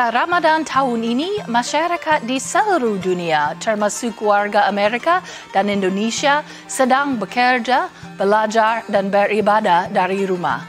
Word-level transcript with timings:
Pada 0.00 0.24
Ramadan 0.24 0.64
tahun 0.64 1.04
ini, 1.04 1.44
masyarakat 1.44 2.24
di 2.24 2.40
seluruh 2.40 2.96
dunia, 3.04 3.52
termasuk 3.60 4.24
warga 4.24 4.64
Amerika 4.64 5.20
dan 5.52 5.68
Indonesia, 5.68 6.40
sedang 6.64 7.20
bekerja, 7.20 7.92
belajar, 8.16 8.80
dan 8.88 9.12
beribadah 9.12 9.92
dari 9.92 10.24
rumah. 10.24 10.64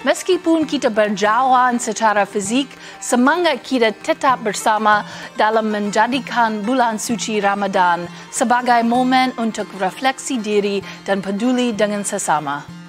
Meskipun 0.00 0.64
kita 0.64 0.88
berjauhan 0.88 1.76
secara 1.76 2.24
fizik, 2.24 2.72
semangat 3.04 3.60
kita 3.60 3.92
tetap 3.92 4.40
bersama 4.40 5.04
dalam 5.36 5.68
menjadikan 5.68 6.64
bulan 6.64 6.96
suci 6.96 7.36
Ramadan 7.36 8.08
sebagai 8.32 8.80
momen 8.80 9.36
untuk 9.36 9.68
refleksi 9.76 10.40
diri 10.40 10.80
dan 11.04 11.20
peduli 11.20 11.76
dengan 11.76 12.00
sesama. 12.00 12.79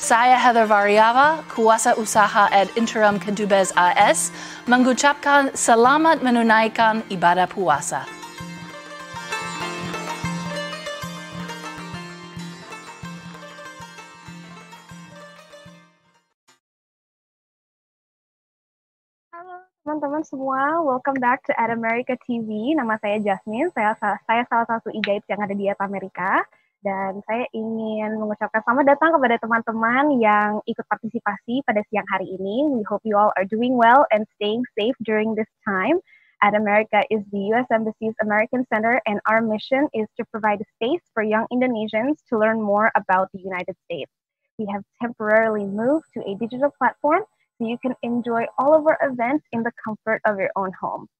Saya 0.00 0.40
Heather 0.40 0.64
Variava, 0.64 1.44
kuasa 1.52 1.92
usaha 1.92 2.48
at 2.48 2.72
Interim 2.72 3.20
Kentubes 3.20 3.68
AS, 3.76 4.32
mengucapkan 4.64 5.52
selamat 5.52 6.24
menunaikan 6.24 7.04
ibadah 7.12 7.44
puasa. 7.44 8.08
Teman-teman 19.84 20.24
semua, 20.24 20.80
welcome 20.80 21.20
back 21.20 21.44
to 21.44 21.52
Ad 21.60 21.68
America 21.68 22.16
TV. 22.24 22.72
Nama 22.72 22.96
saya 23.04 23.20
Jasmine, 23.20 23.68
saya, 23.76 23.92
saya 24.00 24.48
salah 24.48 24.64
satu 24.64 24.88
e-guide 24.96 25.28
yang 25.28 25.44
ada 25.44 25.52
di 25.52 25.68
Ad 25.68 25.76
America. 25.84 26.40
Dan 26.80 27.20
saya 27.28 27.44
ingin 27.52 28.16
mengucapkan 28.16 28.64
selamat 28.64 28.96
datang 28.96 29.12
kepada 29.12 29.36
teman-teman 29.36 30.16
yang 30.16 30.64
ikut 30.64 30.86
partisipasi 30.88 31.60
pada 31.68 31.84
siang 31.92 32.08
hari 32.08 32.24
ini. 32.40 32.72
We 32.72 32.80
hope 32.88 33.04
you 33.04 33.20
all 33.20 33.36
are 33.36 33.44
doing 33.44 33.76
well 33.76 34.08
and 34.08 34.24
staying 34.40 34.64
safe 34.72 34.96
during 35.04 35.36
this 35.36 35.48
time. 35.60 36.00
Ad 36.40 36.56
America 36.56 37.04
is 37.12 37.20
the 37.36 37.52
U.S. 37.52 37.68
Embassy's 37.68 38.16
American 38.24 38.64
Center, 38.72 38.96
and 39.04 39.20
our 39.28 39.44
mission 39.44 39.92
is 39.92 40.08
to 40.16 40.24
provide 40.32 40.64
a 40.64 40.68
space 40.80 41.04
for 41.12 41.20
young 41.20 41.44
Indonesians 41.52 42.24
to 42.32 42.40
learn 42.40 42.64
more 42.64 42.88
about 42.96 43.28
the 43.36 43.44
United 43.44 43.76
States. 43.84 44.08
We 44.56 44.64
have 44.72 44.80
temporarily 45.04 45.68
moved 45.68 46.08
to 46.16 46.24
a 46.24 46.32
digital 46.40 46.72
platform 46.80 47.28
so 47.60 47.68
you 47.68 47.76
can 47.76 47.92
enjoy 48.00 48.48
all 48.56 48.72
of 48.72 48.88
our 48.88 48.96
events 49.04 49.44
in 49.52 49.60
the 49.60 49.72
comfort 49.76 50.24
of 50.24 50.40
your 50.40 50.48
own 50.56 50.72
home. 50.80 51.12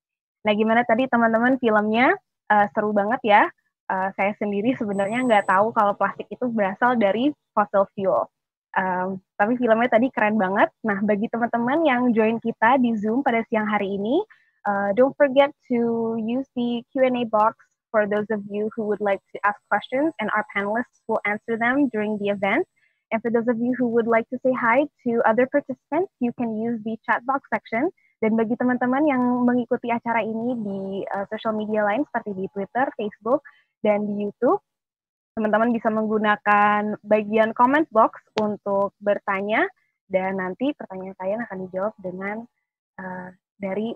Nah, 0.48 0.56
gimana 0.56 0.88
tadi 0.88 1.04
teman-teman 1.04 1.60
filmnya? 1.60 2.16
Uh, 2.48 2.64
seru 2.72 2.96
banget 2.96 3.20
ya. 3.20 3.52
Uh, 3.90 4.14
saya 4.14 4.30
sendiri 4.38 4.70
sebenarnya 4.78 5.26
nggak 5.26 5.50
tahu 5.50 5.74
kalau 5.74 5.98
plastik 5.98 6.30
itu 6.30 6.46
berasal 6.46 6.94
dari 6.94 7.34
fossil 7.50 7.90
fuel. 7.98 8.30
Um, 8.78 9.18
tapi 9.34 9.58
filmnya 9.58 9.90
tadi 9.90 10.14
keren 10.14 10.38
banget. 10.38 10.70
Nah, 10.86 11.02
bagi 11.02 11.26
teman-teman 11.26 11.82
yang 11.82 12.14
join 12.14 12.38
kita 12.38 12.78
di 12.78 12.94
Zoom 12.94 13.26
pada 13.26 13.42
siang 13.50 13.66
hari 13.66 13.98
ini, 13.98 14.22
uh, 14.62 14.94
don't 14.94 15.18
forget 15.18 15.50
to 15.66 16.14
use 16.22 16.46
the 16.54 16.86
Q&A 16.94 17.26
box 17.26 17.58
for 17.90 18.06
those 18.06 18.30
of 18.30 18.46
you 18.46 18.70
who 18.78 18.86
would 18.86 19.02
like 19.02 19.18
to 19.34 19.42
ask 19.42 19.58
questions, 19.66 20.14
and 20.22 20.30
our 20.30 20.46
panelists 20.54 21.02
will 21.10 21.18
answer 21.26 21.58
them 21.58 21.90
during 21.90 22.14
the 22.22 22.30
event. 22.30 22.62
And 23.10 23.18
for 23.18 23.34
those 23.34 23.50
of 23.50 23.58
you 23.58 23.74
who 23.74 23.90
would 23.90 24.06
like 24.06 24.30
to 24.30 24.38
say 24.46 24.54
hi 24.54 24.86
to 25.02 25.10
other 25.26 25.50
participants, 25.50 26.14
you 26.22 26.30
can 26.38 26.54
use 26.54 26.78
the 26.86 26.94
chat 27.02 27.26
box 27.26 27.42
section. 27.50 27.90
Dan 28.22 28.38
bagi 28.38 28.54
teman-teman 28.54 29.08
yang 29.08 29.22
mengikuti 29.42 29.90
acara 29.90 30.22
ini 30.22 30.52
di 30.62 30.80
uh, 31.08 31.26
social 31.32 31.56
media 31.56 31.82
lain 31.82 32.04
seperti 32.06 32.36
di 32.36 32.46
Twitter, 32.52 32.86
Facebook, 32.94 33.42
dan 33.80 34.04
di 34.04 34.24
YouTube, 34.24 34.60
teman-teman 35.36 35.72
bisa 35.72 35.88
menggunakan 35.88 37.00
bagian 37.04 37.56
comment 37.56 37.88
box 37.88 38.20
untuk 38.40 38.92
bertanya 39.00 39.64
dan 40.10 40.36
nanti 40.42 40.74
pertanyaan 40.74 41.16
kalian 41.16 41.40
akan 41.46 41.58
dijawab 41.68 41.94
dengan 42.02 42.36
uh, 42.98 43.28
dari 43.56 43.94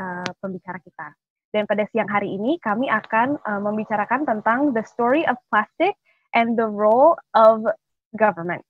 uh, 0.00 0.30
pembicara 0.42 0.82
kita. 0.82 1.14
Dan 1.54 1.64
pada 1.64 1.88
siang 1.88 2.10
hari 2.10 2.34
ini 2.36 2.60
kami 2.60 2.90
akan 2.90 3.40
uh, 3.40 3.60
membicarakan 3.62 4.28
tentang 4.28 4.74
the 4.76 4.84
story 4.84 5.24
of 5.24 5.38
plastic 5.48 5.96
and 6.36 6.58
the 6.58 6.66
role 6.66 7.16
of 7.32 7.64
government. 8.12 8.60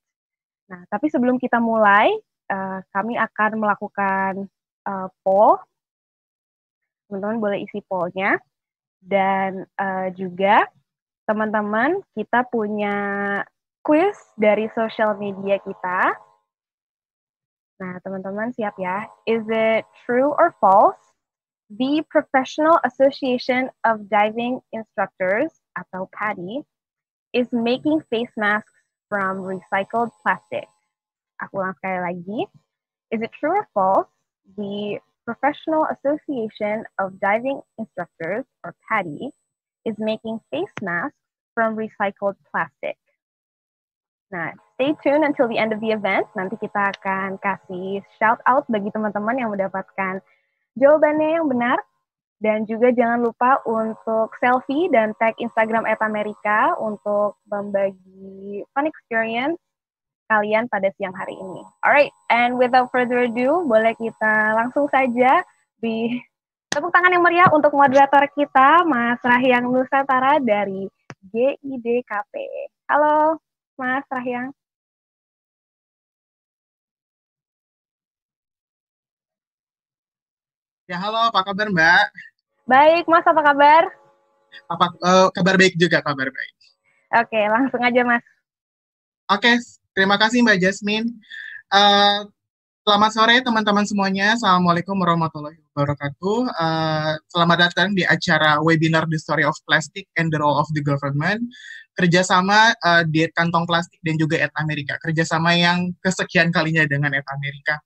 Nah, 0.70 0.86
tapi 0.92 1.10
sebelum 1.10 1.40
kita 1.40 1.58
mulai, 1.58 2.14
uh, 2.52 2.78
kami 2.94 3.18
akan 3.18 3.50
melakukan 3.58 4.32
uh, 4.86 5.08
poll. 5.26 5.58
Teman-teman 7.06 7.38
boleh 7.38 7.58
isi 7.62 7.82
pollnya. 7.86 8.38
Dan 9.00 9.64
uh, 9.78 10.08
juga 10.14 10.66
teman-teman 11.26 12.00
kita 12.14 12.46
punya 12.48 12.96
quiz 13.82 14.18
dari 14.38 14.66
social 14.74 15.14
media 15.18 15.58
kita. 15.62 16.14
Nah, 17.76 17.94
teman-teman 18.00 18.50
siap 18.56 18.74
ya. 18.80 19.04
Is 19.28 19.44
it 19.46 19.84
true 20.06 20.32
or 20.34 20.56
false? 20.58 20.98
The 21.66 22.06
Professional 22.06 22.78
Association 22.86 23.74
of 23.82 24.06
Diving 24.06 24.62
Instructors 24.70 25.50
atau 25.74 26.06
PADI 26.14 26.62
is 27.34 27.50
making 27.50 28.06
face 28.06 28.30
masks 28.38 28.70
from 29.10 29.42
recycled 29.42 30.14
plastic. 30.22 30.70
Aku 31.42 31.58
ulang 31.58 31.74
sekali 31.82 31.98
lagi. 32.00 32.40
Is 33.10 33.20
it 33.20 33.34
true 33.34 33.54
or 33.54 33.66
false? 33.74 34.10
The 34.54 35.02
Professional 35.26 35.90
Association 35.90 36.86
of 37.02 37.18
Diving 37.18 37.58
Instructors, 37.82 38.46
or 38.62 38.78
PADI, 38.86 39.34
is 39.84 39.98
making 39.98 40.38
face 40.54 40.70
masks 40.80 41.18
from 41.50 41.74
recycled 41.74 42.38
plastic. 42.46 42.94
Nah, 44.30 44.54
stay 44.78 44.94
tuned 45.02 45.26
until 45.26 45.50
the 45.50 45.58
end 45.58 45.74
of 45.74 45.82
the 45.82 45.90
event. 45.90 46.30
Nanti 46.38 46.54
kita 46.62 46.94
akan 46.94 47.42
kasih 47.42 48.06
shout 48.22 48.38
out 48.46 48.70
bagi 48.70 48.94
teman-teman 48.94 49.38
yang 49.38 49.50
mendapatkan 49.50 50.22
jawabannya 50.78 51.42
yang 51.42 51.50
benar. 51.50 51.78
Dan 52.36 52.68
juga 52.68 52.92
jangan 52.92 53.24
lupa 53.24 53.64
untuk 53.64 54.30
selfie 54.38 54.92
dan 54.92 55.16
tag 55.16 55.32
Instagram 55.40 55.88
Amerika 56.04 56.76
untuk 56.76 57.40
membagi 57.48 58.60
fun 58.76 58.84
experience 58.84 59.56
kalian 60.26 60.66
pada 60.66 60.90
siang 60.98 61.14
hari 61.14 61.38
ini. 61.38 61.62
Alright, 61.82 62.12
and 62.30 62.58
without 62.58 62.90
further 62.90 63.30
ado, 63.30 63.62
boleh 63.62 63.94
kita 63.94 64.54
langsung 64.58 64.90
saja 64.90 65.42
di 65.78 66.18
tepuk 66.70 66.90
tangan 66.90 67.14
yang 67.14 67.24
meriah 67.24 67.48
untuk 67.54 67.72
moderator 67.72 68.26
kita, 68.34 68.84
Mas 68.84 69.22
Rahyang 69.22 69.70
Nusantara 69.70 70.42
dari 70.42 70.90
GIDKP. 71.30 72.34
Halo, 72.90 73.38
Mas 73.78 74.04
Rahyang. 74.10 74.50
Ya, 80.86 81.02
halo, 81.02 81.18
apa 81.34 81.42
kabar 81.42 81.66
Mbak? 81.66 82.06
Baik, 82.66 83.04
Mas, 83.10 83.26
apa 83.26 83.42
kabar? 83.42 83.82
Apa 84.70 84.86
uh, 85.02 85.28
kabar 85.34 85.58
baik 85.58 85.74
juga, 85.74 85.98
kabar 85.98 86.30
baik. 86.30 86.54
Oke, 87.26 87.40
langsung 87.50 87.82
aja, 87.82 88.02
Mas. 88.06 88.22
Oke, 89.26 89.58
Terima 89.96 90.20
kasih 90.20 90.44
Mbak 90.44 90.60
Jasmine. 90.60 91.08
Uh, 91.72 92.28
selamat 92.84 93.10
sore 93.16 93.40
teman-teman 93.40 93.88
semuanya. 93.88 94.36
Assalamualaikum 94.36 94.92
warahmatullahi 94.92 95.56
wabarakatuh. 95.72 96.52
Uh, 96.52 97.16
selamat 97.32 97.72
datang 97.72 97.96
di 97.96 98.04
acara 98.04 98.60
webinar 98.60 99.08
The 99.08 99.16
Story 99.16 99.48
of 99.48 99.56
Plastic 99.64 100.04
and 100.20 100.28
the 100.28 100.36
Role 100.36 100.60
of 100.60 100.68
the 100.76 100.84
Government. 100.84 101.40
Kerjasama 101.96 102.76
uh, 102.84 103.08
di 103.08 103.24
Kantong 103.32 103.64
Plastik 103.64 103.96
dan 104.04 104.20
juga 104.20 104.36
Ed 104.36 104.52
Amerika. 104.60 105.00
Kerjasama 105.00 105.56
yang 105.56 105.96
kesekian 106.04 106.52
kalinya 106.52 106.84
dengan 106.84 107.16
Ed 107.16 107.24
Amerika. 107.32 107.80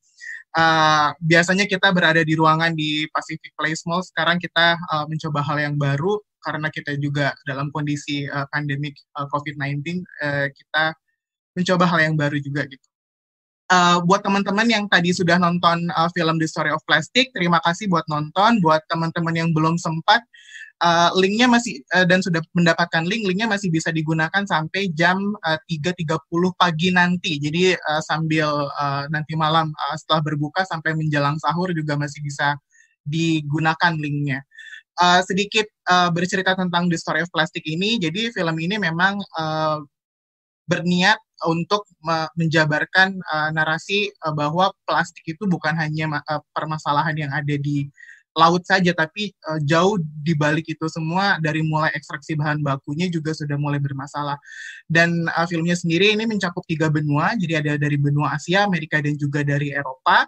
Uh, 0.58 1.14
biasanya 1.22 1.70
kita 1.70 1.94
berada 1.94 2.26
di 2.26 2.34
ruangan 2.34 2.74
di 2.74 3.06
Pacific 3.14 3.54
Place 3.54 3.86
Mall. 3.86 4.02
Sekarang 4.02 4.42
kita 4.42 4.74
uh, 4.90 5.06
mencoba 5.06 5.46
hal 5.46 5.62
yang 5.62 5.78
baru 5.78 6.18
karena 6.42 6.74
kita 6.74 6.90
juga 6.98 7.38
dalam 7.46 7.70
kondisi 7.70 8.26
uh, 8.26 8.50
pandemik 8.50 8.98
uh, 9.14 9.30
COVID-19. 9.30 10.02
Uh, 10.18 10.50
kita 10.50 10.98
mencoba 11.54 11.84
hal 11.86 12.00
yang 12.10 12.16
baru 12.16 12.38
juga 12.38 12.66
gitu. 12.66 12.86
Uh, 13.70 14.02
buat 14.02 14.18
teman-teman 14.26 14.66
yang 14.66 14.84
tadi 14.90 15.14
sudah 15.14 15.38
nonton 15.38 15.86
uh, 15.94 16.10
film 16.10 16.42
The 16.42 16.50
Story 16.50 16.74
of 16.74 16.82
Plastic, 16.90 17.30
terima 17.30 17.62
kasih 17.62 17.86
buat 17.86 18.02
nonton. 18.10 18.58
Buat 18.58 18.82
teman-teman 18.90 19.30
yang 19.30 19.54
belum 19.54 19.78
sempat, 19.78 20.26
uh, 20.82 21.14
linknya 21.14 21.46
masih 21.46 21.78
uh, 21.94 22.02
dan 22.02 22.18
sudah 22.18 22.42
mendapatkan 22.50 23.06
link, 23.06 23.30
linknya 23.30 23.46
masih 23.46 23.70
bisa 23.70 23.94
digunakan 23.94 24.42
sampai 24.42 24.90
jam 24.90 25.22
uh, 25.46 25.58
3.30 25.70 26.18
pagi 26.58 26.88
nanti. 26.90 27.38
Jadi 27.38 27.78
uh, 27.78 28.02
sambil 28.02 28.66
uh, 28.74 29.06
nanti 29.06 29.38
malam 29.38 29.70
uh, 29.70 29.94
setelah 29.94 30.26
berbuka 30.26 30.66
sampai 30.66 30.98
menjelang 30.98 31.38
sahur 31.38 31.70
juga 31.70 31.94
masih 31.94 32.26
bisa 32.26 32.58
digunakan 33.06 33.94
linknya. 33.94 34.42
Uh, 34.98 35.22
sedikit 35.22 35.70
uh, 35.86 36.10
bercerita 36.10 36.58
tentang 36.58 36.90
The 36.90 36.98
Story 36.98 37.22
of 37.22 37.30
Plastic 37.30 37.62
ini, 37.70 38.02
jadi 38.02 38.34
film 38.34 38.58
ini 38.58 38.82
memang 38.82 39.22
uh, 39.38 39.78
berniat 40.66 41.22
untuk 41.48 41.88
menjabarkan 42.36 43.16
uh, 43.16 43.50
narasi 43.54 44.12
uh, 44.26 44.34
bahwa 44.34 44.72
plastik 44.84 45.24
itu 45.24 45.48
bukan 45.48 45.72
hanya 45.76 46.20
uh, 46.28 46.42
permasalahan 46.52 47.16
yang 47.16 47.32
ada 47.32 47.56
di 47.56 47.88
laut 48.38 48.62
saja, 48.62 48.94
tapi 48.94 49.34
uh, 49.50 49.58
jauh 49.66 49.98
di 49.98 50.38
balik 50.38 50.66
itu 50.70 50.86
semua 50.86 51.42
dari 51.42 51.66
mulai 51.66 51.90
ekstraksi 51.98 52.38
bahan 52.38 52.62
bakunya 52.62 53.10
juga 53.10 53.34
sudah 53.34 53.58
mulai 53.58 53.82
bermasalah. 53.82 54.38
Dan 54.86 55.26
uh, 55.30 55.46
filmnya 55.50 55.74
sendiri 55.74 56.14
ini 56.14 56.24
mencakup 56.28 56.62
tiga 56.68 56.86
benua, 56.92 57.34
jadi 57.34 57.64
ada 57.64 57.72
dari 57.80 57.98
benua 57.98 58.38
Asia, 58.38 58.64
Amerika 58.66 59.02
dan 59.02 59.18
juga 59.18 59.42
dari 59.42 59.74
Eropa. 59.74 60.26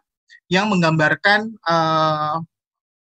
yang 0.53 0.69
menggambarkan 0.69 1.49
uh, 1.65 2.37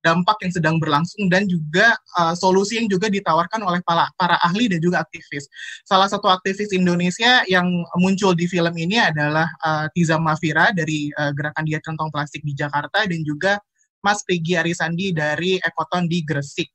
dampak 0.07 0.39
yang 0.47 0.53
sedang 0.55 0.77
berlangsung 0.79 1.27
dan 1.27 1.51
juga 1.51 1.99
uh, 2.15 2.31
solusi 2.39 2.79
yang 2.79 2.87
juga 2.87 3.11
ditawarkan 3.11 3.59
oleh 3.67 3.83
para, 3.83 4.07
para 4.15 4.39
ahli 4.47 4.71
dan 4.71 4.79
juga 4.79 5.03
aktivis. 5.03 5.51
Salah 5.83 6.07
satu 6.07 6.31
aktivis 6.31 6.71
Indonesia 6.71 7.43
yang 7.51 7.67
muncul 7.99 8.39
di 8.39 8.47
film 8.47 8.71
ini 8.79 9.03
adalah 9.03 9.51
uh, 9.67 9.91
Tiza 9.91 10.15
Mafira 10.23 10.71
dari 10.71 11.11
uh, 11.19 11.35
Gerakan 11.35 11.67
Diet 11.67 11.83
Kantong 11.83 12.15
Plastik 12.15 12.47
di 12.47 12.55
Jakarta 12.55 13.03
dan 13.03 13.27
juga 13.27 13.59
Mas 14.07 14.23
Peggy 14.23 14.55
Arisandi 14.55 15.11
dari 15.11 15.59
Ekoton 15.59 16.07
di 16.07 16.23
Gresik. 16.23 16.71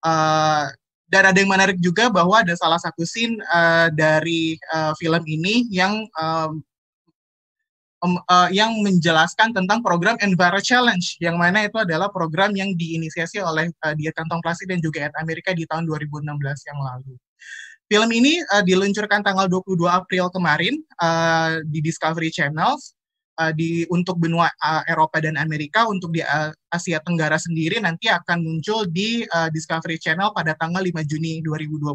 Uh, 0.00 0.72
dan 1.12 1.28
ada 1.28 1.36
yang 1.36 1.52
menarik 1.52 1.76
juga 1.76 2.08
bahwa 2.08 2.40
ada 2.40 2.56
salah 2.56 2.80
satu 2.80 3.04
scene 3.04 3.36
uh, 3.52 3.92
dari 3.92 4.56
uh, 4.72 4.96
film 4.96 5.20
ini 5.28 5.68
yang 5.68 6.08
um, 6.16 6.64
um, 8.02 8.18
uh, 8.28 8.50
yang 8.50 8.74
menjelaskan 8.82 9.54
tentang 9.54 9.80
program 9.80 10.18
Enviro 10.20 10.58
Challenge 10.58 11.02
yang 11.22 11.38
mana 11.38 11.64
itu 11.64 11.78
adalah 11.78 12.10
program 12.10 12.52
yang 12.58 12.74
diinisiasi 12.74 13.38
oleh 13.40 13.70
uh, 13.86 13.94
Diet 13.94 14.12
Kantong 14.18 14.42
Plastik 14.42 14.68
dan 14.68 14.82
juga 14.82 15.08
Ed 15.08 15.14
Amerika 15.22 15.54
di 15.54 15.64
tahun 15.64 15.86
2016 15.86 16.28
yang 16.68 16.78
lalu. 16.82 17.14
Film 17.86 18.10
ini 18.10 18.42
uh, 18.52 18.62
diluncurkan 18.66 19.22
tanggal 19.22 19.46
22 19.48 19.86
April 19.86 20.28
kemarin 20.34 20.82
uh, 21.00 21.62
di 21.64 21.78
Discovery 21.80 22.28
Channel 22.28 22.76
di 23.56 23.82
untuk 23.90 24.22
benua 24.22 24.46
uh, 24.46 24.86
Eropa 24.86 25.18
dan 25.18 25.34
Amerika 25.34 25.88
untuk 25.88 26.14
di 26.14 26.22
uh, 26.22 26.52
Asia 26.70 27.02
Tenggara 27.02 27.40
sendiri 27.40 27.82
nanti 27.82 28.06
akan 28.06 28.38
muncul 28.38 28.86
di 28.86 29.24
uh, 29.24 29.50
Discovery 29.50 29.98
Channel 29.98 30.30
pada 30.30 30.54
tanggal 30.54 30.78
5 30.78 31.02
Juni 31.10 31.42
2020 31.42 31.90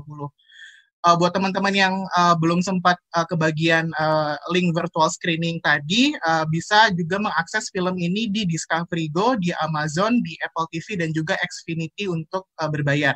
uh, 1.05 1.15
buat 1.19 1.35
teman-teman 1.35 1.73
yang 1.75 1.95
uh, 2.17 2.33
belum 2.39 2.63
sempat 2.63 2.97
uh, 3.13 3.27
kebagian 3.27 3.93
uh, 3.99 4.39
link 4.49 4.73
virtual 4.73 5.11
screening 5.11 5.61
tadi, 5.61 6.15
uh, 6.25 6.47
bisa 6.49 6.89
juga 6.95 7.21
mengakses 7.21 7.69
film 7.69 7.99
ini 7.99 8.31
di 8.31 8.47
Discovery 8.47 9.11
Go, 9.13 9.37
di 9.37 9.53
Amazon, 9.61 10.23
di 10.25 10.33
Apple 10.41 10.65
TV, 10.73 10.97
dan 10.97 11.13
juga 11.13 11.37
Xfinity 11.37 12.09
untuk 12.09 12.49
uh, 12.57 12.69
berbayar. 12.71 13.13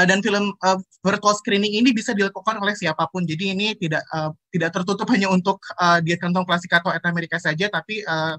Dan 0.00 0.24
film 0.24 0.54
uh, 0.64 0.78
virtual 1.04 1.34
screening 1.36 1.76
ini 1.76 1.92
bisa 1.92 2.16
dilakukan 2.16 2.56
oleh 2.56 2.72
siapa 2.72 3.04
pun. 3.12 3.26
Jadi 3.26 3.52
ini 3.52 3.76
tidak 3.76 4.00
uh, 4.14 4.32
tidak 4.48 4.72
tertutup 4.72 5.04
hanya 5.12 5.28
untuk 5.28 5.60
uh, 5.76 6.00
diet 6.00 6.22
kantong 6.22 6.46
plastik 6.48 6.72
atau 6.72 6.94
Amerika 7.04 7.36
saja, 7.36 7.68
tapi 7.68 8.00
uh, 8.06 8.38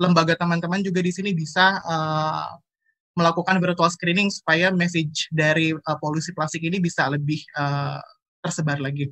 lembaga 0.00 0.36
teman-teman 0.36 0.80
juga 0.80 1.00
di 1.04 1.12
sini 1.12 1.36
bisa 1.36 1.80
uh, 1.84 2.56
melakukan 3.16 3.56
virtual 3.58 3.88
screening 3.88 4.28
supaya 4.28 4.68
message 4.68 5.26
dari 5.32 5.72
uh, 5.72 5.96
polusi 5.98 6.36
plastik 6.36 6.62
ini 6.62 6.76
bisa 6.78 7.08
lebih 7.08 7.40
uh, 7.56 7.98
tersebar 8.44 8.78
lagi. 8.78 9.08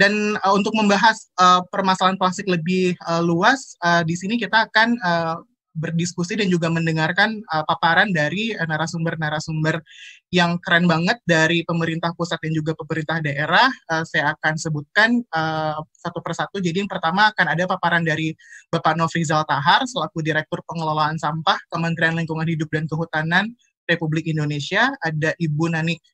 Dan 0.00 0.34
uh, 0.40 0.52
untuk 0.56 0.72
membahas 0.72 1.28
uh, 1.36 1.60
permasalahan 1.68 2.16
plastik 2.16 2.48
lebih 2.48 2.96
uh, 3.06 3.20
luas, 3.20 3.76
uh, 3.84 4.00
di 4.02 4.16
sini 4.16 4.40
kita 4.40 4.66
akan 4.66 4.96
uh, 5.04 5.36
berdiskusi 5.72 6.36
dan 6.36 6.52
juga 6.52 6.68
mendengarkan 6.68 7.40
uh, 7.48 7.64
paparan 7.64 8.12
dari 8.12 8.52
narasumber-narasumber 8.52 9.80
uh, 9.80 9.84
yang 10.28 10.60
keren 10.60 10.84
banget 10.84 11.16
dari 11.24 11.64
pemerintah 11.64 12.12
pusat 12.12 12.36
dan 12.44 12.52
juga 12.52 12.76
pemerintah 12.76 13.24
daerah. 13.24 13.72
Uh, 13.88 14.04
saya 14.04 14.36
akan 14.36 14.54
sebutkan 14.60 15.24
uh, 15.32 15.80
satu 15.96 16.20
persatu. 16.20 16.60
Jadi 16.60 16.84
yang 16.84 16.90
pertama 16.92 17.32
akan 17.32 17.46
ada 17.56 17.64
paparan 17.64 18.04
dari 18.04 18.36
Bapak 18.68 19.00
Nofrizal 19.00 19.48
Tahar 19.48 19.88
selaku 19.88 20.20
Direktur 20.20 20.60
Pengelolaan 20.68 21.16
Sampah 21.16 21.56
Kementerian 21.72 22.20
Lingkungan 22.20 22.44
Hidup 22.44 22.68
dan 22.68 22.84
Kehutanan 22.84 23.48
Republik 23.88 24.28
Indonesia. 24.28 24.92
Ada 25.00 25.32
Ibu 25.40 25.72
Nanik 25.72 26.04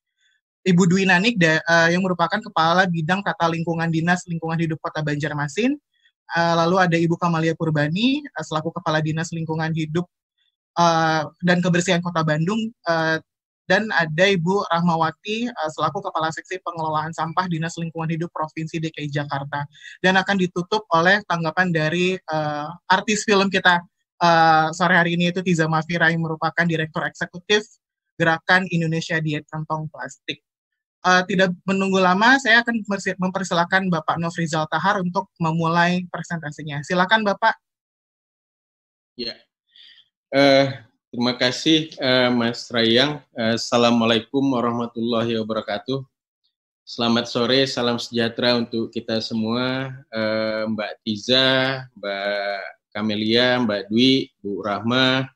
Ibu 0.66 0.84
Dwi 0.84 1.08
Nanik 1.08 1.40
yang 1.88 2.02
merupakan 2.04 2.36
Kepala 2.36 2.84
Bidang 2.84 3.24
Tata 3.24 3.48
Lingkungan 3.48 3.88
Dinas 3.88 4.26
Lingkungan 4.28 4.58
Hidup 4.58 4.76
Kota 4.84 5.00
Banjarmasin. 5.00 5.78
Uh, 6.28 6.54
lalu 6.64 6.76
ada 6.76 6.96
Ibu 7.00 7.16
Kamalia 7.16 7.56
Purbani 7.56 8.20
uh, 8.20 8.44
selaku 8.44 8.68
Kepala 8.76 9.00
Dinas 9.00 9.32
Lingkungan 9.32 9.72
Hidup 9.72 10.04
uh, 10.76 11.24
dan 11.40 11.64
Kebersihan 11.64 12.04
Kota 12.04 12.20
Bandung 12.20 12.68
uh, 12.84 13.16
dan 13.68 13.84
ada 13.92 14.24
Ibu 14.24 14.64
Rahmawati 14.72 15.52
selaku 15.76 16.00
Kepala 16.00 16.32
Seksi 16.32 16.56
Pengelolaan 16.64 17.12
Sampah 17.12 17.52
Dinas 17.52 17.76
Lingkungan 17.76 18.08
Hidup 18.08 18.32
Provinsi 18.32 18.80
DKI 18.80 19.12
Jakarta. 19.12 19.68
Dan 20.00 20.16
akan 20.16 20.40
ditutup 20.40 20.88
oleh 20.88 21.20
tanggapan 21.28 21.68
dari 21.68 22.16
uh, 22.16 22.72
artis 22.88 23.28
film 23.28 23.52
kita 23.52 23.84
uh, 24.24 24.72
sore 24.72 24.96
hari 24.96 25.20
ini 25.20 25.36
itu 25.36 25.44
Tiza 25.44 25.68
Mafira 25.68 26.08
yang 26.08 26.24
merupakan 26.24 26.64
Direktur 26.64 27.04
Eksekutif 27.04 27.68
Gerakan 28.16 28.64
Indonesia 28.72 29.20
Diet 29.20 29.44
Kantong 29.46 29.92
Plastik 29.92 30.47
uh, 31.04 31.22
tidak 31.26 31.54
menunggu 31.62 32.02
lama, 32.02 32.38
saya 32.42 32.62
akan 32.64 32.82
mempersilahkan 33.18 33.82
Bapak 33.92 34.16
Nofrizal 34.18 34.66
Tahar 34.66 35.02
untuk 35.02 35.30
memulai 35.38 36.06
presentasinya. 36.10 36.82
Silakan 36.82 37.22
Bapak. 37.22 37.54
Ya, 39.18 39.34
uh, 40.30 40.78
terima 41.10 41.34
kasih 41.34 41.90
uh, 41.98 42.30
Mas 42.30 42.70
Rayang. 42.70 43.18
Uh, 43.34 43.58
Assalamualaikum 43.58 44.42
warahmatullahi 44.42 45.34
wabarakatuh. 45.42 46.06
Selamat 46.88 47.28
sore, 47.28 47.68
salam 47.68 48.00
sejahtera 48.00 48.56
untuk 48.56 48.88
kita 48.88 49.20
semua, 49.20 49.92
uh, 50.08 50.64
Mbak 50.72 51.04
Tiza, 51.04 51.84
Mbak 52.00 52.60
Kamelia, 52.96 53.60
Mbak 53.60 53.92
Dwi, 53.92 54.32
Bu 54.40 54.64
Rahma, 54.64 55.28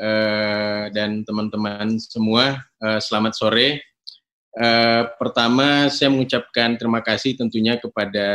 uh, 0.00 0.84
dan 0.96 1.20
teman-teman 1.28 2.00
semua. 2.00 2.64
Uh, 2.80 2.96
selamat 2.96 3.36
sore. 3.36 3.89
Uh, 4.50 5.06
pertama, 5.14 5.86
saya 5.92 6.10
mengucapkan 6.10 6.74
terima 6.74 6.98
kasih 7.06 7.38
tentunya 7.38 7.78
kepada 7.78 8.26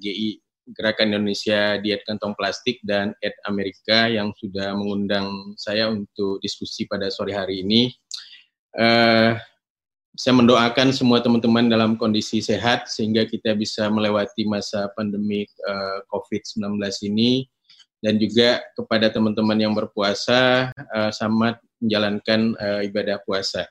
GI 0.00 0.40
Gerakan 0.72 1.10
Indonesia 1.12 1.76
Diet 1.82 2.06
Kantong 2.06 2.38
Plastik 2.38 2.78
dan 2.86 3.12
Ed 3.18 3.34
Amerika 3.44 4.06
yang 4.06 4.30
sudah 4.38 4.72
mengundang 4.78 5.52
saya 5.58 5.90
untuk 5.90 6.38
diskusi 6.38 6.86
pada 6.86 7.10
sore 7.10 7.34
hari 7.34 7.66
ini. 7.66 7.90
Uh, 8.72 9.36
saya 10.12 10.36
mendoakan 10.36 10.92
semua 10.92 11.24
teman-teman 11.24 11.66
dalam 11.66 11.96
kondisi 11.96 12.44
sehat 12.44 12.86
sehingga 12.88 13.24
kita 13.24 13.56
bisa 13.56 13.88
melewati 13.88 14.44
masa 14.44 14.92
pandemi 14.92 15.48
uh, 15.66 16.04
COVID-19 16.12 16.78
ini 17.08 17.48
dan 18.04 18.20
juga 18.20 18.60
kepada 18.76 19.08
teman-teman 19.08 19.56
yang 19.56 19.72
berpuasa 19.72 20.70
uh, 20.94 21.10
selamat 21.10 21.58
menjalankan 21.80 22.40
uh, 22.60 22.80
ibadah 22.84 23.18
puasa. 23.24 23.66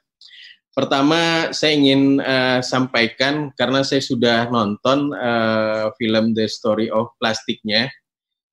Pertama, 0.72 1.52
saya 1.52 1.76
ingin 1.76 2.24
uh, 2.24 2.64
sampaikan 2.64 3.52
karena 3.60 3.84
saya 3.84 4.00
sudah 4.00 4.48
nonton 4.48 5.12
uh, 5.12 5.92
film 6.00 6.32
The 6.32 6.48
Story 6.48 6.88
of 6.88 7.12
Plastiknya. 7.20 7.92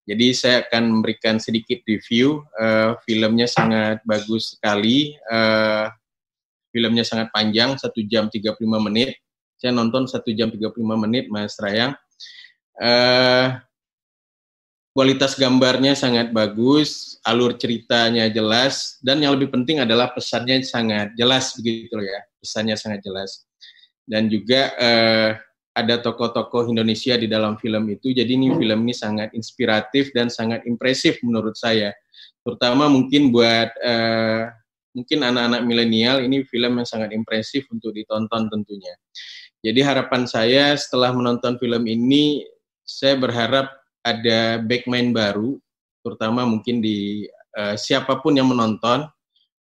Jadi 0.03 0.35
saya 0.35 0.67
akan 0.67 0.99
memberikan 0.99 1.39
sedikit 1.39 1.79
review. 1.87 2.43
Uh, 2.59 2.99
filmnya 3.07 3.47
sangat 3.47 4.03
bagus 4.03 4.59
sekali. 4.59 5.15
Uh, 5.31 5.87
filmnya 6.75 7.07
sangat 7.07 7.31
panjang, 7.31 7.79
1 7.79 7.87
jam 8.11 8.27
35 8.27 8.59
menit. 8.83 9.15
Saya 9.55 9.71
nonton 9.71 10.11
1 10.11 10.19
jam 10.35 10.51
35 10.51 10.75
menit, 10.99 11.31
Mas 11.31 11.55
Rayang. 11.63 11.95
Uh, 12.83 13.63
kualitas 14.99 15.38
gambarnya 15.38 15.95
sangat 15.95 16.35
bagus, 16.35 17.23
alur 17.23 17.55
ceritanya 17.55 18.26
jelas, 18.26 18.99
dan 18.99 19.23
yang 19.23 19.38
lebih 19.38 19.55
penting 19.55 19.78
adalah 19.78 20.11
pesannya 20.11 20.59
sangat 20.67 21.14
jelas 21.14 21.55
begitu 21.55 22.02
ya, 22.02 22.19
pesannya 22.43 22.75
sangat 22.75 23.07
jelas. 23.07 23.47
Dan 24.02 24.26
juga 24.26 24.75
eh, 24.75 25.38
ada 25.71 26.02
tokoh-tokoh 26.02 26.75
Indonesia 26.75 27.14
di 27.14 27.31
dalam 27.31 27.55
film 27.62 27.87
itu, 27.95 28.11
jadi 28.11 28.26
ini 28.26 28.59
film 28.59 28.90
ini 28.90 28.90
sangat 28.90 29.31
inspiratif 29.38 30.11
dan 30.19 30.26
sangat 30.35 30.67
impresif 30.67 31.23
menurut 31.23 31.55
saya, 31.55 31.95
terutama 32.43 32.90
mungkin 32.90 33.31
buat 33.31 33.71
eh, 33.78 34.50
mungkin 34.99 35.23
anak-anak 35.23 35.62
milenial 35.62 36.26
ini 36.26 36.43
film 36.43 36.75
yang 36.75 36.88
sangat 36.90 37.14
impresif 37.14 37.71
untuk 37.71 37.95
ditonton 37.95 38.50
tentunya. 38.50 38.99
Jadi 39.62 39.78
harapan 39.78 40.26
saya 40.26 40.75
setelah 40.75 41.14
menonton 41.14 41.55
film 41.62 41.87
ini, 41.87 42.43
saya 42.83 43.14
berharap 43.14 43.77
ada 44.02 44.62
backman 44.62 45.11
baru, 45.11 45.59
terutama 46.05 46.47
mungkin 46.47 46.81
di 46.81 47.26
uh, 47.59 47.75
siapa 47.75 48.21
pun 48.23 48.37
yang 48.38 48.49
menonton, 48.49 49.05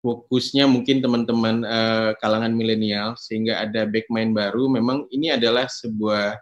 fokusnya 0.02 0.67
mungkin 0.67 0.99
teman-teman 0.99 1.62
uh, 1.62 2.11
kalangan 2.19 2.50
milenial, 2.50 3.14
sehingga 3.19 3.62
ada 3.62 3.87
backman 3.87 4.35
baru. 4.35 4.67
Memang 4.67 5.07
ini 5.14 5.31
adalah 5.31 5.71
sebuah 5.71 6.38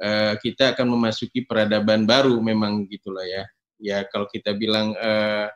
uh, 0.00 0.34
kita 0.40 0.76
akan 0.76 0.86
memasuki 0.96 1.44
peradaban 1.44 2.08
baru, 2.08 2.40
memang 2.40 2.88
gitulah 2.88 3.24
ya. 3.24 3.44
Ya 3.76 3.98
kalau 4.08 4.24
kita 4.32 4.56
bilang 4.56 4.96
uh, 4.96 5.52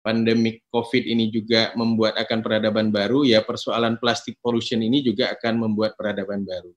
pandemik 0.00 0.64
COVID 0.72 1.04
ini 1.04 1.28
juga 1.28 1.76
membuat 1.76 2.16
akan 2.16 2.40
peradaban 2.40 2.88
baru, 2.88 3.28
ya 3.28 3.44
persoalan 3.44 4.00
plastik 4.00 4.40
pollution 4.40 4.80
ini 4.80 5.04
juga 5.04 5.28
akan 5.36 5.68
membuat 5.68 5.92
peradaban 5.96 6.44
baru. 6.48 6.72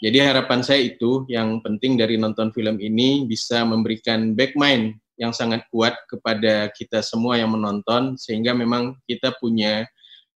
Jadi 0.00 0.16
harapan 0.16 0.64
saya 0.64 0.80
itu 0.80 1.28
yang 1.28 1.60
penting 1.60 2.00
dari 2.00 2.16
nonton 2.16 2.48
film 2.56 2.80
ini 2.80 3.28
bisa 3.28 3.62
memberikan 3.68 4.32
back 4.32 4.56
mind 4.56 4.96
yang 5.20 5.36
sangat 5.36 5.68
kuat 5.68 5.92
kepada 6.08 6.72
kita 6.72 7.04
semua 7.04 7.36
yang 7.36 7.52
menonton 7.52 8.16
sehingga 8.16 8.56
memang 8.56 8.96
kita 9.04 9.36
punya 9.36 9.84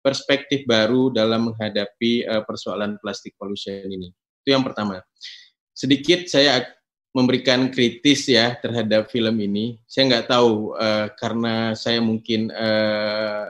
perspektif 0.02 0.66
baru 0.66 1.14
dalam 1.14 1.54
menghadapi 1.54 2.26
uh, 2.26 2.42
persoalan 2.42 2.98
plastik 2.98 3.38
pollution 3.38 3.86
ini. 3.86 4.10
Itu 4.42 4.58
yang 4.58 4.66
pertama. 4.66 4.98
Sedikit 5.78 6.26
saya 6.26 6.66
memberikan 7.14 7.70
kritis 7.70 8.26
ya 8.26 8.58
terhadap 8.58 9.14
film 9.14 9.38
ini. 9.38 9.78
Saya 9.86 10.10
nggak 10.10 10.28
tahu 10.34 10.74
uh, 10.74 11.14
karena 11.14 11.78
saya 11.78 12.02
mungkin 12.02 12.50
uh, 12.50 13.46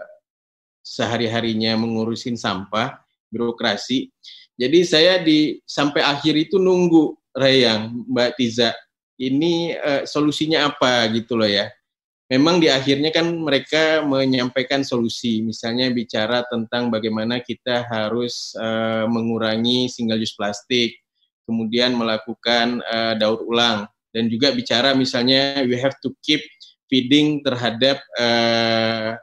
sehari-harinya 0.84 1.80
mengurusin 1.80 2.36
sampah, 2.36 3.00
birokrasi. 3.32 4.12
Jadi 4.62 4.80
saya 4.86 5.18
di 5.18 5.58
sampai 5.66 6.06
akhir 6.06 6.38
itu 6.38 6.62
nunggu 6.62 7.18
Rayang, 7.34 8.06
Mbak 8.06 8.38
Tiza, 8.38 8.70
ini 9.18 9.74
uh, 9.74 10.06
solusinya 10.06 10.70
apa 10.70 11.10
gitu 11.10 11.34
loh 11.34 11.50
ya. 11.50 11.66
Memang 12.30 12.62
di 12.62 12.70
akhirnya 12.70 13.10
kan 13.10 13.28
mereka 13.28 14.06
menyampaikan 14.06 14.86
solusi, 14.86 15.42
misalnya 15.42 15.90
bicara 15.90 16.46
tentang 16.48 16.94
bagaimana 16.94 17.42
kita 17.42 17.90
harus 17.90 18.54
uh, 18.56 19.10
mengurangi 19.10 19.90
single 19.90 20.22
use 20.22 20.38
plastik, 20.38 20.96
kemudian 21.44 21.98
melakukan 21.98 22.86
uh, 22.86 23.18
daur 23.18 23.44
ulang, 23.50 23.90
dan 24.14 24.30
juga 24.30 24.54
bicara 24.56 24.94
misalnya 24.96 25.66
we 25.68 25.76
have 25.76 25.98
to 26.00 26.14
keep 26.24 26.40
feeding 26.88 27.44
terhadap 27.44 28.00
uh, 28.16 29.18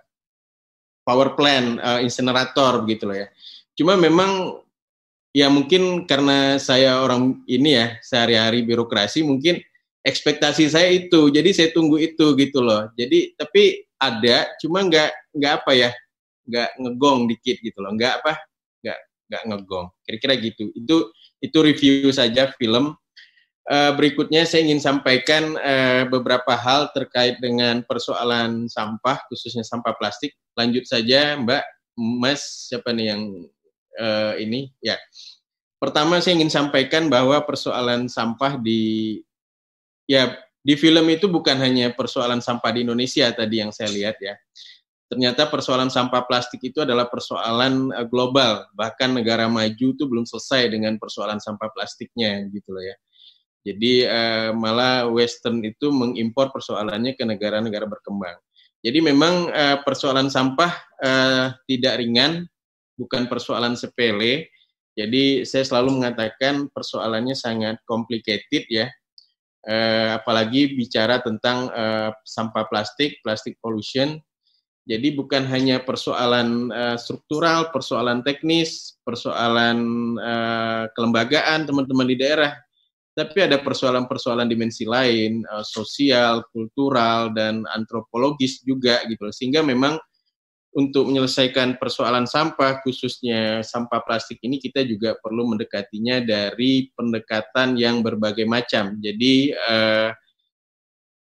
power 1.08 1.32
plant, 1.32 1.80
uh, 1.80 2.02
insenerator 2.04 2.84
begitu 2.84 3.08
loh 3.08 3.16
ya. 3.16 3.28
Cuma 3.72 3.96
memang 3.96 4.60
ya 5.36 5.46
mungkin 5.52 6.08
karena 6.08 6.56
saya 6.56 7.04
orang 7.04 7.44
ini 7.44 7.76
ya 7.76 7.86
sehari-hari 8.00 8.64
birokrasi 8.64 9.24
mungkin 9.24 9.60
ekspektasi 10.06 10.70
saya 10.72 10.88
itu. 10.88 11.28
Jadi 11.28 11.50
saya 11.52 11.68
tunggu 11.74 12.00
itu 12.00 12.32
gitu 12.38 12.64
loh. 12.64 12.88
Jadi 12.96 13.36
tapi 13.36 13.84
ada 13.98 14.48
cuma 14.62 14.86
nggak 14.86 15.10
nggak 15.36 15.52
apa 15.64 15.72
ya 15.74 15.90
nggak 16.48 16.70
ngegong 16.80 17.28
dikit 17.28 17.56
gitu 17.60 17.78
loh. 17.84 17.92
Nggak 17.92 18.24
apa 18.24 18.32
nggak 18.84 18.98
nggak 19.28 19.42
ngegong. 19.52 19.86
Kira-kira 20.06 20.34
gitu. 20.40 20.62
Itu 20.72 20.96
itu 21.44 21.58
review 21.60 22.10
saja 22.10 22.50
film. 22.56 22.96
Uh, 23.68 23.92
berikutnya 24.00 24.48
saya 24.48 24.64
ingin 24.64 24.80
sampaikan 24.80 25.52
uh, 25.60 26.08
beberapa 26.08 26.56
hal 26.56 26.88
terkait 26.96 27.36
dengan 27.36 27.84
persoalan 27.84 28.64
sampah 28.64 29.20
khususnya 29.28 29.60
sampah 29.60 29.92
plastik. 30.00 30.32
Lanjut 30.56 30.88
saja 30.88 31.36
mbak 31.36 31.60
mas 31.92 32.70
siapa 32.72 32.96
nih 32.96 33.12
yang 33.12 33.22
uh, 33.98 34.34
ini 34.38 34.70
ya 34.80 34.96
pertama 35.82 36.22
saya 36.22 36.38
ingin 36.38 36.50
sampaikan 36.50 37.06
bahwa 37.10 37.38
persoalan 37.42 38.06
sampah 38.06 38.58
di 38.58 39.18
ya 40.08 40.34
di 40.62 40.74
film 40.74 41.06
itu 41.08 41.30
bukan 41.30 41.56
hanya 41.60 41.94
persoalan 41.94 42.42
sampah 42.42 42.70
di 42.74 42.82
Indonesia 42.82 43.30
tadi 43.30 43.62
yang 43.62 43.70
saya 43.70 43.88
lihat 43.88 44.16
ya. 44.18 44.34
Ternyata 45.08 45.48
persoalan 45.48 45.88
sampah 45.88 46.28
plastik 46.28 46.60
itu 46.60 46.84
adalah 46.84 47.08
persoalan 47.08 47.88
uh, 47.96 48.04
global. 48.04 48.68
Bahkan 48.76 49.16
negara 49.16 49.48
maju 49.48 49.86
itu 49.96 50.04
belum 50.04 50.28
selesai 50.28 50.68
dengan 50.68 51.00
persoalan 51.00 51.40
sampah 51.40 51.72
plastiknya 51.72 52.44
gitu 52.52 52.76
loh 52.76 52.84
ya. 52.84 52.96
Jadi 53.64 54.04
uh, 54.04 54.50
malah 54.52 55.08
Western 55.08 55.64
itu 55.64 55.88
mengimpor 55.88 56.52
persoalannya 56.52 57.16
ke 57.16 57.24
negara-negara 57.24 57.88
berkembang. 57.88 58.36
Jadi 58.84 58.98
memang 59.00 59.48
uh, 59.48 59.80
persoalan 59.82 60.28
sampah 60.28 60.72
uh, 61.00 61.56
tidak 61.64 61.98
ringan, 61.98 62.44
bukan 62.98 63.30
persoalan 63.30 63.78
sepele. 63.78 64.50
Jadi 64.98 65.46
saya 65.46 65.62
selalu 65.62 66.02
mengatakan 66.02 66.66
persoalannya 66.74 67.38
sangat 67.38 67.78
complicated 67.86 68.66
ya 68.66 68.90
eh, 69.68 70.08
apalagi 70.16 70.74
bicara 70.74 71.20
tentang 71.20 71.68
eh, 71.70 72.10
sampah 72.24 72.66
plastik, 72.66 73.20
plastik 73.20 73.60
pollution. 73.60 74.16
Jadi 74.88 75.12
bukan 75.12 75.44
hanya 75.44 75.84
persoalan 75.84 76.72
eh, 76.72 76.96
struktural, 76.96 77.68
persoalan 77.68 78.24
teknis, 78.24 78.96
persoalan 79.04 79.78
eh, 80.16 80.84
kelembagaan 80.96 81.68
teman-teman 81.68 82.08
di 82.08 82.16
daerah, 82.16 82.56
tapi 83.12 83.44
ada 83.44 83.60
persoalan-persoalan 83.60 84.48
dimensi 84.48 84.88
lain, 84.88 85.44
eh, 85.44 85.64
sosial, 85.66 86.40
kultural, 86.48 87.36
dan 87.36 87.68
antropologis 87.76 88.64
juga 88.64 89.04
gitu. 89.04 89.28
Sehingga 89.28 89.60
memang 89.60 90.00
untuk 90.76 91.08
menyelesaikan 91.08 91.80
persoalan 91.80 92.28
sampah, 92.28 92.84
khususnya 92.84 93.64
sampah 93.64 94.04
plastik 94.04 94.38
ini, 94.44 94.60
kita 94.60 94.84
juga 94.84 95.16
perlu 95.16 95.48
mendekatinya 95.48 96.20
dari 96.20 96.92
pendekatan 96.92 97.74
yang 97.80 98.04
berbagai 98.04 98.44
macam. 98.44 99.00
Jadi 99.00 99.52
eh, 99.52 100.10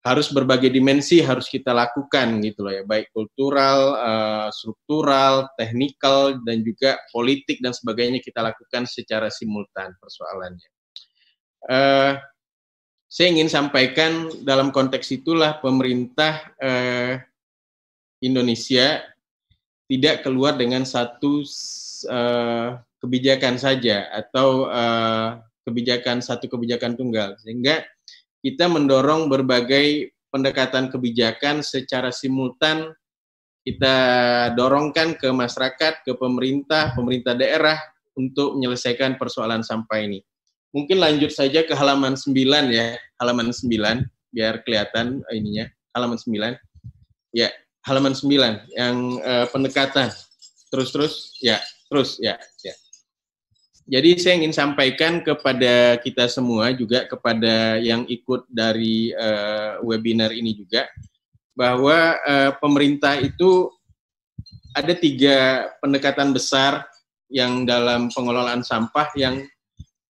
harus 0.03 0.35
berbagai 0.35 0.67
dimensi 0.67 1.23
harus 1.23 1.47
kita 1.47 1.71
lakukan 1.71 2.43
gitu 2.43 2.67
loh 2.67 2.75
ya, 2.75 2.83
baik 2.83 3.15
kultural, 3.15 3.81
eh, 3.99 4.49
struktural, 4.55 5.51
teknikal, 5.59 6.39
dan 6.43 6.63
juga 6.63 6.99
politik 7.11 7.63
dan 7.63 7.75
sebagainya 7.75 8.19
kita 8.19 8.43
lakukan 8.43 8.87
secara 8.87 9.31
simultan 9.31 9.95
persoalannya. 9.99 10.71
Eh, 11.71 12.15
saya 13.13 13.29
ingin 13.29 13.53
sampaikan 13.53 14.33
dalam 14.41 14.73
konteks 14.73 15.13
itulah 15.13 15.61
pemerintah 15.61 16.57
eh, 16.57 17.21
Indonesia 18.25 19.12
tidak 19.91 20.23
keluar 20.27 20.55
dengan 20.57 20.87
satu 20.87 21.43
uh, 22.09 22.79
kebijakan 23.03 23.59
saja 23.59 24.09
atau 24.15 24.71
uh, 24.71 25.43
kebijakan 25.67 26.23
satu 26.23 26.51
kebijakan 26.51 26.99
tunggal 26.99 27.35
sehingga 27.43 27.83
kita 28.43 28.67
mendorong 28.67 29.31
berbagai 29.31 30.11
pendekatan 30.33 30.91
kebijakan 30.91 31.62
secara 31.62 32.11
simultan 32.11 32.91
kita 33.62 33.95
dorongkan 34.59 35.15
ke 35.15 35.31
masyarakat, 35.31 36.03
ke 36.03 36.12
pemerintah, 36.19 36.91
pemerintah 36.99 37.39
daerah 37.39 37.79
untuk 38.19 38.59
menyelesaikan 38.59 39.15
persoalan 39.17 39.62
sampah 39.62 40.03
ini. 40.03 40.19
Mungkin 40.75 40.99
lanjut 40.99 41.31
saja 41.31 41.62
ke 41.62 41.71
halaman 41.77 42.19
9 42.19 42.35
ya, 42.75 42.99
halaman 43.23 43.55
9 43.55 44.03
biar 44.35 44.65
kelihatan 44.67 45.23
ininya, 45.31 45.71
halaman 45.95 46.19
9. 46.19 46.59
Ya, 47.37 47.55
halaman 47.87 48.15
9 48.15 48.79
yang 48.79 48.97
uh, 49.23 49.47
pendekatan 49.51 50.11
terus-terus 50.73 51.37
ya 51.43 51.61
terus 51.91 52.17
ya 52.23 52.39
ya. 52.65 52.75
Jadi 53.83 54.15
saya 54.15 54.39
ingin 54.39 54.55
sampaikan 54.55 55.27
kepada 55.27 55.99
kita 55.99 56.31
semua 56.31 56.71
juga 56.71 57.03
kepada 57.05 57.83
yang 57.83 58.07
ikut 58.07 58.47
dari 58.47 59.11
uh, 59.11 59.83
webinar 59.83 60.31
ini 60.31 60.55
juga 60.55 60.87
bahwa 61.53 62.17
uh, 62.23 62.51
pemerintah 62.62 63.19
itu 63.19 63.69
ada 64.73 64.95
tiga 64.97 65.69
pendekatan 65.83 66.33
besar 66.33 66.87
yang 67.29 67.67
dalam 67.69 68.09
pengelolaan 68.09 68.62
sampah 68.65 69.12
yang 69.19 69.45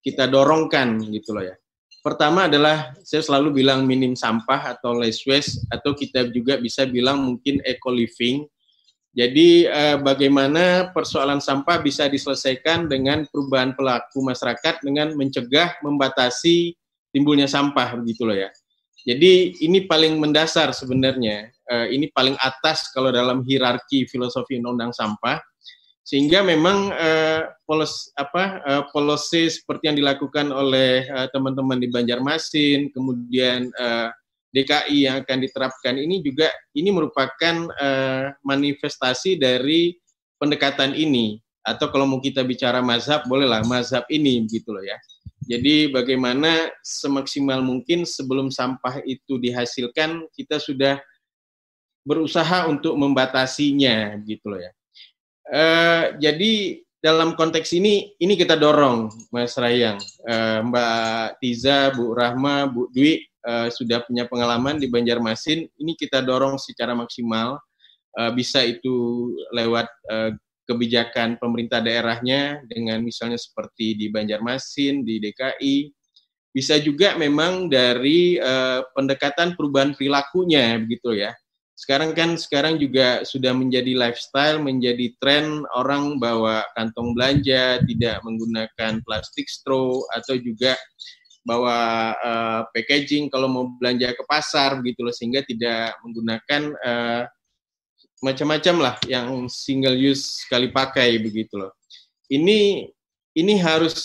kita 0.04 0.28
dorongkan 0.28 1.00
gitu 1.10 1.34
loh 1.34 1.46
ya. 1.46 1.56
Pertama 2.02 2.50
adalah 2.50 2.90
saya 3.06 3.22
selalu 3.22 3.62
bilang 3.62 3.86
minim 3.86 4.18
sampah 4.18 4.74
atau 4.74 4.98
less 4.98 5.22
waste 5.22 5.62
atau 5.70 5.94
kita 5.94 6.26
juga 6.34 6.58
bisa 6.58 6.82
bilang 6.82 7.22
mungkin 7.22 7.62
eco 7.62 7.94
living. 7.94 8.42
Jadi 9.14 9.70
eh, 9.70 9.96
bagaimana 10.02 10.90
persoalan 10.90 11.38
sampah 11.38 11.78
bisa 11.78 12.10
diselesaikan 12.10 12.90
dengan 12.90 13.22
perubahan 13.30 13.78
pelaku 13.78 14.18
masyarakat 14.18 14.82
dengan 14.82 15.14
mencegah 15.14 15.78
membatasi 15.78 16.74
timbulnya 17.14 17.46
sampah 17.46 17.94
begitu 17.94 18.26
loh 18.26 18.34
ya. 18.34 18.50
Jadi 19.06 19.62
ini 19.62 19.86
paling 19.86 20.18
mendasar 20.18 20.74
sebenarnya. 20.74 21.54
Eh, 21.54 21.86
ini 21.94 22.10
paling 22.10 22.34
atas 22.42 22.90
kalau 22.90 23.14
dalam 23.14 23.46
hierarki 23.46 24.10
filosofi 24.10 24.58
undang-undang 24.58 24.90
sampah 24.90 25.38
sehingga 26.02 26.42
memang 26.42 26.90
uh, 26.90 27.46
polos 27.62 28.10
apa 28.18 28.58
uh, 28.66 28.82
policy 28.90 29.46
seperti 29.46 29.86
yang 29.86 29.98
dilakukan 30.02 30.50
oleh 30.50 31.06
uh, 31.14 31.30
teman-teman 31.30 31.78
di 31.78 31.86
Banjarmasin 31.86 32.90
kemudian 32.90 33.70
uh, 33.78 34.10
DKI 34.52 35.08
yang 35.08 35.16
akan 35.24 35.38
diterapkan 35.46 35.96
ini 35.96 36.20
juga 36.20 36.50
ini 36.74 36.90
merupakan 36.92 37.70
uh, 37.78 38.34
manifestasi 38.44 39.40
dari 39.40 39.96
pendekatan 40.36 40.92
ini. 40.92 41.40
Atau 41.62 41.94
kalau 41.94 42.10
mau 42.10 42.18
kita 42.18 42.42
bicara 42.42 42.82
mazhab 42.82 43.22
bolehlah 43.30 43.62
mazhab 43.62 44.02
ini 44.10 44.42
gitu 44.50 44.74
loh 44.74 44.82
ya. 44.82 44.98
Jadi 45.46 45.94
bagaimana 45.94 46.74
semaksimal 46.82 47.62
mungkin 47.62 48.02
sebelum 48.02 48.50
sampah 48.50 48.98
itu 49.06 49.38
dihasilkan 49.38 50.26
kita 50.34 50.58
sudah 50.58 50.98
berusaha 52.02 52.66
untuk 52.66 52.98
membatasinya 52.98 54.18
gitu 54.26 54.50
loh 54.50 54.58
ya 54.58 54.74
Uh, 55.50 56.14
jadi 56.22 56.82
dalam 57.02 57.34
konteks 57.34 57.74
ini, 57.74 58.14
ini 58.22 58.38
kita 58.38 58.54
dorong, 58.54 59.10
Mas 59.34 59.58
Rayang, 59.58 59.98
uh, 60.22 60.62
Mbak 60.62 61.42
Tiza, 61.42 61.90
Bu 61.98 62.14
Rahma, 62.14 62.70
Bu 62.70 62.86
Dwi 62.94 63.18
uh, 63.42 63.66
sudah 63.74 64.06
punya 64.06 64.30
pengalaman 64.30 64.78
di 64.78 64.86
Banjarmasin. 64.86 65.66
Ini 65.66 65.92
kita 65.98 66.22
dorong 66.22 66.62
secara 66.62 66.94
maksimal, 66.94 67.58
uh, 68.14 68.30
bisa 68.30 68.62
itu 68.62 69.28
lewat 69.50 69.90
uh, 70.14 70.30
kebijakan 70.62 71.42
pemerintah 71.42 71.82
daerahnya 71.82 72.62
dengan 72.70 73.02
misalnya 73.02 73.36
seperti 73.36 73.98
di 73.98 74.06
Banjarmasin, 74.06 75.02
di 75.02 75.18
DKI. 75.18 75.90
Bisa 76.54 76.78
juga 76.78 77.18
memang 77.18 77.66
dari 77.66 78.38
uh, 78.38 78.86
pendekatan 78.94 79.58
perubahan 79.58 79.98
perilakunya, 79.98 80.78
begitu 80.78 81.18
ya 81.18 81.34
sekarang 81.72 82.12
kan 82.12 82.36
sekarang 82.36 82.76
juga 82.76 83.24
sudah 83.24 83.56
menjadi 83.56 83.96
lifestyle, 83.96 84.60
menjadi 84.60 85.12
tren 85.18 85.64
orang 85.72 86.20
bawa 86.20 86.62
kantong 86.76 87.16
belanja, 87.16 87.80
tidak 87.88 88.20
menggunakan 88.22 89.00
plastik 89.02 89.48
straw 89.48 89.98
atau 90.12 90.36
juga 90.36 90.76
bawa 91.42 92.12
uh, 92.22 92.60
packaging 92.70 93.26
kalau 93.26 93.50
mau 93.50 93.64
belanja 93.82 94.14
ke 94.14 94.22
pasar 94.30 94.78
begitu 94.78 95.02
loh 95.02 95.14
sehingga 95.14 95.42
tidak 95.42 95.98
menggunakan 96.06 96.62
uh, 96.86 97.22
macam-macam 98.22 98.76
lah 98.78 98.94
yang 99.10 99.50
single 99.50 99.98
use 99.98 100.46
sekali 100.46 100.70
pakai 100.70 101.18
begitu 101.18 101.58
loh. 101.58 101.74
Ini 102.30 102.86
ini 103.34 103.54
harus 103.58 103.98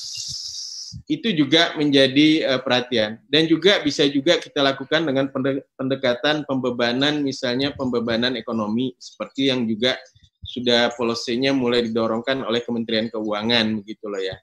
itu 1.08 1.34
juga 1.36 1.76
menjadi 1.76 2.56
uh, 2.56 2.60
perhatian 2.64 3.20
dan 3.28 3.44
juga 3.50 3.84
bisa 3.84 4.08
juga 4.08 4.40
kita 4.40 4.64
lakukan 4.64 5.04
dengan 5.04 5.28
pendekatan 5.76 6.48
pembebanan 6.48 7.24
misalnya 7.24 7.76
pembebanan 7.76 8.40
ekonomi 8.40 8.96
seperti 9.00 9.52
yang 9.52 9.68
juga 9.68 10.00
sudah 10.48 10.96
polosinya 10.96 11.52
mulai 11.52 11.84
didorongkan 11.84 12.40
oleh 12.48 12.64
Kementerian 12.64 13.12
Keuangan 13.12 13.84
begitu 13.84 14.08
loh 14.08 14.24
ya. 14.24 14.40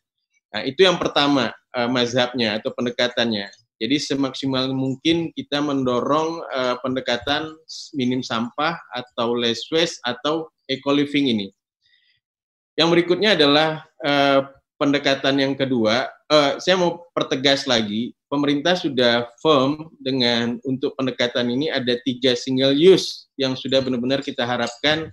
Nah, 0.55 0.63
itu 0.63 0.85
yang 0.85 1.01
pertama 1.01 1.51
uh, 1.75 1.89
mazhabnya 1.89 2.61
atau 2.61 2.71
pendekatannya. 2.77 3.51
Jadi 3.81 3.97
semaksimal 3.99 4.71
mungkin 4.71 5.35
kita 5.35 5.59
mendorong 5.59 6.45
uh, 6.55 6.79
pendekatan 6.79 7.59
minim 7.99 8.23
sampah 8.23 8.79
atau 8.95 9.35
less 9.35 9.67
waste 9.75 9.99
atau 10.07 10.47
eco 10.71 10.95
living 10.95 11.27
ini. 11.35 11.49
Yang 12.79 12.89
berikutnya 12.95 13.35
adalah 13.35 13.83
uh, 14.07 14.47
pendekatan 14.77 15.39
yang 15.39 15.55
kedua. 15.55 16.11
Uh, 16.27 16.59
saya 16.59 16.75
mau 16.75 17.07
pertegas 17.15 17.69
lagi, 17.69 18.13
pemerintah 18.35 18.75
sudah 18.75 19.31
firm 19.39 19.95
dengan 20.03 20.59
untuk 20.67 20.99
pendekatan 20.99 21.47
ini 21.55 21.71
ada 21.71 21.95
tiga 22.03 22.35
single 22.35 22.75
use 22.75 23.31
yang 23.39 23.55
sudah 23.55 23.79
benar-benar 23.79 24.23
kita 24.27 24.43
harapkan 24.43 25.11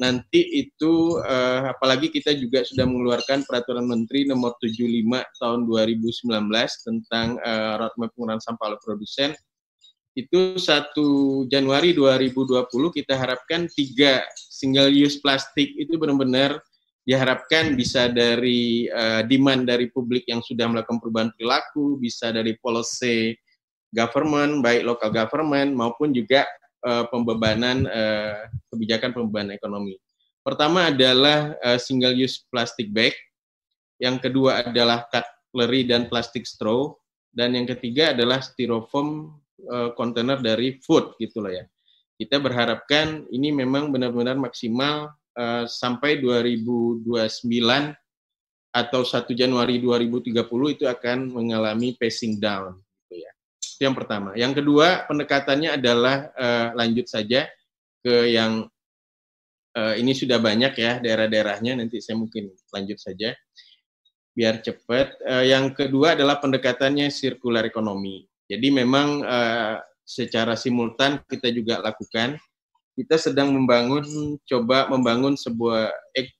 nanti 0.00 0.40
itu 0.64 1.20
uh, 1.20 1.70
apalagi 1.70 2.08
kita 2.08 2.32
juga 2.32 2.64
sudah 2.64 2.88
mengeluarkan 2.88 3.44
peraturan 3.44 3.84
menteri 3.84 4.24
nomor 4.24 4.56
75 4.60 4.80
tahun 5.38 5.60
2019 5.68 6.50
tentang 6.88 7.36
uh, 7.44 7.84
roadmap 7.84 8.10
penggunaan 8.16 8.42
sampah 8.42 8.74
oleh 8.74 8.80
produsen 8.80 9.36
itu 10.14 10.56
1 10.56 10.94
Januari 11.50 11.90
2020 11.90 12.70
kita 12.94 13.14
harapkan 13.18 13.66
tiga 13.74 14.22
single 14.36 14.90
use 14.90 15.18
plastik 15.18 15.74
itu 15.74 15.98
benar-benar 15.98 16.62
diharapkan 17.04 17.76
bisa 17.76 18.08
dari 18.08 18.88
uh, 18.88 19.20
demand 19.28 19.68
dari 19.68 19.92
publik 19.92 20.24
yang 20.24 20.40
sudah 20.40 20.64
melakukan 20.68 20.98
perubahan 21.04 21.30
perilaku, 21.36 22.00
bisa 22.00 22.32
dari 22.32 22.56
policy 22.56 23.36
government, 23.92 24.64
baik 24.64 24.88
local 24.88 25.12
government 25.12 25.76
maupun 25.76 26.16
juga 26.16 26.48
uh, 26.82 27.04
pembebanan 27.12 27.84
uh, 27.86 28.48
kebijakan 28.72 29.12
pembebanan 29.12 29.52
ekonomi. 29.54 30.00
Pertama 30.40 30.88
adalah 30.92 31.56
uh, 31.60 31.76
single 31.80 32.16
use 32.16 32.44
plastic 32.48 32.88
bag, 32.92 33.12
yang 34.00 34.16
kedua 34.16 34.64
adalah 34.64 35.04
cutlery 35.12 35.84
dan 35.84 36.08
plastic 36.08 36.48
straw, 36.48 36.92
dan 37.32 37.52
yang 37.52 37.68
ketiga 37.68 38.16
adalah 38.16 38.40
styrofoam 38.40 39.36
uh, 39.68 39.92
container 39.92 40.40
dari 40.40 40.80
food 40.80 41.16
gitu 41.20 41.44
loh 41.44 41.52
ya. 41.52 41.64
Kita 42.14 42.38
berharapkan 42.40 43.26
ini 43.28 43.50
memang 43.50 43.90
benar-benar 43.90 44.38
maksimal 44.38 45.12
uh, 45.38 45.64
sampai 45.66 46.18
2029 46.22 47.06
atau 48.74 49.00
1 49.06 49.30
Januari 49.38 49.78
2030 49.78 50.74
itu 50.74 50.84
akan 50.86 51.18
mengalami 51.30 51.94
passing 51.94 52.42
down. 52.42 52.78
Itu 53.74 53.90
yang 53.90 53.94
pertama. 53.94 54.34
Yang 54.38 54.62
kedua, 54.62 55.06
pendekatannya 55.10 55.78
adalah 55.78 56.30
uh, 56.34 56.68
lanjut 56.78 57.10
saja 57.10 57.46
ke 58.02 58.30
yang 58.30 58.66
uh, 59.74 59.94
ini 59.98 60.14
sudah 60.14 60.38
banyak 60.38 60.74
ya 60.78 60.98
daerah-daerahnya. 61.02 61.78
Nanti 61.82 61.98
saya 61.98 62.18
mungkin 62.18 62.54
lanjut 62.70 62.98
saja 63.02 63.34
biar 64.34 64.66
cepat. 64.66 65.22
Yang 65.46 65.78
kedua 65.78 66.18
adalah 66.18 66.42
pendekatannya 66.42 67.06
sirkular 67.06 67.62
ekonomi. 67.62 68.26
Jadi 68.50 68.66
memang 68.66 69.22
secara 70.02 70.58
simultan 70.58 71.22
kita 71.22 71.54
juga 71.54 71.78
lakukan. 71.78 72.34
Kita 72.94 73.18
sedang 73.18 73.50
membangun, 73.50 74.38
coba 74.46 74.86
membangun 74.86 75.34
sebuah 75.34 75.90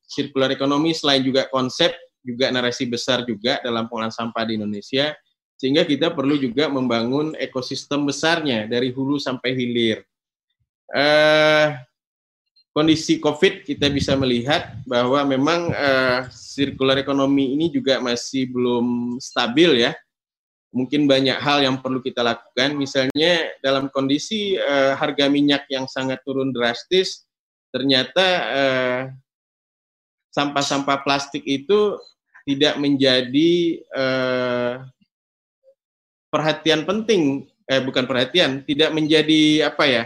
sirkular 0.07 0.55
ekonomi 0.55 0.95
selain 0.95 1.21
juga 1.27 1.51
konsep, 1.51 1.91
juga 2.25 2.49
narasi 2.55 2.87
besar 2.87 3.27
juga 3.27 3.59
dalam 3.61 3.91
pengolahan 3.91 4.15
sampah 4.15 4.47
di 4.47 4.57
Indonesia 4.57 5.13
sehingga 5.55 5.87
kita 5.87 6.11
perlu 6.11 6.35
juga 6.37 6.67
membangun 6.67 7.33
ekosistem 7.39 8.05
besarnya 8.05 8.67
dari 8.67 8.91
hulu 8.91 9.23
sampai 9.23 9.55
hilir. 9.55 10.03
Uh, 10.91 11.73
kondisi 12.75 13.23
COVID 13.23 13.65
kita 13.65 13.87
bisa 13.89 14.19
melihat 14.19 14.75
bahwa 14.85 15.23
memang 15.25 15.71
uh, 15.73 16.27
circular 16.35 16.99
ekonomi 16.99 17.55
ini 17.55 17.71
juga 17.71 18.03
masih 18.03 18.51
belum 18.51 19.17
stabil 19.23 19.89
ya. 19.89 19.93
Mungkin 20.75 21.07
banyak 21.07 21.39
hal 21.39 21.63
yang 21.63 21.79
perlu 21.79 22.03
kita 22.03 22.27
lakukan. 22.27 22.75
Misalnya 22.75 23.55
dalam 23.63 23.87
kondisi 23.95 24.59
uh, 24.59 24.99
harga 24.99 25.31
minyak 25.31 25.71
yang 25.71 25.87
sangat 25.87 26.19
turun 26.27 26.51
drastis, 26.51 27.23
ternyata 27.71 28.27
sampah-sampah 30.35 30.99
uh, 30.99 31.03
plastik 31.07 31.47
itu 31.47 31.95
tidak 32.45 32.75
menjadi 32.77 33.53
uh, 33.95 34.85
perhatian 36.35 36.83
penting 36.83 37.47
eh 37.65 37.81
bukan 37.81 38.05
perhatian 38.05 38.61
tidak 38.69 38.93
menjadi 38.93 39.73
apa 39.73 39.85
ya 39.89 40.03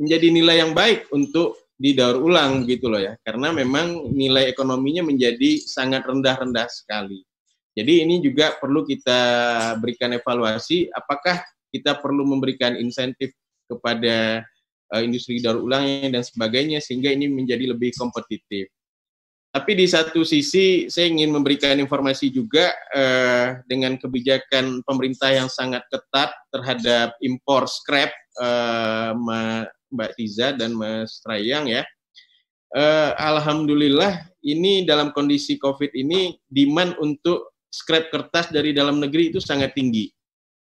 menjadi 0.00 0.26
nilai 0.32 0.56
yang 0.64 0.72
baik 0.72 1.10
untuk 1.12 1.60
didaur 1.76 2.22
ulang 2.22 2.64
gitu 2.64 2.88
loh 2.88 3.02
ya 3.02 3.18
karena 3.26 3.52
memang 3.52 4.08
nilai 4.14 4.48
ekonominya 4.48 5.04
menjadi 5.04 5.60
sangat 5.60 6.06
rendah-rendah 6.08 6.70
sekali 6.70 7.20
jadi 7.72 8.04
ini 8.04 8.20
juga 8.20 8.56
perlu 8.60 8.84
kita 8.84 9.20
berikan 9.80 10.12
evaluasi 10.12 10.92
apakah 10.92 11.40
kita 11.72 11.96
perlu 11.98 12.28
memberikan 12.28 12.76
insentif 12.76 13.32
kepada 13.64 14.44
uh, 14.92 15.00
industri 15.00 15.40
daur 15.40 15.64
ulang 15.64 16.12
dan 16.12 16.20
sebagainya 16.20 16.84
sehingga 16.84 17.08
ini 17.08 17.32
menjadi 17.32 17.72
lebih 17.72 17.96
kompetitif 17.96 18.68
tapi 19.52 19.76
di 19.76 19.84
satu 19.84 20.24
sisi 20.24 20.88
saya 20.88 21.12
ingin 21.12 21.28
memberikan 21.28 21.76
informasi 21.76 22.32
juga 22.32 22.72
eh, 22.96 23.60
dengan 23.68 24.00
kebijakan 24.00 24.80
pemerintah 24.80 25.28
yang 25.28 25.52
sangat 25.52 25.84
ketat 25.92 26.32
terhadap 26.48 27.12
impor 27.20 27.68
scrap 27.68 28.08
eh, 28.40 29.12
Mbak 29.92 30.10
Tiza 30.16 30.56
dan 30.56 30.72
Mas 30.72 31.20
Trayang 31.20 31.68
ya. 31.68 31.84
Eh, 32.72 33.10
Alhamdulillah 33.20 34.24
ini 34.40 34.88
dalam 34.88 35.12
kondisi 35.12 35.60
COVID 35.60 35.92
ini 36.00 36.32
demand 36.48 36.96
untuk 36.96 37.51
scrap 37.72 38.12
kertas 38.12 38.52
dari 38.52 38.76
dalam 38.76 39.00
negeri 39.00 39.32
itu 39.32 39.40
sangat 39.40 39.72
tinggi. 39.72 40.12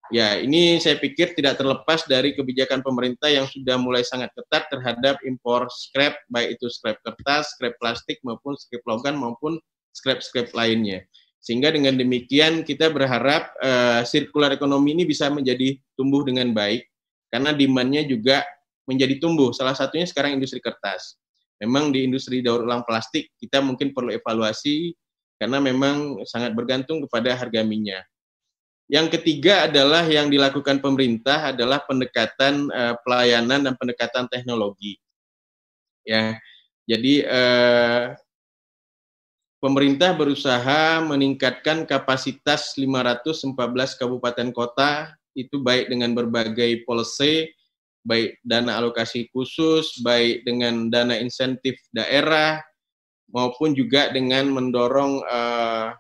Ya, 0.10 0.42
ini 0.42 0.82
saya 0.82 0.98
pikir 0.98 1.38
tidak 1.38 1.62
terlepas 1.62 2.04
dari 2.10 2.34
kebijakan 2.34 2.82
pemerintah 2.82 3.30
yang 3.30 3.46
sudah 3.46 3.78
mulai 3.78 4.02
sangat 4.02 4.34
ketat 4.34 4.66
terhadap 4.68 5.22
impor 5.22 5.70
scrap, 5.70 6.18
baik 6.34 6.58
itu 6.58 6.66
scrap 6.66 6.98
kertas, 7.06 7.54
scrap 7.54 7.78
plastik, 7.78 8.18
maupun 8.26 8.58
scrap 8.58 8.82
logam, 8.90 9.22
maupun 9.22 9.62
scrap-scrap 9.94 10.50
lainnya. 10.58 11.06
Sehingga 11.40 11.70
dengan 11.72 11.96
demikian 11.96 12.66
kita 12.66 12.90
berharap 12.90 13.54
uh, 13.62 14.02
ekonomi 14.50 14.98
ini 14.98 15.06
bisa 15.06 15.30
menjadi 15.30 15.78
tumbuh 15.94 16.26
dengan 16.26 16.52
baik, 16.58 16.90
karena 17.30 17.54
demandnya 17.54 18.02
juga 18.04 18.42
menjadi 18.90 19.22
tumbuh. 19.22 19.54
Salah 19.54 19.78
satunya 19.78 20.10
sekarang 20.10 20.42
industri 20.42 20.58
kertas. 20.58 21.22
Memang 21.62 21.94
di 21.94 22.10
industri 22.10 22.42
daur 22.42 22.66
ulang 22.66 22.82
plastik 22.82 23.30
kita 23.38 23.62
mungkin 23.62 23.94
perlu 23.94 24.10
evaluasi, 24.10 24.90
karena 25.40 25.64
memang 25.64 26.22
sangat 26.28 26.52
bergantung 26.52 27.02
kepada 27.08 27.34
harga 27.34 27.64
minyak 27.64 28.04
yang 28.90 29.06
ketiga 29.06 29.70
adalah 29.70 30.02
yang 30.10 30.34
dilakukan 30.34 30.82
pemerintah 30.82 31.54
adalah 31.54 31.86
pendekatan 31.86 32.74
uh, 32.74 32.98
pelayanan 33.06 33.70
dan 33.70 33.78
pendekatan 33.78 34.26
teknologi. 34.34 34.98
Ya, 36.02 36.42
jadi 36.90 37.14
uh, 37.30 38.18
pemerintah 39.62 40.18
berusaha 40.18 41.06
meningkatkan 41.06 41.86
kapasitas 41.86 42.74
514 42.74 43.54
kabupaten 43.94 44.50
kota 44.50 45.14
itu 45.38 45.62
baik 45.62 45.94
dengan 45.94 46.18
berbagai 46.18 46.82
policy, 46.90 47.46
baik 48.02 48.42
dana 48.42 48.82
alokasi 48.82 49.30
khusus, 49.30 50.02
baik 50.02 50.42
dengan 50.50 50.90
dana 50.90 51.14
insentif 51.14 51.78
daerah, 51.94 52.58
maupun 53.30 53.78
juga 53.78 54.10
dengan 54.10 54.50
mendorong 54.50 55.24
uh, 55.26 55.94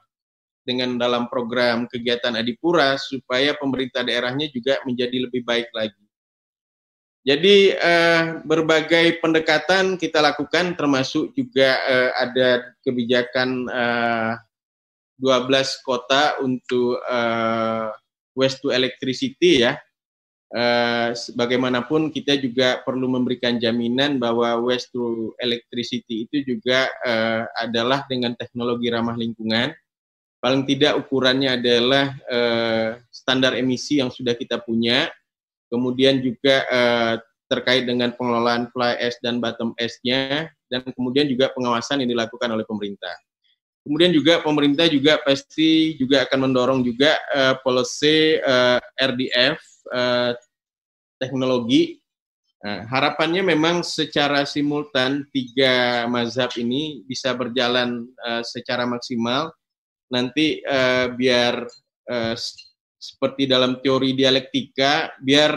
dengan 0.69 1.01
dalam 1.01 1.25
program 1.25 1.89
kegiatan 1.89 2.37
Adipura 2.37 2.93
supaya 3.01 3.57
pemerintah 3.57 4.05
daerahnya 4.05 4.53
juga 4.53 4.77
menjadi 4.85 5.25
lebih 5.25 5.41
baik 5.41 5.73
lagi. 5.73 6.03
Jadi 7.25 7.75
eh, 7.75 8.23
berbagai 8.47 9.19
pendekatan 9.19 9.99
kita 9.99 10.23
lakukan 10.23 10.77
termasuk 10.79 11.35
juga 11.35 11.77
eh, 11.83 12.11
ada 12.15 12.63
kebijakan 12.85 13.49
eh, 13.67 14.33
12 15.19 15.83
kota 15.83 16.39
untuk 16.39 17.01
eh, 17.03 17.91
waste 18.37 18.63
to 18.63 18.71
electricity 18.71 19.67
ya. 19.67 19.75
Eh, 20.49 21.09
bagaimanapun 21.37 22.09
kita 22.09 22.33
juga 22.41 22.81
perlu 22.81 23.05
memberikan 23.05 23.61
jaminan 23.61 24.17
bahwa 24.17 24.57
waste 24.65 24.89
to 24.89 25.29
electricity 25.37 26.25
itu 26.25 26.41
juga 26.41 26.89
eh, 27.05 27.45
adalah 27.61 28.01
dengan 28.09 28.33
teknologi 28.33 28.89
ramah 28.89 29.13
lingkungan 29.13 29.69
paling 30.39 30.63
tidak 30.63 30.95
ukurannya 30.95 31.59
adalah 31.59 32.15
uh, 32.31 32.89
standar 33.11 33.55
emisi 33.59 33.99
yang 33.99 34.07
sudah 34.09 34.33
kita 34.33 34.59
punya, 34.63 35.11
kemudian 35.67 36.23
juga 36.23 36.63
uh, 36.71 37.13
terkait 37.51 37.83
dengan 37.83 38.15
pengelolaan 38.15 38.71
fly 38.71 38.95
ash 39.03 39.19
dan 39.19 39.43
bottom 39.43 39.75
ash-nya, 39.75 40.47
dan 40.71 40.81
kemudian 40.95 41.27
juga 41.27 41.51
pengawasan 41.51 42.01
yang 42.03 42.15
dilakukan 42.15 42.49
oleh 42.55 42.63
pemerintah. 42.63 43.13
Kemudian 43.83 44.11
juga 44.11 44.43
pemerintah 44.43 44.85
juga 44.91 45.17
pasti 45.23 45.95
juga 45.97 46.27
akan 46.27 46.51
mendorong 46.51 46.79
juga 46.83 47.15
uh, 47.35 47.55
policy 47.63 48.39
uh, 48.43 48.79
RDF 48.99 49.59
uh, 49.93 50.31
teknologi. 51.19 51.99
Nah, 52.59 52.83
harapannya 52.91 53.39
memang 53.39 53.87
secara 53.87 54.43
simultan 54.43 55.23
tiga 55.31 56.03
mazhab 56.11 56.51
ini 56.59 57.07
bisa 57.07 57.31
berjalan 57.31 58.03
uh, 58.19 58.43
secara 58.43 58.83
maksimal. 58.83 59.55
Nanti 60.11 60.59
uh, 60.67 61.07
biar 61.15 61.63
uh, 62.11 62.35
seperti 62.99 63.47
dalam 63.47 63.79
teori 63.79 64.11
dialektika 64.11 65.15
biar 65.23 65.55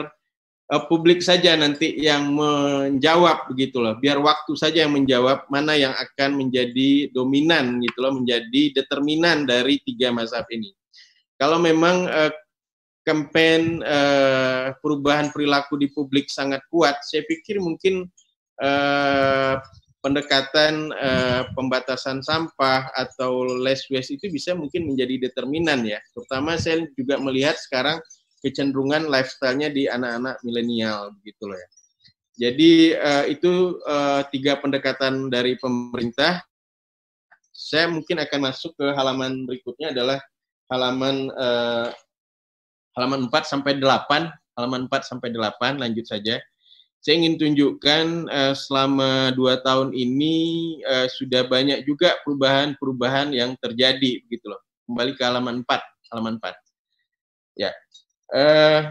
uh, 0.70 0.82
publik 0.86 1.18
saja 1.26 1.58
nanti 1.58 1.98
yang 1.98 2.30
menjawab 2.38 3.50
begitu 3.50 3.82
loh. 3.82 3.98
Biar 3.98 4.22
waktu 4.22 4.54
saja 4.54 4.86
yang 4.86 4.94
menjawab 4.94 5.50
mana 5.50 5.74
yang 5.74 5.98
akan 5.98 6.38
menjadi 6.38 7.10
dominan 7.10 7.82
gitu 7.82 7.98
loh 7.98 8.14
menjadi 8.14 8.78
determinan 8.78 9.42
dari 9.42 9.82
tiga 9.82 10.14
mazhab 10.14 10.46
ini. 10.54 10.70
Kalau 11.34 11.58
memang 11.58 12.06
uh, 12.06 12.30
kampanye 13.02 13.82
uh, 13.82 14.74
perubahan 14.78 15.34
perilaku 15.34 15.74
di 15.78 15.90
publik 15.90 16.30
sangat 16.30 16.62
kuat 16.70 17.02
saya 17.02 17.26
pikir 17.26 17.58
mungkin 17.58 18.06
uh, 18.62 19.58
pendekatan 20.02 20.90
uh, 20.98 21.46
pembatasan 21.54 22.22
sampah 22.26 22.90
atau 22.98 23.46
less 23.62 23.86
waste 23.86 24.18
itu 24.18 24.26
bisa 24.30 24.54
mungkin 24.54 24.90
menjadi 24.90 25.30
determinan 25.30 25.86
ya. 25.86 26.02
Terutama 26.14 26.58
saya 26.58 26.82
juga 26.98 27.22
melihat 27.22 27.54
sekarang 27.54 28.02
kecenderungan 28.42 29.06
lifestyle-nya 29.06 29.70
di 29.70 29.86
anak-anak 29.86 30.42
milenial 30.42 31.14
begitu 31.22 31.46
loh 31.46 31.58
ya. 31.58 31.68
Jadi 32.32 32.72
uh, 32.98 33.24
itu 33.30 33.78
uh, 33.86 34.26
tiga 34.34 34.58
pendekatan 34.58 35.30
dari 35.30 35.54
pemerintah. 35.54 36.42
Saya 37.54 37.86
mungkin 37.86 38.18
akan 38.18 38.50
masuk 38.50 38.74
ke 38.74 38.86
halaman 38.96 39.46
berikutnya 39.46 39.94
adalah 39.94 40.18
halaman 40.66 41.30
uh, 41.36 41.94
halaman 42.96 43.28
4 43.28 43.42
sampai 43.44 43.78
8, 43.80 44.30
halaman 44.56 44.88
4 44.88 45.10
sampai 45.10 45.28
8 45.32 45.80
lanjut 45.80 46.06
saja 46.06 46.42
saya 47.02 47.18
ingin 47.18 47.34
tunjukkan 47.34 48.30
uh, 48.30 48.54
selama 48.54 49.34
dua 49.34 49.58
tahun 49.58 49.90
ini 49.90 50.34
uh, 50.86 51.10
sudah 51.10 51.50
banyak 51.50 51.82
juga 51.82 52.14
perubahan-perubahan 52.22 53.34
yang 53.34 53.58
terjadi 53.58 54.22
begitu 54.22 54.46
loh. 54.46 54.62
Kembali 54.86 55.18
ke 55.18 55.22
halaman 55.26 55.66
4, 55.66 55.82
halaman 56.14 56.38
4. 56.38 57.58
Ya. 57.58 57.70
Uh, 58.30 58.82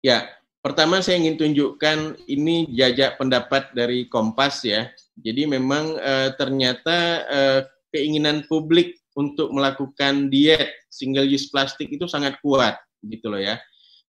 ya, 0.00 0.32
pertama 0.64 1.04
saya 1.04 1.20
ingin 1.20 1.36
tunjukkan 1.36 2.24
ini 2.24 2.72
jajak 2.72 3.20
pendapat 3.20 3.76
dari 3.76 4.08
Kompas 4.08 4.64
ya. 4.64 4.88
Jadi 5.20 5.44
memang 5.44 5.92
uh, 6.00 6.32
ternyata 6.40 6.96
uh, 7.28 7.60
keinginan 7.92 8.48
publik 8.48 8.96
untuk 9.18 9.50
melakukan 9.50 10.30
diet 10.30 10.86
single 10.90 11.26
use 11.26 11.50
plastik 11.50 11.90
itu 11.90 12.06
sangat 12.06 12.38
kuat 12.42 12.78
gitu 13.06 13.32
loh 13.32 13.40
ya 13.40 13.58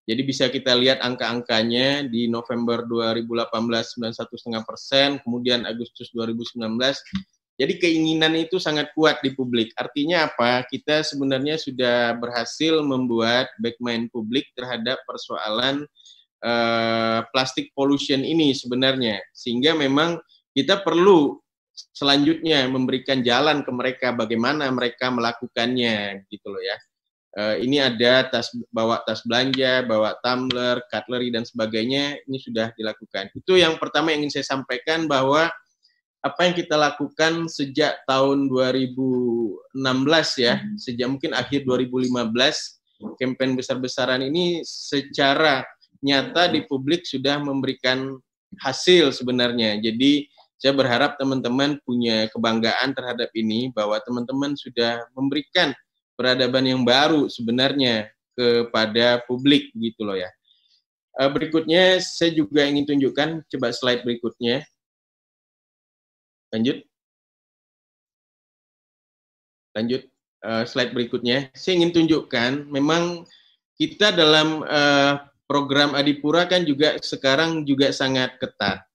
jadi 0.09 0.21
bisa 0.25 0.49
kita 0.49 0.73
lihat 0.73 0.99
angka-angkanya 1.05 2.09
di 2.09 2.25
November 2.25 2.83
2018 2.89 3.47
91,5 4.01 4.65
persen, 4.65 5.21
kemudian 5.21 5.63
Agustus 5.69 6.09
2019. 6.11 6.57
Jadi 7.61 7.73
keinginan 7.77 8.33
itu 8.33 8.57
sangat 8.57 8.89
kuat 8.97 9.21
di 9.21 9.37
publik. 9.37 9.69
Artinya 9.77 10.25
apa? 10.25 10.65
Kita 10.65 11.05
sebenarnya 11.05 11.61
sudah 11.61 12.17
berhasil 12.17 12.81
membuat 12.81 13.53
backmind 13.61 14.09
publik 14.09 14.49
terhadap 14.57 14.97
persoalan 15.05 15.85
uh, 16.41 17.21
plastik 17.29 17.69
pollution 17.77 18.25
ini 18.25 18.57
sebenarnya. 18.57 19.21
Sehingga 19.37 19.77
memang 19.77 20.17
kita 20.57 20.81
perlu 20.81 21.37
selanjutnya 21.89 22.69
memberikan 22.69 23.25
jalan 23.25 23.65
ke 23.65 23.71
mereka 23.73 24.07
bagaimana 24.13 24.69
mereka 24.69 25.09
melakukannya 25.09 26.25
gitu 26.29 26.53
loh 26.53 26.61
ya 26.61 26.77
uh, 27.37 27.55
ini 27.59 27.79
ada 27.79 28.27
tas 28.27 28.51
bawa 28.71 28.99
tas 29.03 29.23
belanja, 29.23 29.85
bawa 29.87 30.17
tumbler, 30.19 30.83
cutlery 30.91 31.31
dan 31.31 31.47
sebagainya 31.47 32.19
ini 32.27 32.37
sudah 32.39 32.75
dilakukan. 32.75 33.31
Itu 33.35 33.55
yang 33.55 33.79
pertama 33.79 34.11
yang 34.11 34.25
ingin 34.25 34.41
saya 34.41 34.57
sampaikan 34.57 35.07
bahwa 35.07 35.47
apa 36.21 36.39
yang 36.45 36.53
kita 36.53 36.77
lakukan 36.77 37.49
sejak 37.49 38.05
tahun 38.05 38.45
2016 38.45 39.73
ya, 40.37 40.61
hmm. 40.61 40.77
sejak 40.77 41.07
mungkin 41.09 41.33
akhir 41.33 41.65
2015 41.65 42.13
kampanye 43.17 43.57
besar-besaran 43.57 44.21
ini 44.21 44.61
secara 44.61 45.65
nyata 46.05 46.53
di 46.53 46.61
publik 46.69 47.01
sudah 47.09 47.41
memberikan 47.41 48.21
hasil 48.61 49.09
sebenarnya. 49.09 49.81
Jadi 49.81 50.29
saya 50.61 50.77
berharap 50.77 51.17
teman-teman 51.17 51.81
punya 51.81 52.29
kebanggaan 52.29 52.93
terhadap 52.93 53.33
ini 53.33 53.73
bahwa 53.73 53.97
teman-teman 54.05 54.53
sudah 54.53 55.01
memberikan 55.17 55.73
peradaban 56.13 56.69
yang 56.69 56.85
baru 56.85 57.25
sebenarnya 57.25 58.13
kepada 58.37 59.25
publik 59.25 59.73
gitu 59.73 60.05
loh 60.05 60.13
ya. 60.13 60.29
Uh, 61.17 61.33
berikutnya 61.33 61.97
saya 61.97 62.29
juga 62.37 62.61
ingin 62.61 62.85
tunjukkan 62.85 63.41
coba 63.49 63.73
slide 63.73 64.05
berikutnya. 64.05 64.61
Lanjut. 66.53 66.85
Lanjut 69.73 70.05
uh, 70.45 70.63
slide 70.69 70.93
berikutnya. 70.93 71.49
Saya 71.57 71.81
ingin 71.81 71.89
tunjukkan 71.89 72.69
memang 72.69 73.25
kita 73.81 74.13
dalam 74.13 74.61
uh, 74.61 75.25
program 75.49 75.97
Adipura 75.97 76.45
kan 76.45 76.69
juga 76.69 77.01
sekarang 77.01 77.65
juga 77.65 77.89
sangat 77.89 78.37
ketat. 78.37 78.90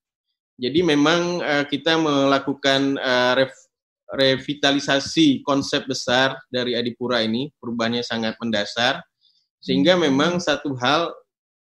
Jadi 0.57 0.81
memang 0.81 1.37
uh, 1.39 1.65
kita 1.69 2.01
melakukan 2.01 2.97
uh, 2.97 3.33
ref, 3.37 3.53
revitalisasi 4.09 5.45
konsep 5.45 5.85
besar 5.85 6.33
dari 6.49 6.73
Adipura 6.73 7.21
ini, 7.21 7.53
perubahannya 7.61 8.01
sangat 8.01 8.33
mendasar, 8.41 8.97
sehingga 9.61 9.93
hmm. 9.93 10.01
memang 10.09 10.31
satu 10.41 10.73
hal 10.81 11.13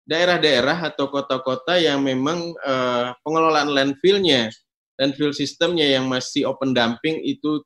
daerah-daerah 0.06 0.86
atau 0.86 1.10
kota-kota 1.12 1.76
yang 1.76 2.00
memang 2.00 2.54
uh, 2.64 3.12
pengelolaan 3.20 3.74
landfillnya, 3.74 4.48
landfill 4.96 5.34
sistemnya 5.36 5.84
yang 5.84 6.08
masih 6.08 6.46
open 6.48 6.72
dumping 6.72 7.20
itu 7.20 7.60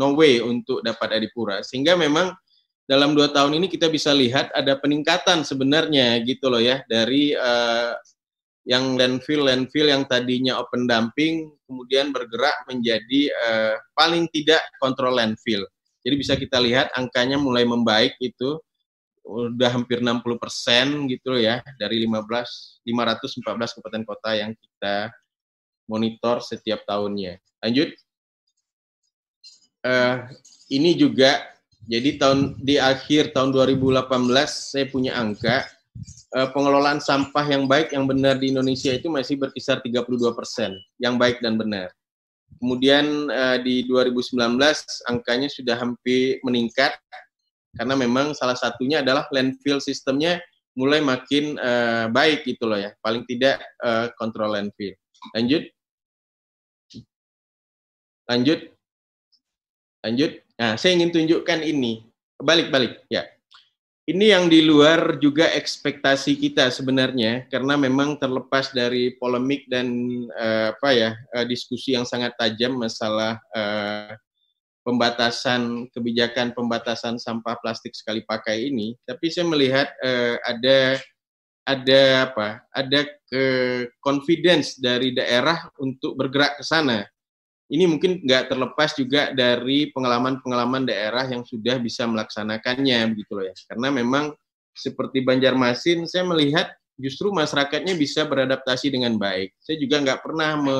no 0.00 0.16
way 0.16 0.40
untuk 0.40 0.80
dapat 0.80 1.20
Adipura. 1.20 1.60
Sehingga 1.60 1.94
memang 1.94 2.32
dalam 2.88 3.14
dua 3.14 3.30
tahun 3.30 3.60
ini 3.60 3.70
kita 3.70 3.86
bisa 3.86 4.10
lihat 4.10 4.50
ada 4.56 4.74
peningkatan 4.80 5.46
sebenarnya 5.46 6.18
gitu 6.26 6.50
loh 6.50 6.58
ya 6.58 6.82
dari 6.90 7.36
uh, 7.36 7.94
yang 8.62 8.94
landfill 8.94 9.50
landfill 9.50 9.90
yang 9.90 10.06
tadinya 10.06 10.62
open 10.62 10.86
dumping 10.86 11.50
kemudian 11.66 12.14
bergerak 12.14 12.54
menjadi 12.70 13.20
uh, 13.42 13.74
paling 13.98 14.30
tidak 14.30 14.62
kontrol 14.78 15.18
landfill. 15.18 15.66
Jadi 16.02 16.14
bisa 16.18 16.34
kita 16.34 16.58
lihat 16.62 16.90
angkanya 16.94 17.38
mulai 17.38 17.66
membaik 17.66 18.14
itu 18.22 18.58
udah 19.22 19.70
hampir 19.70 20.02
60 20.02 20.18
persen 20.34 21.06
gitu 21.06 21.38
ya 21.38 21.62
dari 21.78 22.02
15 22.02 22.82
514 22.82 23.78
kabupaten 23.78 24.02
kota 24.02 24.30
yang 24.34 24.50
kita 24.58 25.14
monitor 25.86 26.42
setiap 26.42 26.82
tahunnya. 26.86 27.38
Lanjut. 27.62 27.94
Uh, 29.82 30.30
ini 30.70 30.94
juga 30.94 31.42
jadi 31.90 32.14
tahun 32.14 32.62
di 32.62 32.78
akhir 32.78 33.34
tahun 33.34 33.50
2018 33.50 34.06
saya 34.46 34.86
punya 34.86 35.18
angka 35.18 35.66
uh, 36.36 36.48
pengelolaan 36.52 36.98
sampah 36.98 37.44
yang 37.44 37.68
baik 37.68 37.92
yang 37.92 38.08
benar 38.08 38.40
di 38.40 38.52
Indonesia 38.52 38.92
itu 38.92 39.08
masih 39.12 39.38
berkisar 39.38 39.80
32 39.84 40.32
persen 40.32 40.76
yang 40.98 41.20
baik 41.20 41.40
dan 41.44 41.60
benar. 41.60 41.92
Kemudian 42.60 43.32
uh, 43.32 43.58
di 43.60 43.88
2019 43.88 44.36
angkanya 45.08 45.48
sudah 45.48 45.76
hampir 45.76 46.38
meningkat 46.44 46.92
karena 47.72 47.96
memang 47.96 48.36
salah 48.36 48.56
satunya 48.56 49.00
adalah 49.00 49.24
landfill 49.32 49.80
sistemnya 49.80 50.36
mulai 50.76 51.00
makin 51.00 51.56
uh, 51.56 52.12
baik 52.12 52.44
gitu 52.44 52.68
loh 52.68 52.76
ya. 52.80 52.92
Paling 53.00 53.24
tidak 53.28 53.60
uh, 53.80 54.12
kontrol 54.20 54.52
landfill. 54.52 54.92
Lanjut. 55.32 55.64
Lanjut. 58.28 58.60
Lanjut. 60.02 60.32
Nah, 60.60 60.76
saya 60.76 60.92
ingin 60.96 61.12
tunjukkan 61.12 61.64
ini. 61.64 62.04
Balik-balik 62.42 63.06
ya 63.06 63.31
ini 64.02 64.34
yang 64.34 64.50
di 64.50 64.66
luar 64.66 65.22
juga 65.22 65.46
ekspektasi 65.54 66.34
kita 66.34 66.74
sebenarnya 66.74 67.46
karena 67.46 67.78
memang 67.78 68.18
terlepas 68.18 68.74
dari 68.74 69.14
polemik 69.14 69.70
dan 69.70 69.86
uh, 70.34 70.74
apa 70.74 70.90
ya 70.90 71.10
uh, 71.38 71.46
diskusi 71.46 71.94
yang 71.94 72.02
sangat 72.02 72.34
tajam 72.34 72.74
masalah 72.74 73.38
uh, 73.54 74.10
pembatasan 74.82 75.86
kebijakan 75.94 76.50
pembatasan 76.50 77.14
sampah 77.14 77.54
plastik 77.62 77.94
sekali 77.94 78.26
pakai 78.26 78.74
ini 78.74 78.98
tapi 79.06 79.30
saya 79.30 79.46
melihat 79.46 79.86
uh, 80.02 80.34
ada 80.42 80.98
ada 81.62 82.02
apa 82.26 82.48
ada 82.74 83.06
ke 83.30 83.44
confidence 84.02 84.82
dari 84.82 85.14
daerah 85.14 85.70
untuk 85.78 86.18
bergerak 86.18 86.58
ke 86.58 86.66
sana 86.66 87.06
ini 87.72 87.88
mungkin 87.88 88.20
nggak 88.20 88.52
terlepas 88.52 88.92
juga 88.92 89.32
dari 89.32 89.88
pengalaman-pengalaman 89.96 90.84
daerah 90.84 91.24
yang 91.24 91.40
sudah 91.40 91.80
bisa 91.80 92.04
melaksanakannya 92.04 93.16
begitu 93.16 93.32
loh 93.32 93.48
ya. 93.48 93.54
Karena 93.64 93.88
memang 93.88 94.36
seperti 94.76 95.24
Banjarmasin, 95.24 96.04
saya 96.04 96.28
melihat 96.28 96.68
justru 97.00 97.32
masyarakatnya 97.32 97.96
bisa 97.96 98.28
beradaptasi 98.28 98.92
dengan 98.92 99.16
baik. 99.16 99.56
Saya 99.64 99.80
juga 99.80 100.04
nggak 100.04 100.20
pernah 100.20 100.50
me 100.60 100.78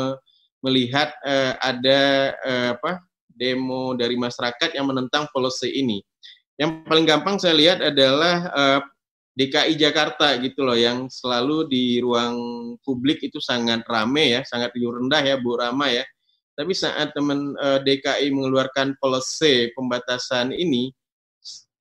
melihat 0.63 1.11
uh, 1.27 1.59
ada 1.59 2.01
uh, 2.45 2.69
apa 2.77 3.03
demo 3.33 3.97
dari 3.97 4.15
masyarakat 4.15 4.77
yang 4.77 4.93
menentang 4.93 5.27
policy 5.33 5.73
ini. 5.73 6.05
Yang 6.61 6.85
paling 6.85 7.09
gampang 7.09 7.41
saya 7.41 7.57
lihat 7.57 7.81
adalah 7.81 8.37
uh, 8.53 8.81
DKI 9.33 9.81
Jakarta 9.81 10.37
gitu 10.45 10.61
loh 10.63 10.77
yang 10.77 11.09
selalu 11.09 11.67
di 11.73 11.99
ruang 12.05 12.37
publik 12.85 13.25
itu 13.25 13.41
sangat 13.41 13.81
rame 13.89 14.37
ya, 14.37 14.41
sangat 14.45 14.77
rendah 14.77 15.25
ya 15.25 15.41
Bu 15.41 15.57
Rama 15.57 15.89
ya 15.89 16.05
tapi 16.53 16.77
saat 16.77 17.17
teman 17.17 17.57
uh, 17.57 17.81
eh, 17.81 18.01
DKI 18.01 18.29
mengeluarkan 18.33 18.97
policy 19.01 19.73
pembatasan 19.73 20.53
ini 20.53 20.93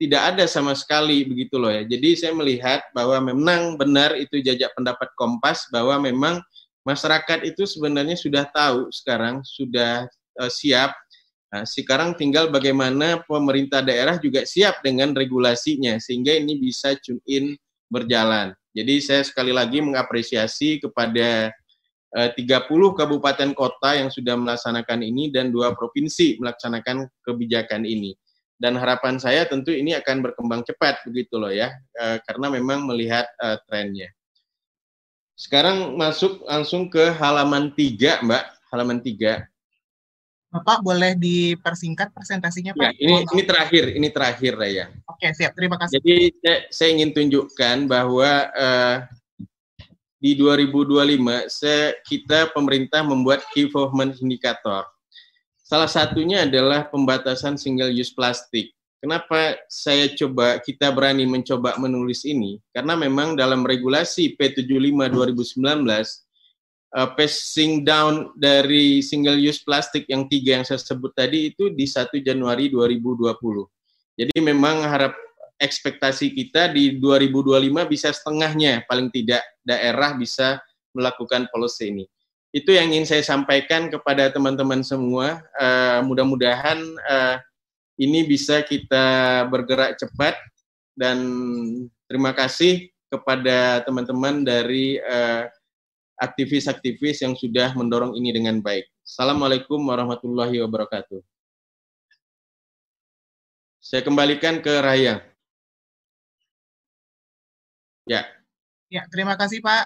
tidak 0.02 0.34
ada 0.34 0.50
sama 0.50 0.74
sekali 0.74 1.22
begitu 1.22 1.62
loh 1.62 1.70
ya. 1.70 1.86
Jadi 1.86 2.18
saya 2.18 2.34
melihat 2.34 2.82
bahwa 2.90 3.22
memang 3.22 3.78
benar 3.78 4.18
itu 4.18 4.42
jajak 4.42 4.74
pendapat 4.74 5.14
Kompas 5.14 5.70
bahwa 5.70 6.02
memang 6.02 6.42
masyarakat 6.82 7.46
itu 7.46 7.70
sebenarnya 7.70 8.18
sudah 8.18 8.50
tahu 8.50 8.90
sekarang 8.90 9.46
sudah 9.46 10.10
uh, 10.42 10.50
siap. 10.50 10.98
Nah, 11.52 11.68
sekarang 11.68 12.16
tinggal 12.16 12.48
bagaimana 12.48 13.22
pemerintah 13.28 13.84
daerah 13.84 14.18
juga 14.18 14.48
siap 14.48 14.82
dengan 14.82 15.12
regulasinya 15.12 16.00
sehingga 16.00 16.34
ini 16.34 16.58
bisa 16.58 16.96
tune 17.04 17.22
in 17.28 17.54
berjalan. 17.92 18.56
Jadi 18.72 19.04
saya 19.04 19.22
sekali 19.28 19.52
lagi 19.52 19.84
mengapresiasi 19.84 20.80
kepada 20.80 21.52
30 22.12 22.36
eh, 22.36 22.92
kabupaten 22.92 23.50
kota 23.56 23.96
yang 23.96 24.12
sudah 24.12 24.36
melaksanakan 24.36 25.00
ini 25.00 25.32
dan 25.32 25.48
dua 25.48 25.72
provinsi 25.72 26.36
melaksanakan 26.44 27.08
kebijakan 27.24 27.88
ini. 27.88 28.12
Dan 28.62 28.78
harapan 28.78 29.18
saya 29.18 29.48
tentu 29.50 29.74
ini 29.74 29.98
akan 29.98 30.22
berkembang 30.22 30.62
cepat 30.68 31.02
begitu 31.08 31.40
loh 31.40 31.50
ya, 31.50 31.72
eh, 31.98 32.20
karena 32.28 32.52
memang 32.52 32.86
melihat 32.86 33.26
uh, 33.42 33.58
trennya. 33.66 34.12
Sekarang 35.34 35.98
masuk 35.98 36.46
langsung 36.46 36.86
ke 36.86 37.10
halaman 37.18 37.74
3, 37.74 38.22
Mbak. 38.22 38.44
Halaman 38.70 39.02
3. 39.02 39.42
Bapak 40.52 40.84
boleh 40.84 41.16
dipersingkat 41.16 42.12
presentasinya 42.12 42.76
Pak? 42.76 42.84
Ya, 42.84 42.92
ini 43.00 43.24
ini 43.24 43.44
terakhir, 43.48 43.84
ini 43.96 44.08
terakhir 44.12 44.54
ya. 44.68 44.92
Oke, 45.08 45.32
siap. 45.32 45.56
Terima 45.56 45.80
kasih. 45.80 45.98
Jadi 45.98 46.30
saya, 46.44 46.58
saya 46.70 46.90
ingin 46.92 47.16
tunjukkan 47.16 47.88
bahwa 47.88 48.52
uh, 48.52 48.96
di 50.22 50.38
2025 50.38 51.50
se 51.50 51.98
kita 52.06 52.54
pemerintah 52.54 53.02
membuat 53.02 53.42
key 53.50 53.66
performance 53.66 54.22
indicator. 54.22 54.86
Salah 55.66 55.90
satunya 55.90 56.46
adalah 56.46 56.86
pembatasan 56.86 57.58
single 57.58 57.90
use 57.90 58.14
plastik. 58.14 58.70
Kenapa 59.02 59.58
saya 59.66 60.14
coba 60.14 60.62
kita 60.62 60.94
berani 60.94 61.26
mencoba 61.26 61.74
menulis 61.82 62.22
ini? 62.22 62.62
Karena 62.70 62.94
memang 62.94 63.34
dalam 63.34 63.66
regulasi 63.66 64.38
P75 64.38 65.10
2019 65.10 65.58
uh, 66.94 67.10
passing 67.18 67.82
down 67.82 68.30
dari 68.38 69.02
single 69.02 69.42
use 69.42 69.64
plastik 69.66 70.06
yang 70.06 70.30
tiga 70.30 70.62
yang 70.62 70.66
saya 70.70 70.78
sebut 70.78 71.18
tadi 71.18 71.50
itu 71.50 71.74
di 71.74 71.90
1 71.90 72.14
Januari 72.22 72.70
2020. 72.70 73.34
Jadi 74.22 74.38
memang 74.38 74.86
harap 74.86 75.18
ekspektasi 75.62 76.34
kita 76.34 76.74
di 76.74 76.98
2025 76.98 77.86
bisa 77.86 78.10
setengahnya 78.10 78.82
paling 78.90 79.14
tidak 79.14 79.46
daerah 79.62 80.18
bisa 80.18 80.58
melakukan 80.98 81.46
policy 81.54 81.94
ini. 81.94 82.06
Itu 82.52 82.76
yang 82.76 82.92
ingin 82.92 83.08
saya 83.08 83.24
sampaikan 83.24 83.88
kepada 83.88 84.28
teman-teman 84.28 84.84
semua. 84.84 85.40
Uh, 85.56 86.04
Mudah-mudahan 86.04 86.84
uh, 87.08 87.40
ini 87.96 88.28
bisa 88.28 88.66
kita 88.66 89.46
bergerak 89.48 89.96
cepat 89.96 90.36
dan 90.98 91.22
terima 92.10 92.36
kasih 92.36 92.92
kepada 93.12 93.86
teman-teman 93.86 94.42
dari 94.42 94.96
aktivis 94.98 95.12
eh, 95.12 95.46
aktivis-aktivis 96.22 97.18
yang 97.28 97.34
sudah 97.36 97.76
mendorong 97.76 98.16
ini 98.16 98.32
dengan 98.32 98.64
baik. 98.64 98.88
Assalamualaikum 99.04 99.78
warahmatullahi 99.84 100.64
wabarakatuh. 100.64 101.20
Saya 103.82 104.02
kembalikan 104.06 104.64
ke 104.64 104.72
Raya. 104.80 105.31
Ya. 108.10 108.26
Ya, 108.92 109.08
terima 109.14 109.34
kasih 109.40 109.62
Pak. 109.64 109.84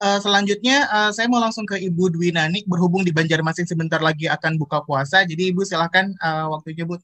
Uh, 0.00 0.16
selanjutnya 0.24 0.88
uh, 0.88 1.10
saya 1.12 1.28
mau 1.28 1.40
langsung 1.44 1.68
ke 1.68 1.76
Ibu 1.76 2.08
Dwi 2.16 2.32
Nanik 2.32 2.64
berhubung 2.64 3.04
di 3.04 3.12
Banjarmasin 3.12 3.68
sebentar 3.68 4.00
lagi 4.00 4.26
akan 4.32 4.56
buka 4.56 4.80
puasa. 4.86 5.24
Jadi 5.28 5.52
Ibu 5.52 5.60
silakan 5.66 6.16
uh, 6.24 6.48
waktunya 6.56 6.84
Bu. 6.88 6.96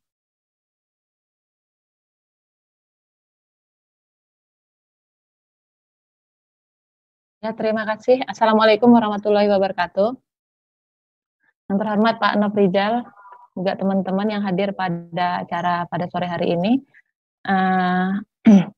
Ya, 7.44 7.52
terima 7.54 7.84
kasih. 7.86 8.24
Assalamualaikum 8.26 8.90
warahmatullahi 8.90 9.46
wabarakatuh. 9.52 10.18
Yang 11.68 11.76
terhormat 11.78 12.14
Pak 12.22 12.34
Nofrijal, 12.40 13.06
juga 13.56 13.72
teman-teman 13.80 14.28
yang 14.28 14.42
hadir 14.44 14.76
pada 14.76 15.44
acara 15.44 15.88
pada 15.88 16.04
sore 16.12 16.26
hari 16.28 16.52
ini. 16.56 16.72
Uh, 17.46 18.20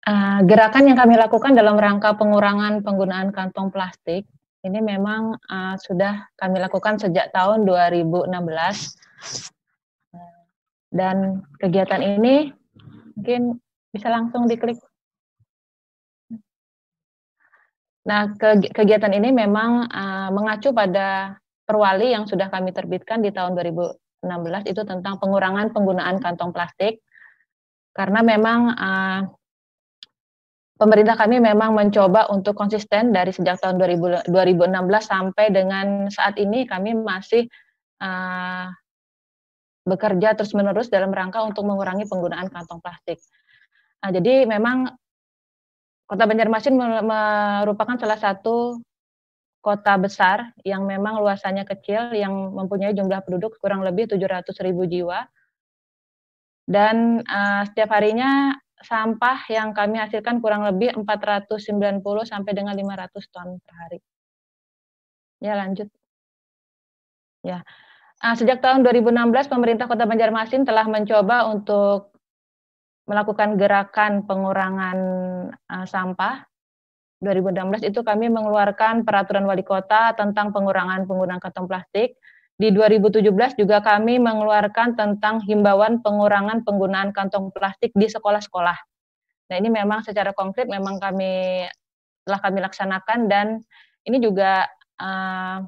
Uh, 0.00 0.40
gerakan 0.48 0.88
yang 0.88 0.96
kami 0.96 1.20
lakukan 1.20 1.52
dalam 1.52 1.76
rangka 1.76 2.16
pengurangan 2.16 2.80
penggunaan 2.80 3.36
kantong 3.36 3.68
plastik 3.68 4.24
ini 4.64 4.80
memang 4.80 5.36
uh, 5.44 5.76
sudah 5.76 6.24
kami 6.40 6.56
lakukan 6.60 6.96
sejak 7.00 7.32
tahun 7.32 7.68
2016 7.68 8.32
dan 10.92 11.44
kegiatan 11.56 12.00
ini 12.00 12.52
mungkin 13.16 13.60
bisa 13.92 14.08
langsung 14.08 14.48
diklik. 14.48 14.80
Nah, 18.08 18.32
kegiatan 18.72 19.12
ini 19.12 19.30
memang 19.30 19.86
uh, 19.86 20.28
mengacu 20.32 20.72
pada 20.72 21.36
perwali 21.68 22.16
yang 22.16 22.24
sudah 22.24 22.48
kami 22.48 22.72
terbitkan 22.72 23.22
di 23.22 23.30
tahun 23.30 23.54
2016 23.54 24.72
itu 24.72 24.82
tentang 24.88 25.20
pengurangan 25.20 25.70
penggunaan 25.70 26.18
kantong 26.18 26.50
plastik 26.50 27.04
karena 27.94 28.24
memang 28.24 28.60
uh, 28.74 29.20
pemerintah 30.80 31.12
kami 31.12 31.44
memang 31.44 31.76
mencoba 31.76 32.32
untuk 32.32 32.56
konsisten 32.56 33.12
dari 33.12 33.36
sejak 33.36 33.60
tahun 33.60 33.76
2000, 33.76 34.32
2016 34.32 34.80
sampai 35.04 35.46
dengan 35.52 36.08
saat 36.08 36.40
ini 36.40 36.64
kami 36.64 36.96
masih 36.96 37.44
uh, 38.00 38.72
bekerja 39.84 40.32
terus-menerus 40.32 40.88
dalam 40.88 41.12
rangka 41.12 41.44
untuk 41.44 41.68
mengurangi 41.68 42.08
penggunaan 42.08 42.48
kantong 42.48 42.80
plastik. 42.80 43.20
Nah, 44.00 44.08
jadi 44.08 44.48
memang 44.48 44.88
Kota 46.08 46.26
Banjarmasin 46.26 46.74
merupakan 46.74 47.94
salah 47.94 48.18
satu 48.18 48.82
kota 49.62 49.94
besar 49.94 50.50
yang 50.66 50.82
memang 50.82 51.22
luasannya 51.22 51.62
kecil, 51.62 52.10
yang 52.18 52.50
mempunyai 52.50 52.96
jumlah 52.96 53.22
penduduk 53.22 53.60
kurang 53.62 53.86
lebih 53.86 54.10
700 54.10 54.50
ribu 54.66 54.90
jiwa. 54.90 55.22
Dan 56.66 57.22
uh, 57.22 57.62
setiap 57.62 57.94
harinya 57.94 58.58
sampah 58.80 59.44
yang 59.52 59.76
kami 59.76 60.00
hasilkan 60.00 60.40
kurang 60.40 60.64
lebih 60.64 60.96
490 60.96 62.00
sampai 62.24 62.52
dengan 62.56 62.74
500 62.76 63.32
ton 63.32 63.60
per 63.60 63.74
hari. 63.76 63.98
Ya, 65.40 65.56
lanjut. 65.56 65.88
Ya. 67.40 67.64
Nah, 68.20 68.36
sejak 68.36 68.60
tahun 68.60 68.84
2016 68.84 69.48
pemerintah 69.48 69.88
Kota 69.88 70.04
Banjarmasin 70.04 70.68
telah 70.68 70.84
mencoba 70.84 71.48
untuk 71.48 72.12
melakukan 73.08 73.56
gerakan 73.56 74.28
pengurangan 74.28 74.98
uh, 75.56 75.86
sampah. 75.88 76.44
2016 77.20 77.84
itu 77.84 78.00
kami 78.00 78.32
mengeluarkan 78.32 79.04
peraturan 79.04 79.44
wali 79.44 79.60
kota 79.60 80.16
tentang 80.16 80.56
pengurangan 80.56 81.04
penggunaan 81.04 81.36
kantong 81.36 81.68
plastik 81.68 82.16
di 82.60 82.68
2017 82.76 83.24
juga 83.56 83.80
kami 83.80 84.20
mengeluarkan 84.20 84.92
tentang 84.92 85.40
himbauan 85.48 86.04
pengurangan 86.04 86.60
penggunaan 86.60 87.08
kantong 87.16 87.48
plastik 87.56 87.88
di 87.96 88.04
sekolah-sekolah. 88.04 88.76
Nah 89.48 89.56
ini 89.56 89.72
memang 89.72 90.04
secara 90.04 90.36
konkret 90.36 90.68
memang 90.68 91.00
kami 91.00 91.64
telah 92.28 92.40
kami 92.44 92.60
laksanakan 92.60 93.32
dan 93.32 93.64
ini 94.04 94.20
juga 94.20 94.68
uh, 95.00 95.64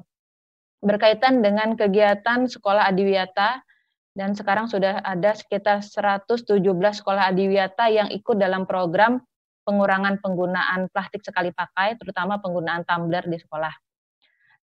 berkaitan 0.85 1.41
dengan 1.41 1.73
kegiatan 1.73 2.45
sekolah 2.45 2.85
adiwiyata 2.93 3.65
dan 4.13 4.37
sekarang 4.37 4.69
sudah 4.69 5.01
ada 5.01 5.33
sekitar 5.33 5.81
117 5.81 6.61
sekolah 7.01 7.33
adiwiyata 7.33 7.89
yang 7.89 8.13
ikut 8.13 8.37
dalam 8.37 8.69
program 8.69 9.17
pengurangan 9.65 10.21
penggunaan 10.21 10.93
plastik 10.93 11.25
sekali 11.25 11.49
pakai, 11.49 11.97
terutama 11.97 12.37
penggunaan 12.37 12.85
tumbler 12.85 13.25
di 13.25 13.41
sekolah. 13.41 13.82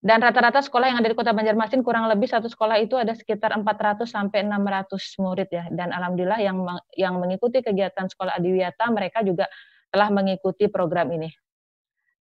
Dan 0.01 0.17
rata-rata 0.17 0.65
sekolah 0.65 0.89
yang 0.89 0.97
ada 0.97 1.13
di 1.13 1.17
Kota 1.17 1.29
Banjarmasin 1.29 1.85
kurang 1.85 2.09
lebih 2.09 2.25
satu 2.25 2.49
sekolah 2.49 2.81
itu 2.81 2.97
ada 2.97 3.13
sekitar 3.13 3.53
400 3.53 4.09
sampai 4.09 4.41
600 4.49 4.97
murid 5.21 5.49
ya. 5.53 5.69
Dan 5.69 5.93
alhamdulillah 5.93 6.41
yang 6.41 6.57
yang 6.97 7.21
mengikuti 7.21 7.61
kegiatan 7.61 8.09
sekolah 8.09 8.33
adiwiyata 8.41 8.89
mereka 8.89 9.21
juga 9.21 9.45
telah 9.93 10.09
mengikuti 10.09 10.65
program 10.73 11.13
ini. 11.13 11.29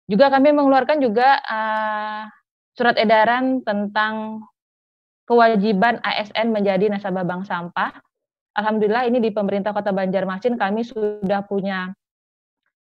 Juga 0.10 0.34
kami 0.34 0.58
mengeluarkan 0.58 0.98
juga 1.06 1.38
uh, 1.38 2.26
surat 2.74 2.98
edaran 2.98 3.62
tentang 3.62 4.42
kewajiban 5.30 6.02
ASN 6.02 6.50
menjadi 6.50 6.90
nasabah 6.90 7.30
bank 7.30 7.46
sampah. 7.46 7.94
Alhamdulillah 8.58 9.06
ini 9.06 9.22
di 9.22 9.30
pemerintah 9.30 9.70
Kota 9.70 9.94
Banjarmasin 9.94 10.58
kami 10.58 10.82
sudah 10.82 11.46
punya 11.46 11.94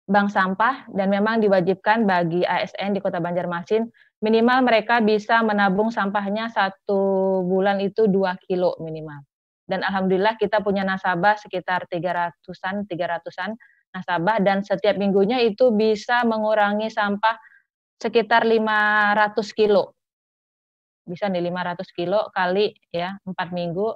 bank 0.08 0.32
sampah 0.32 0.88
dan 0.95 1.12
memang 1.12 1.43
diwajibkan 1.43 2.08
bagi 2.08 2.47
ASN 2.47 2.95
di 2.95 3.04
Kota 3.04 3.19
Banjarmasin 3.19 3.91
minimal 4.21 4.65
mereka 4.65 4.99
bisa 5.03 5.45
menabung 5.45 5.93
sampahnya 5.93 6.49
satu 6.49 7.41
bulan 7.45 7.77
itu 7.82 8.10
dua 8.10 8.38
kilo 8.41 8.73
minimal. 8.82 9.21
Dan 9.67 9.84
alhamdulillah 9.84 10.39
kita 10.39 10.63
punya 10.63 10.88
nasabah 10.88 11.36
sekitar 11.36 11.91
300-an, 11.91 12.88
300-an 12.88 13.51
nasabah 13.91 14.39
dan 14.39 14.63
setiap 14.63 14.95
minggunya 14.95 15.43
itu 15.43 15.75
bisa 15.75 16.23
mengurangi 16.23 16.88
sampah 16.88 17.36
sekitar 17.99 18.47
500 18.47 19.36
kilo. 19.51 19.97
Bisa 21.03 21.27
nih 21.27 21.43
500 21.51 21.88
kilo 21.91 22.32
kali 22.32 22.75
ya 22.91 23.15
4 23.23 23.51
minggu 23.51 23.88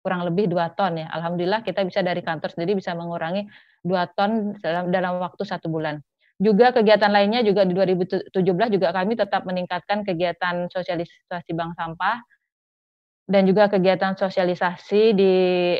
kurang 0.00 0.24
lebih 0.26 0.48
2 0.48 0.76
ton 0.78 0.96
ya. 0.96 1.06
Alhamdulillah 1.12 1.60
kita 1.62 1.84
bisa 1.84 2.00
dari 2.00 2.24
kantor 2.24 2.50
sendiri 2.56 2.74
bisa 2.78 2.96
mengurangi 2.96 3.46
2 3.84 4.16
ton 4.16 4.56
dalam, 4.58 4.88
dalam 4.90 5.20
waktu 5.20 5.42
satu 5.44 5.68
bulan. 5.70 6.00
Juga 6.40 6.72
kegiatan 6.72 7.12
lainnya 7.12 7.44
juga 7.44 7.68
di 7.68 7.76
2017 7.76 8.32
juga 8.72 8.88
kami 8.96 9.12
tetap 9.12 9.44
meningkatkan 9.44 10.08
kegiatan 10.08 10.72
sosialisasi 10.72 11.52
bank 11.52 11.76
sampah 11.76 12.16
dan 13.28 13.44
juga 13.44 13.68
kegiatan 13.68 14.16
sosialisasi 14.16 15.12
di 15.12 15.32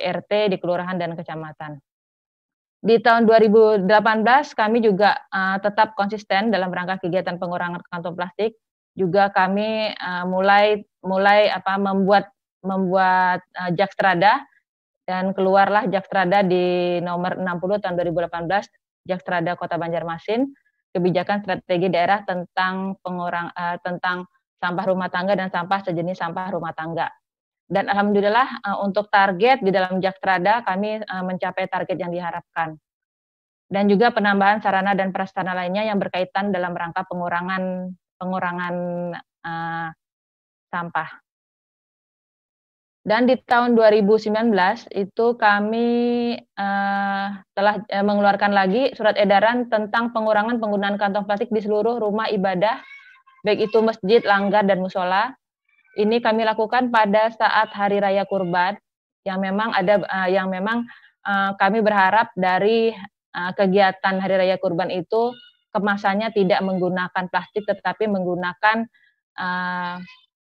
RT, 0.05 0.53
di 0.53 0.57
kelurahan 0.61 1.01
dan 1.01 1.17
kecamatan. 1.17 1.81
Di 2.81 3.01
tahun 3.01 3.25
2018 3.25 3.89
kami 4.53 4.85
juga 4.85 5.17
uh, 5.33 5.57
tetap 5.65 5.97
konsisten 5.97 6.53
dalam 6.53 6.69
rangka 6.69 7.01
kegiatan 7.01 7.41
pengurangan 7.41 7.81
kantong 7.89 8.17
plastik. 8.17 8.57
Juga 8.93 9.33
kami 9.33 9.97
uh, 9.97 10.25
mulai 10.29 10.85
mulai 11.01 11.49
apa 11.49 11.81
membuat 11.81 12.29
membuat 12.61 13.41
uh, 13.57 13.73
Jakstrada 13.73 14.45
dan 15.09 15.33
keluarlah 15.33 15.89
Jakstrada 15.89 16.45
di 16.45 17.01
nomor 17.01 17.41
60 17.41 17.81
tahun 17.85 17.95
2018 17.97 18.80
Jakstrada 19.05 19.57
Kota 19.57 19.81
Banjarmasin 19.81 20.51
kebijakan 20.91 21.47
strategi 21.47 21.87
daerah 21.89 22.27
tentang 22.27 22.99
pengurang 23.01 23.51
uh, 23.55 23.79
tentang 23.81 24.27
sampah 24.61 24.85
rumah 24.91 25.09
tangga 25.09 25.39
dan 25.39 25.49
sampah 25.49 25.81
sejenis 25.87 26.19
sampah 26.19 26.51
rumah 26.53 26.75
tangga. 26.75 27.09
Dan 27.71 27.87
alhamdulillah 27.87 28.67
uh, 28.67 28.79
untuk 28.83 29.07
target 29.09 29.63
di 29.63 29.71
dalam 29.71 30.03
Jaktrada 30.03 30.67
kami 30.67 31.01
uh, 31.01 31.23
mencapai 31.23 31.71
target 31.71 31.97
yang 31.97 32.11
diharapkan. 32.11 32.75
Dan 33.71 33.87
juga 33.87 34.11
penambahan 34.11 34.59
sarana 34.59 34.99
dan 34.99 35.15
prasarana 35.15 35.55
lainnya 35.55 35.87
yang 35.87 36.03
berkaitan 36.03 36.51
dalam 36.51 36.75
rangka 36.75 37.07
pengurangan 37.07 37.95
pengurangan 38.19 38.75
uh, 39.47 39.89
sampah. 40.75 41.30
Dan 43.01 43.25
di 43.25 43.33
tahun 43.49 43.81
2019 43.81 44.53
itu 44.93 45.27
kami 45.41 45.89
uh, 46.37 47.27
telah 47.57 47.75
uh, 47.81 48.05
mengeluarkan 48.05 48.53
lagi 48.53 48.93
surat 48.93 49.17
edaran 49.17 49.73
tentang 49.73 50.13
pengurangan 50.13 50.61
penggunaan 50.61 51.01
kantong 51.01 51.25
plastik 51.25 51.49
di 51.49 51.65
seluruh 51.65 51.97
rumah 51.97 52.29
ibadah, 52.29 52.77
baik 53.41 53.73
itu 53.73 53.81
masjid, 53.81 54.21
langgar, 54.29 54.69
dan 54.69 54.85
musola, 54.85 55.33
ini 55.97 56.21
kami 56.21 56.45
lakukan 56.45 56.93
pada 56.93 57.33
saat 57.33 57.73
hari 57.73 58.05
raya 58.05 58.29
kurban 58.29 58.77
yang 59.25 59.41
memang 59.41 59.73
ada 59.73 60.05
uh, 60.05 60.29
yang 60.29 60.53
memang 60.53 60.85
uh, 61.25 61.57
kami 61.57 61.81
berharap 61.81 62.31
dari 62.37 62.93
uh, 63.33 63.53
kegiatan 63.57 64.21
hari 64.21 64.45
raya 64.45 64.57
kurban 64.61 64.93
itu 64.93 65.33
kemasannya 65.73 66.37
tidak 66.37 66.61
menggunakan 66.61 67.33
plastik 67.33 67.65
tetapi 67.65 68.07
menggunakan 68.13 68.87
uh, 69.41 69.97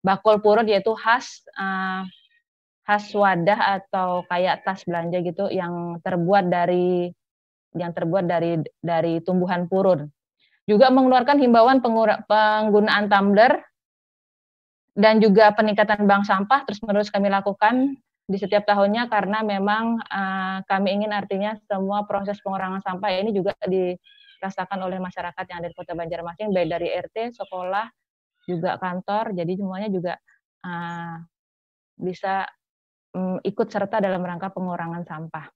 bakul 0.03 0.39
purut 0.43 0.67
yaitu 0.69 0.95
khas 0.95 1.43
uh, 1.59 2.07
khas 2.89 3.13
wadah 3.13 3.85
atau 3.85 4.25
kayak 4.33 4.65
tas 4.65 4.81
belanja 4.89 5.21
gitu 5.21 5.53
yang 5.53 6.01
terbuat 6.01 6.49
dari 6.49 7.13
yang 7.77 7.93
terbuat 7.93 8.25
dari 8.25 8.65
dari 8.81 9.21
tumbuhan 9.21 9.69
purun. 9.69 10.09
Juga 10.65 10.89
mengeluarkan 10.89 11.37
himbauan 11.37 11.85
penggunaan 11.85 13.13
tumbler 13.13 13.61
dan 14.97 15.21
juga 15.21 15.53
peningkatan 15.53 16.09
bank 16.09 16.25
sampah 16.25 16.65
terus 16.65 16.81
menerus 16.81 17.13
kami 17.13 17.29
lakukan 17.29 17.93
di 18.29 18.37
setiap 18.41 18.65
tahunnya 18.65 19.09
karena 19.13 19.45
memang 19.45 20.01
uh, 20.05 20.65
kami 20.65 21.01
ingin 21.01 21.13
artinya 21.13 21.57
semua 21.69 22.09
proses 22.09 22.41
pengurangan 22.41 22.81
sampah 22.81 23.09
ini 23.21 23.37
juga 23.37 23.53
dirasakan 23.65 24.85
oleh 24.85 24.97
masyarakat 25.01 25.45
yang 25.49 25.65
ada 25.65 25.69
di 25.73 25.77
Kota 25.77 25.93
Banjarmasin 25.97 26.53
baik 26.53 26.69
dari 26.69 26.89
RT, 26.93 27.37
sekolah, 27.41 27.89
juga 28.45 28.77
kantor, 28.77 29.33
jadi 29.33 29.53
semuanya 29.57 29.89
juga 29.89 30.15
uh, 30.65 31.25
bisa 31.97 32.45
ikut 33.43 33.69
serta 33.71 34.03
dalam 34.03 34.21
rangka 34.21 34.53
pengurangan 34.53 35.05
sampah. 35.05 35.47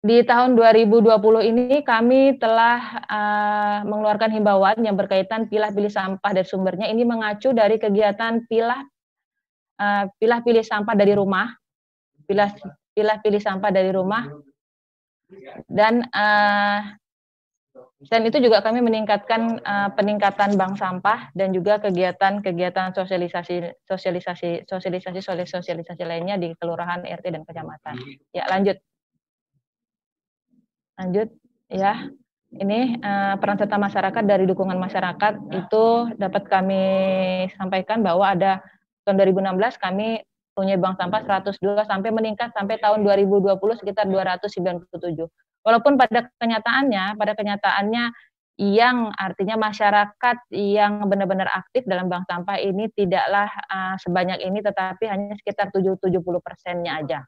Di 0.00 0.24
tahun 0.24 0.56
2020 0.56 1.12
ini 1.44 1.84
kami 1.84 2.40
telah 2.40 3.04
uh, 3.04 3.78
mengeluarkan 3.84 4.32
himbauan 4.32 4.80
yang 4.80 4.96
berkaitan 4.96 5.44
pilah-pilih 5.44 5.92
sampah 5.92 6.32
dari 6.32 6.48
sumbernya. 6.48 6.88
Ini 6.88 7.04
mengacu 7.04 7.52
dari 7.52 7.76
kegiatan 7.76 8.48
pilah 8.48 8.80
uh, 9.76 10.08
pilah-pilih 10.16 10.64
sampah 10.64 10.96
dari 10.96 11.12
rumah, 11.12 11.52
pilah 12.24 12.48
pilah-pilih 12.96 13.44
sampah 13.44 13.68
dari 13.68 13.92
rumah, 13.92 14.24
dan 15.68 16.08
uh, 16.16 16.96
dan 18.00 18.24
itu 18.24 18.40
juga 18.40 18.64
kami 18.64 18.80
meningkatkan 18.80 19.60
uh, 19.60 19.92
peningkatan 19.92 20.56
bank 20.56 20.80
sampah 20.80 21.28
dan 21.36 21.52
juga 21.52 21.76
kegiatan-kegiatan 21.84 22.96
sosialisasi 22.96 23.76
sosialisasi 23.84 24.64
sosialisasi 24.64 25.20
sosialisasi 25.20 26.02
lainnya 26.08 26.40
di 26.40 26.56
kelurahan, 26.56 27.04
RT 27.04 27.26
dan 27.28 27.44
kecamatan. 27.44 28.00
Ya, 28.32 28.48
lanjut. 28.48 28.80
Lanjut, 30.96 31.28
ya. 31.68 32.08
Ini 32.50 33.04
uh, 33.04 33.34
peran 33.36 33.60
serta 33.60 33.76
masyarakat 33.76 34.24
dari 34.24 34.48
dukungan 34.48 34.80
masyarakat 34.80 35.54
itu 35.54 35.84
dapat 36.16 36.48
kami 36.48 36.84
sampaikan 37.54 38.00
bahwa 38.00 38.32
ada 38.32 38.64
tahun 39.04 39.28
2016 39.28 39.76
kami 39.76 40.24
punya 40.56 40.80
bank 40.80 40.96
sampah 40.98 41.44
102 41.44 41.84
sampai 41.84 42.10
meningkat 42.10 42.50
sampai 42.56 42.80
tahun 42.80 43.04
2020 43.04 43.60
sekitar 43.76 44.08
297. 44.08 45.28
Walaupun 45.60 46.00
pada 46.00 46.28
kenyataannya, 46.40 47.20
pada 47.20 47.32
kenyataannya 47.36 48.04
yang 48.60 49.08
artinya 49.16 49.56
masyarakat 49.56 50.36
yang 50.52 51.08
benar-benar 51.08 51.48
aktif 51.48 51.88
dalam 51.88 52.12
bank 52.12 52.28
sampah 52.28 52.60
ini 52.60 52.92
tidaklah 52.92 53.48
uh, 53.48 53.96
sebanyak 54.00 54.40
ini, 54.44 54.60
tetapi 54.60 55.08
hanya 55.08 55.32
sekitar 55.40 55.72
70 55.72 56.20
persennya 56.44 57.00
aja. 57.00 57.20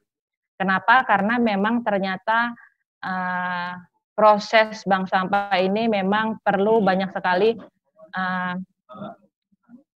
Kenapa? 0.61 1.09
Karena 1.09 1.41
memang 1.41 1.81
ternyata 1.81 2.53
uh, 3.01 3.73
proses 4.13 4.85
bank 4.85 5.09
sampah 5.09 5.57
ini 5.57 5.89
memang 5.89 6.39
perlu 6.45 6.85
banyak 6.85 7.11
sekali 7.17 7.57
uh, 8.13 8.55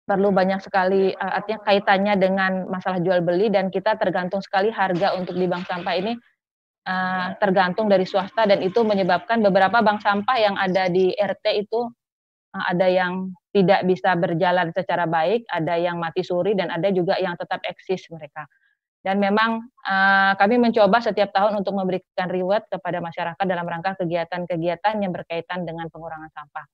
perlu 0.06 0.32
banyak 0.32 0.62
sekali 0.64 1.12
uh, 1.12 1.32
artinya 1.36 1.60
kaitannya 1.66 2.14
dengan 2.16 2.52
masalah 2.70 3.02
jual 3.02 3.20
beli 3.20 3.52
dan 3.52 3.68
kita 3.68 4.00
tergantung 4.00 4.40
sekali 4.40 4.72
harga 4.72 5.12
untuk 5.20 5.36
di 5.36 5.44
bank 5.44 5.68
sampah 5.68 5.94
ini 5.94 6.16
uh, 6.86 7.34
tergantung 7.42 7.90
dari 7.90 8.06
swasta 8.06 8.46
dan 8.46 8.62
itu 8.62 8.80
menyebabkan 8.86 9.42
beberapa 9.42 9.82
bank 9.82 10.00
sampah 10.00 10.36
yang 10.38 10.54
ada 10.56 10.86
di 10.86 11.12
RT 11.12 11.66
itu 11.66 11.90
uh, 12.54 12.64
ada 12.70 12.86
yang 12.86 13.34
tidak 13.50 13.84
bisa 13.88 14.14
berjalan 14.14 14.70
secara 14.72 15.04
baik, 15.04 15.44
ada 15.50 15.74
yang 15.76 15.98
mati 15.98 16.22
suri 16.22 16.54
dan 16.54 16.70
ada 16.70 16.88
juga 16.94 17.18
yang 17.18 17.34
tetap 17.36 17.60
eksis 17.66 18.06
mereka. 18.12 18.46
Dan 19.06 19.22
memang 19.22 19.62
uh, 19.86 20.34
kami 20.34 20.58
mencoba 20.58 20.98
setiap 20.98 21.30
tahun 21.30 21.62
untuk 21.62 21.78
memberikan 21.78 22.26
reward 22.26 22.66
kepada 22.66 22.98
masyarakat 22.98 23.44
dalam 23.46 23.62
rangka 23.62 23.94
kegiatan-kegiatan 24.02 24.98
yang 24.98 25.14
berkaitan 25.14 25.62
dengan 25.62 25.86
pengurangan 25.94 26.26
sampah. 26.34 26.66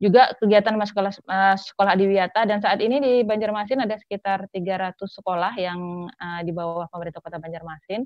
Juga 0.00 0.32
kegiatan 0.40 0.76
sekolah 0.80 1.12
sekolah 1.56 1.92
adiwiyata 1.92 2.48
dan 2.48 2.60
saat 2.64 2.80
ini 2.80 3.00
di 3.00 3.12
Banjarmasin 3.24 3.84
ada 3.84 4.00
sekitar 4.00 4.48
300 4.52 4.96
sekolah 4.96 5.56
yang 5.60 6.08
uh, 6.08 6.40
di 6.44 6.52
bawah 6.52 6.88
pemerintah 6.88 7.20
Kota 7.20 7.40
Banjarmasin 7.40 8.04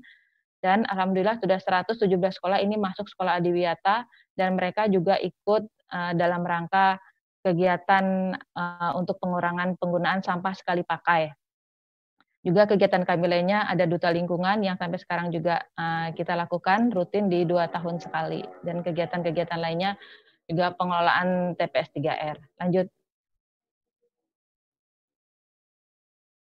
dan 0.64 0.88
alhamdulillah 0.88 1.36
sudah 1.44 1.60
117 1.60 2.08
sekolah 2.08 2.56
ini 2.64 2.80
masuk 2.80 3.04
sekolah 3.04 3.36
adiwiyata 3.36 4.08
dan 4.32 4.56
mereka 4.56 4.88
juga 4.88 5.20
ikut 5.20 5.68
uh, 5.92 6.12
dalam 6.16 6.40
rangka 6.40 6.96
kegiatan 7.44 8.32
uh, 8.56 8.96
untuk 8.96 9.20
pengurangan 9.20 9.76
penggunaan 9.76 10.24
sampah 10.24 10.56
sekali 10.56 10.80
pakai 10.80 11.36
juga 12.44 12.68
kegiatan 12.68 13.04
kami 13.04 13.28
lainnya 13.28 13.68
ada 13.68 13.84
duta 13.84 14.08
lingkungan 14.12 14.60
yang 14.60 14.80
sampai 14.80 15.00
sekarang 15.00 15.28
juga 15.32 15.64
uh, 15.80 16.12
kita 16.16 16.32
lakukan 16.32 16.92
rutin 16.92 17.28
di 17.28 17.44
dua 17.44 17.68
tahun 17.72 18.00
sekali 18.00 18.44
dan 18.64 18.80
kegiatan-kegiatan 18.84 19.60
lainnya 19.60 19.96
juga 20.44 20.76
pengelolaan 20.76 21.56
TPS 21.56 21.88
3R. 21.96 22.36
Lanjut. 22.60 22.92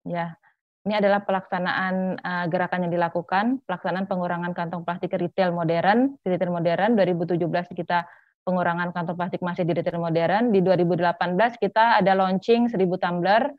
Ya, 0.09 0.41
ini 0.89 0.95
adalah 0.97 1.21
pelaksanaan 1.29 2.17
uh, 2.25 2.47
gerakan 2.49 2.89
yang 2.89 2.93
dilakukan, 2.97 3.61
pelaksanaan 3.69 4.09
pengurangan 4.09 4.57
kantong 4.57 4.81
plastik 4.81 5.13
retail 5.13 5.53
modern, 5.53 6.17
retail 6.25 6.49
modern 6.49 6.97
2017 6.97 7.37
kita 7.77 8.09
pengurangan 8.49 8.89
kantong 8.97 9.17
plastik 9.21 9.45
masih 9.45 9.69
di 9.69 9.77
retail 9.77 10.01
modern. 10.01 10.49
Di 10.49 10.65
2018 10.65 11.61
kita 11.61 12.01
ada 12.01 12.13
launching 12.17 12.73
1000 12.73 12.81
tumbler, 12.97 13.53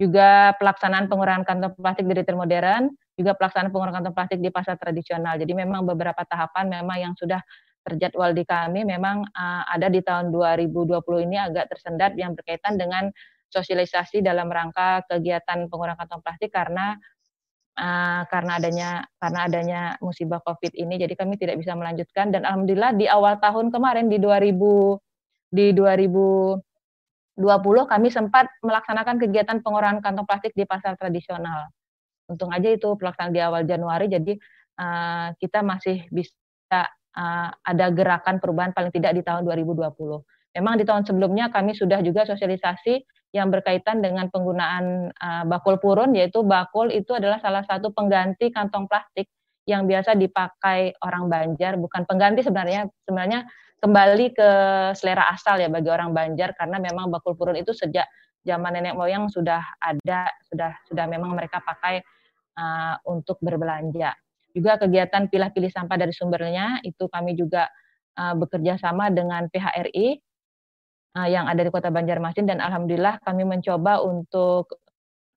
juga 0.00 0.56
pelaksanaan 0.56 1.12
pengurangan 1.12 1.44
kantong 1.44 1.76
plastik 1.76 2.08
di 2.08 2.14
retail 2.16 2.40
modern, 2.40 2.88
juga 3.14 3.36
pelaksanaan 3.36 3.68
pengurangan 3.68 3.96
kantong 4.00 4.16
plastik 4.16 4.40
di 4.40 4.48
pasar 4.48 4.80
tradisional. 4.80 5.36
Jadi 5.36 5.52
memang 5.52 5.84
beberapa 5.84 6.24
tahapan 6.24 6.72
memang 6.72 6.96
yang 6.96 7.12
sudah 7.12 7.44
terjadwal 7.84 8.32
di 8.32 8.48
kami 8.48 8.88
memang 8.88 9.28
uh, 9.36 9.62
ada 9.68 9.92
di 9.92 10.00
tahun 10.00 10.32
2020 10.32 11.04
ini 11.28 11.36
agak 11.36 11.68
tersendat 11.68 12.16
yang 12.16 12.32
berkaitan 12.32 12.80
dengan 12.80 13.12
sosialisasi 13.54 14.18
dalam 14.18 14.50
rangka 14.50 15.06
kegiatan 15.06 15.70
pengurangan 15.70 16.02
kantong 16.02 16.22
plastik 16.26 16.50
karena 16.50 16.98
uh, 17.78 18.22
karena 18.26 18.52
adanya 18.58 18.90
karena 19.22 19.40
adanya 19.46 19.80
musibah 20.02 20.42
Covid 20.42 20.74
ini 20.74 20.98
jadi 20.98 21.14
kami 21.14 21.38
tidak 21.38 21.62
bisa 21.62 21.78
melanjutkan 21.78 22.34
dan 22.34 22.42
alhamdulillah 22.42 22.98
di 22.98 23.06
awal 23.06 23.38
tahun 23.38 23.70
kemarin 23.70 24.10
di 24.10 24.18
2000 24.18 24.50
di 25.54 25.70
2020 25.70 26.62
kami 27.86 28.08
sempat 28.10 28.50
melaksanakan 28.66 29.22
kegiatan 29.22 29.62
pengurangan 29.62 30.02
kantong 30.02 30.26
plastik 30.26 30.50
di 30.58 30.66
pasar 30.66 30.98
tradisional. 30.98 31.70
Untung 32.26 32.50
aja 32.50 32.72
itu 32.72 32.88
pelaksanaan 32.98 33.30
di 33.30 33.38
awal 33.38 33.62
Januari 33.62 34.10
jadi 34.10 34.34
uh, 34.80 35.28
kita 35.38 35.62
masih 35.62 36.08
bisa 36.10 36.90
uh, 37.14 37.48
ada 37.62 37.86
gerakan 37.94 38.42
perubahan 38.42 38.74
paling 38.74 38.90
tidak 38.90 39.14
di 39.14 39.22
tahun 39.22 39.46
2020. 39.46 39.94
Memang 40.54 40.74
di 40.78 40.84
tahun 40.86 41.02
sebelumnya 41.02 41.50
kami 41.50 41.74
sudah 41.74 41.98
juga 42.02 42.26
sosialisasi 42.26 43.02
yang 43.34 43.50
berkaitan 43.50 43.98
dengan 43.98 44.30
penggunaan 44.30 45.10
uh, 45.10 45.44
bakul 45.50 45.82
purun, 45.82 46.14
yaitu 46.14 46.46
bakul 46.46 46.86
itu 46.86 47.18
adalah 47.18 47.42
salah 47.42 47.66
satu 47.66 47.90
pengganti 47.90 48.54
kantong 48.54 48.86
plastik 48.86 49.26
yang 49.66 49.90
biasa 49.90 50.14
dipakai 50.14 50.94
orang 51.02 51.26
Banjar, 51.26 51.74
bukan 51.74 52.06
pengganti 52.06 52.46
sebenarnya, 52.46 52.86
sebenarnya 53.02 53.42
kembali 53.82 54.26
ke 54.38 54.50
selera 54.94 55.34
asal 55.34 55.58
ya 55.58 55.66
bagi 55.66 55.90
orang 55.90 56.14
Banjar 56.14 56.54
karena 56.54 56.78
memang 56.78 57.10
bakul 57.10 57.34
purun 57.34 57.58
itu 57.58 57.74
sejak 57.74 58.06
zaman 58.46 58.78
nenek 58.78 58.94
moyang 58.94 59.26
sudah 59.26 59.60
ada, 59.82 60.30
sudah 60.46 60.70
sudah 60.86 61.04
memang 61.10 61.34
mereka 61.34 61.58
pakai 61.58 62.06
uh, 62.54 62.94
untuk 63.10 63.42
berbelanja. 63.42 64.14
Juga 64.54 64.78
kegiatan 64.78 65.26
pilah-pilih 65.26 65.74
sampah 65.74 65.98
dari 65.98 66.14
sumbernya 66.14 66.78
itu 66.86 67.10
kami 67.10 67.34
juga 67.34 67.66
uh, 68.14 68.38
bekerja 68.38 68.78
sama 68.78 69.10
dengan 69.10 69.50
PHRI 69.50 70.22
uh, 71.14 71.28
yang 71.30 71.46
ada 71.46 71.62
di 71.62 71.70
Kota 71.70 71.88
Banjarmasin 71.88 72.46
dan 72.46 72.58
alhamdulillah 72.58 73.22
kami 73.22 73.46
mencoba 73.46 74.02
untuk 74.02 74.82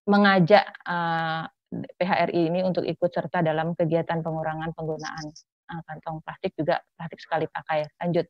mengajak 0.08 0.66
uh, 0.88 1.46
eh, 1.72 1.94
PHRI 2.00 2.42
ini 2.50 2.60
untuk 2.64 2.88
ikut 2.88 3.12
serta 3.12 3.44
dalam 3.44 3.76
kegiatan 3.76 4.24
pengurangan 4.24 4.72
penggunaan 4.74 5.26
uh, 5.72 5.82
kantong 5.86 6.24
plastik 6.24 6.56
juga 6.58 6.82
plastik 6.96 7.20
sekali 7.22 7.46
pakai. 7.52 7.86
Lanjut. 8.02 8.26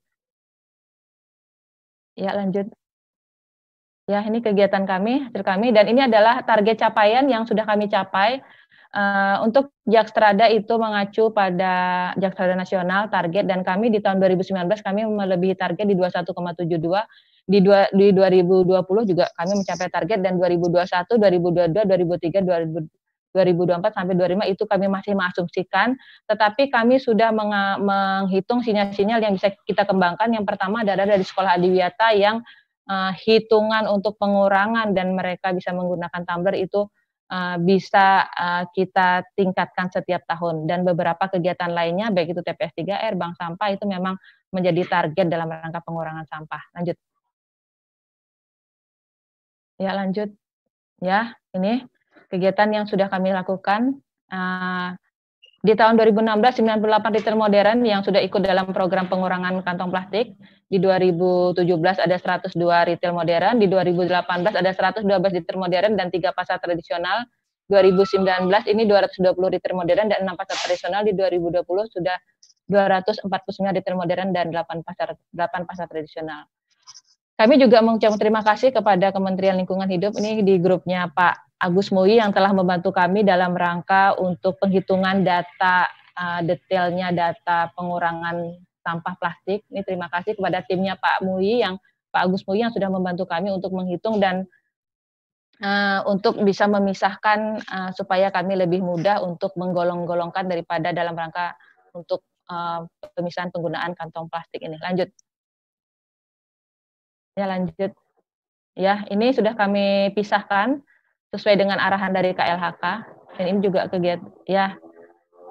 Ya, 2.18 2.34
lanjut. 2.34 2.68
Ya, 4.08 4.24
ini 4.24 4.40
kegiatan 4.40 4.88
kami, 4.88 5.28
hasil 5.28 5.44
kami 5.44 5.76
dan 5.76 5.86
ini 5.92 6.08
adalah 6.08 6.40
target 6.48 6.80
capaian 6.80 7.28
yang 7.28 7.44
sudah 7.44 7.68
kami 7.68 7.92
capai. 7.92 8.42
Uh, 8.96 9.44
untuk 9.44 9.76
Jakstrada 9.84 10.48
itu 10.48 10.80
mengacu 10.80 11.28
pada 11.36 12.16
Jakstrada 12.16 12.56
Nasional 12.56 13.12
target 13.12 13.44
dan 13.44 13.62
kami 13.68 13.92
di 13.92 14.00
tahun 14.00 14.24
2019 14.24 14.64
kami 14.80 15.04
melebihi 15.04 15.60
target 15.60 15.86
di 15.92 15.94
21,72 15.94 16.24
di, 17.48 17.64
dua, 17.64 17.88
di 17.96 18.12
2020 18.12 19.08
juga 19.08 19.32
kami 19.40 19.64
mencapai 19.64 19.88
target 19.88 20.20
dan 20.20 20.36
2021, 20.36 20.84
2022, 21.16 22.44
2023, 22.44 22.44
2024 22.44 23.96
sampai 23.96 24.14
2025 24.20 24.54
itu 24.54 24.64
kami 24.68 24.86
masih 24.92 25.14
mengasumsikan, 25.16 25.96
tetapi 26.28 26.68
kami 26.68 27.00
sudah 27.00 27.32
menghitung 27.80 28.60
sinyal-sinyal 28.60 29.24
yang 29.24 29.34
bisa 29.40 29.56
kita 29.64 29.88
kembangkan. 29.88 30.28
Yang 30.36 30.46
pertama 30.50 30.84
adalah 30.84 31.08
dari 31.08 31.24
sekolah 31.24 31.56
adiwiyata 31.56 32.08
yang 32.20 32.44
uh, 32.92 33.16
hitungan 33.16 33.88
untuk 33.88 34.20
pengurangan 34.20 34.92
dan 34.92 35.16
mereka 35.16 35.56
bisa 35.56 35.72
menggunakan 35.72 36.28
tumbler 36.28 36.60
itu 36.60 36.84
uh, 37.32 37.56
bisa 37.64 38.28
uh, 38.28 38.68
kita 38.76 39.24
tingkatkan 39.40 39.88
setiap 39.88 40.28
tahun 40.28 40.68
dan 40.68 40.84
beberapa 40.84 41.32
kegiatan 41.32 41.72
lainnya 41.72 42.12
baik 42.12 42.36
itu 42.36 42.42
TPS 42.44 42.76
3R, 42.76 43.16
bank 43.16 43.40
sampah 43.40 43.72
itu 43.72 43.88
memang 43.88 44.20
menjadi 44.52 44.84
target 44.88 45.28
dalam 45.32 45.48
rangka 45.48 45.80
pengurangan 45.84 46.28
sampah. 46.28 46.76
Lanjut. 46.76 47.07
Ya, 49.78 49.94
lanjut. 49.94 50.30
Ya, 51.02 51.38
ini 51.54 51.86
kegiatan 52.34 52.70
yang 52.74 52.86
sudah 52.90 53.08
kami 53.08 53.30
lakukan. 53.30 54.02
Uh, 54.28 54.98
di 55.66 55.74
tahun 55.74 55.98
2016, 55.98 56.64
98 56.64 57.18
retail 57.18 57.38
modern 57.38 57.82
yang 57.82 58.02
sudah 58.06 58.22
ikut 58.22 58.42
dalam 58.46 58.70
program 58.74 59.10
pengurangan 59.10 59.62
kantong 59.66 59.90
plastik. 59.90 60.38
Di 60.68 60.78
2017 60.78 61.64
ada 61.98 62.18
102 62.18 62.54
retail 62.90 63.14
modern, 63.16 63.56
di 63.58 63.68
2018 63.72 64.54
ada 64.54 64.72
112 64.74 65.06
retail 65.38 65.58
modern 65.58 65.92
dan 65.98 66.08
tiga 66.14 66.34
pasar 66.34 66.62
tradisional. 66.62 67.26
2019 67.68 68.48
ini 68.72 68.88
220 68.88 69.54
retail 69.60 69.76
modern 69.76 70.08
dan 70.08 70.24
6 70.24 70.40
pasar 70.40 70.58
tradisional. 70.62 71.02
Di 71.04 71.14
2020 71.14 71.64
sudah 71.94 72.18
249 72.68 73.28
retail 73.76 73.96
modern 73.96 74.30
dan 74.32 74.52
8 74.52 74.88
pasar 74.88 75.16
8 75.36 75.70
pasar 75.70 75.86
tradisional. 75.88 76.48
Kami 77.38 77.62
juga 77.62 77.86
mengucapkan 77.86 78.18
terima 78.18 78.42
kasih 78.42 78.74
kepada 78.74 79.14
Kementerian 79.14 79.62
Lingkungan 79.62 79.86
Hidup 79.86 80.18
ini 80.18 80.42
di 80.42 80.58
grupnya 80.58 81.06
Pak 81.14 81.62
Agus 81.62 81.94
Mui 81.94 82.18
yang 82.18 82.34
telah 82.34 82.50
membantu 82.50 82.90
kami 82.90 83.22
dalam 83.22 83.54
rangka 83.54 84.18
untuk 84.18 84.58
penghitungan 84.58 85.22
data 85.22 85.86
uh, 86.18 86.42
detailnya 86.42 87.14
data 87.14 87.70
pengurangan 87.78 88.58
sampah 88.82 89.16
plastik. 89.22 89.62
Ini 89.70 89.86
terima 89.86 90.10
kasih 90.10 90.34
kepada 90.34 90.66
timnya 90.66 90.98
Pak 90.98 91.22
Mui 91.22 91.62
yang 91.62 91.78
Pak 92.10 92.26
Agus 92.26 92.42
Mui 92.50 92.58
yang 92.58 92.74
sudah 92.74 92.90
membantu 92.90 93.30
kami 93.30 93.54
untuk 93.54 93.70
menghitung 93.70 94.18
dan 94.18 94.50
uh, 95.62 96.02
untuk 96.10 96.42
bisa 96.42 96.66
memisahkan 96.66 97.62
uh, 97.70 97.90
supaya 97.94 98.34
kami 98.34 98.58
lebih 98.58 98.82
mudah 98.82 99.22
untuk 99.22 99.54
menggolong-golongkan 99.62 100.50
daripada 100.50 100.90
dalam 100.90 101.14
rangka 101.14 101.54
untuk 101.94 102.26
uh, 102.50 102.82
pemisahan 103.14 103.54
penggunaan 103.54 103.94
kantong 103.94 104.26
plastik 104.26 104.66
ini. 104.66 104.82
Lanjut. 104.82 105.14
Ya 107.38 107.46
lanjut. 107.46 107.94
Ya, 108.74 109.06
ini 109.14 109.30
sudah 109.30 109.54
kami 109.54 110.10
pisahkan 110.18 110.82
sesuai 111.30 111.62
dengan 111.62 111.78
arahan 111.78 112.10
dari 112.10 112.34
KLHK. 112.34 112.84
Dan 113.38 113.46
ini 113.54 113.60
juga 113.62 113.86
kegiatan 113.86 114.26
ya. 114.50 114.74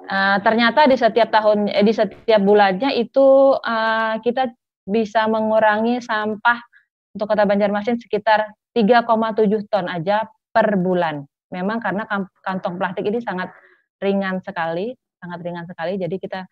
Uh, 0.07 0.39
ternyata 0.39 0.87
di 0.87 0.95
setiap 0.95 1.31
tahun 1.35 1.67
eh, 1.67 1.83
di 1.83 1.91
setiap 1.91 2.39
bulannya 2.39 2.95
itu 2.95 3.59
uh, 3.59 4.15
kita 4.23 4.55
bisa 4.87 5.27
mengurangi 5.27 5.99
sampah 5.99 6.63
untuk 7.11 7.27
Kota 7.27 7.43
Banjarmasin 7.43 7.99
sekitar 7.99 8.47
3,7 8.71 9.67
ton 9.67 9.91
aja 9.91 10.23
per 10.51 10.79
bulan. 10.79 11.27
Memang 11.51 11.83
karena 11.83 12.07
kantong 12.43 12.79
plastik 12.79 13.03
ini 13.03 13.19
sangat 13.19 13.51
ringan 13.99 14.39
sekali, 14.43 14.95
sangat 15.19 15.39
ringan 15.43 15.67
sekali. 15.67 15.99
Jadi 15.99 16.15
kita 16.19 16.47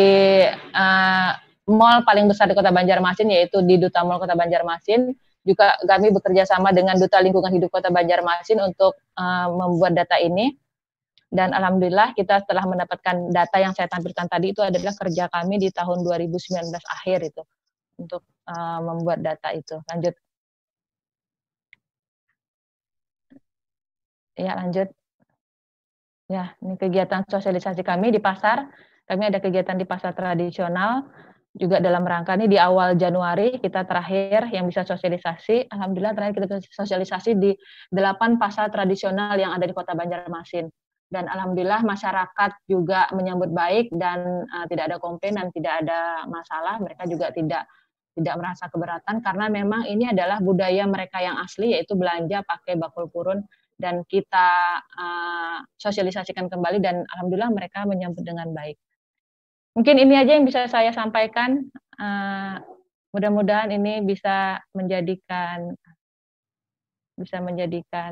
uh, 0.72 1.32
mall 1.66 2.05
paling 2.05 2.30
besar 2.30 2.45
di 2.45 2.53
Kota 2.53 2.70
Banjarmasin 2.70 3.28
yaitu 3.30 3.61
di 3.66 3.82
Duta 3.82 4.05
Mall 4.05 4.22
Kota 4.22 4.38
Banjarmasin. 4.38 5.13
Juga 5.45 5.78
kami 5.86 6.09
bekerja 6.09 6.41
sama 6.49 6.74
dengan 6.74 6.97
Duta 6.97 7.22
Lingkungan 7.22 7.53
Hidup 7.53 7.70
Kota 7.70 7.93
Banjarmasin 7.93 8.57
untuk 8.61 8.97
uh, 9.18 9.47
membuat 9.53 9.93
data 9.93 10.18
ini. 10.18 10.53
Dan 11.30 11.53
alhamdulillah 11.53 12.13
kita 12.18 12.45
setelah 12.45 12.66
mendapatkan 12.66 13.34
data 13.34 13.57
yang 13.59 13.74
saya 13.76 13.89
tampilkan 13.89 14.30
tadi 14.30 14.53
itu 14.55 14.61
adalah 14.61 14.93
kerja 14.93 15.28
kami 15.30 15.57
di 15.61 15.70
tahun 15.74 16.05
2019 16.05 16.70
akhir 16.70 17.20
itu 17.34 17.41
untuk 17.97 18.22
uh, 18.49 18.80
membuat 18.82 19.22
data 19.22 19.49
itu. 19.53 19.78
Lanjut. 19.89 20.16
Ya, 24.38 24.51
lanjut. 24.57 24.89
Ya, 26.26 26.57
ini 26.61 26.76
kegiatan 26.78 27.22
sosialisasi 27.30 27.86
kami 27.86 28.09
di 28.09 28.20
pasar. 28.22 28.66
Kami 29.05 29.30
ada 29.30 29.38
kegiatan 29.38 29.78
di 29.78 29.86
pasar 29.86 30.18
tradisional 30.18 31.05
juga 31.56 31.80
dalam 31.80 32.03
rangka 32.03 32.36
ini 32.36 32.51
di 32.51 32.60
awal 32.60 32.99
Januari 32.99 33.56
kita 33.64 33.88
terakhir 33.88 34.51
yang 34.51 34.68
bisa 34.68 34.84
sosialisasi. 34.84 35.72
Alhamdulillah 35.72 36.12
terakhir 36.12 36.43
kita 36.43 36.60
sosialisasi 36.68 37.39
di 37.39 37.56
delapan 37.88 38.36
pasar 38.36 38.68
tradisional 38.68 39.39
yang 39.39 39.56
ada 39.56 39.64
di 39.64 39.72
Kota 39.72 39.95
Banjarmasin. 39.95 40.68
Dan 41.08 41.32
alhamdulillah 41.32 41.86
masyarakat 41.88 42.51
juga 42.68 43.08
menyambut 43.16 43.56
baik 43.56 43.88
dan 43.95 44.43
uh, 44.51 44.66
tidak 44.68 44.91
ada 44.91 44.97
komplain 44.99 45.39
dan 45.39 45.47
tidak 45.56 45.86
ada 45.86 46.28
masalah. 46.28 46.76
Mereka 46.84 47.08
juga 47.08 47.32
tidak 47.32 47.64
tidak 48.16 48.36
merasa 48.39 48.68
keberatan 48.72 49.20
karena 49.24 49.45
memang 49.51 49.88
ini 49.88 50.12
adalah 50.12 50.39
budaya 50.39 50.88
mereka 50.88 51.20
yang 51.20 51.36
asli 51.39 51.76
yaitu 51.76 51.99
belanja 51.99 52.43
pakai 52.47 52.80
bakul 52.80 53.12
purun 53.12 53.43
dan 53.76 54.08
kita 54.08 54.80
uh, 54.95 55.60
sosialisasikan 55.76 56.47
kembali 56.47 56.80
dan 56.80 57.03
alhamdulillah 57.16 57.51
mereka 57.51 57.84
menyambut 57.84 58.24
dengan 58.24 58.51
baik. 58.56 58.80
Mungkin 59.76 59.96
ini 60.00 60.16
aja 60.16 60.40
yang 60.40 60.48
bisa 60.48 60.72
saya 60.72 60.96
sampaikan. 60.96 61.68
Uh, 62.00 62.60
mudah-mudahan 63.16 63.72
ini 63.72 64.04
bisa 64.04 64.60
menjadikan 64.76 65.72
bisa 67.16 67.40
menjadikan 67.40 68.12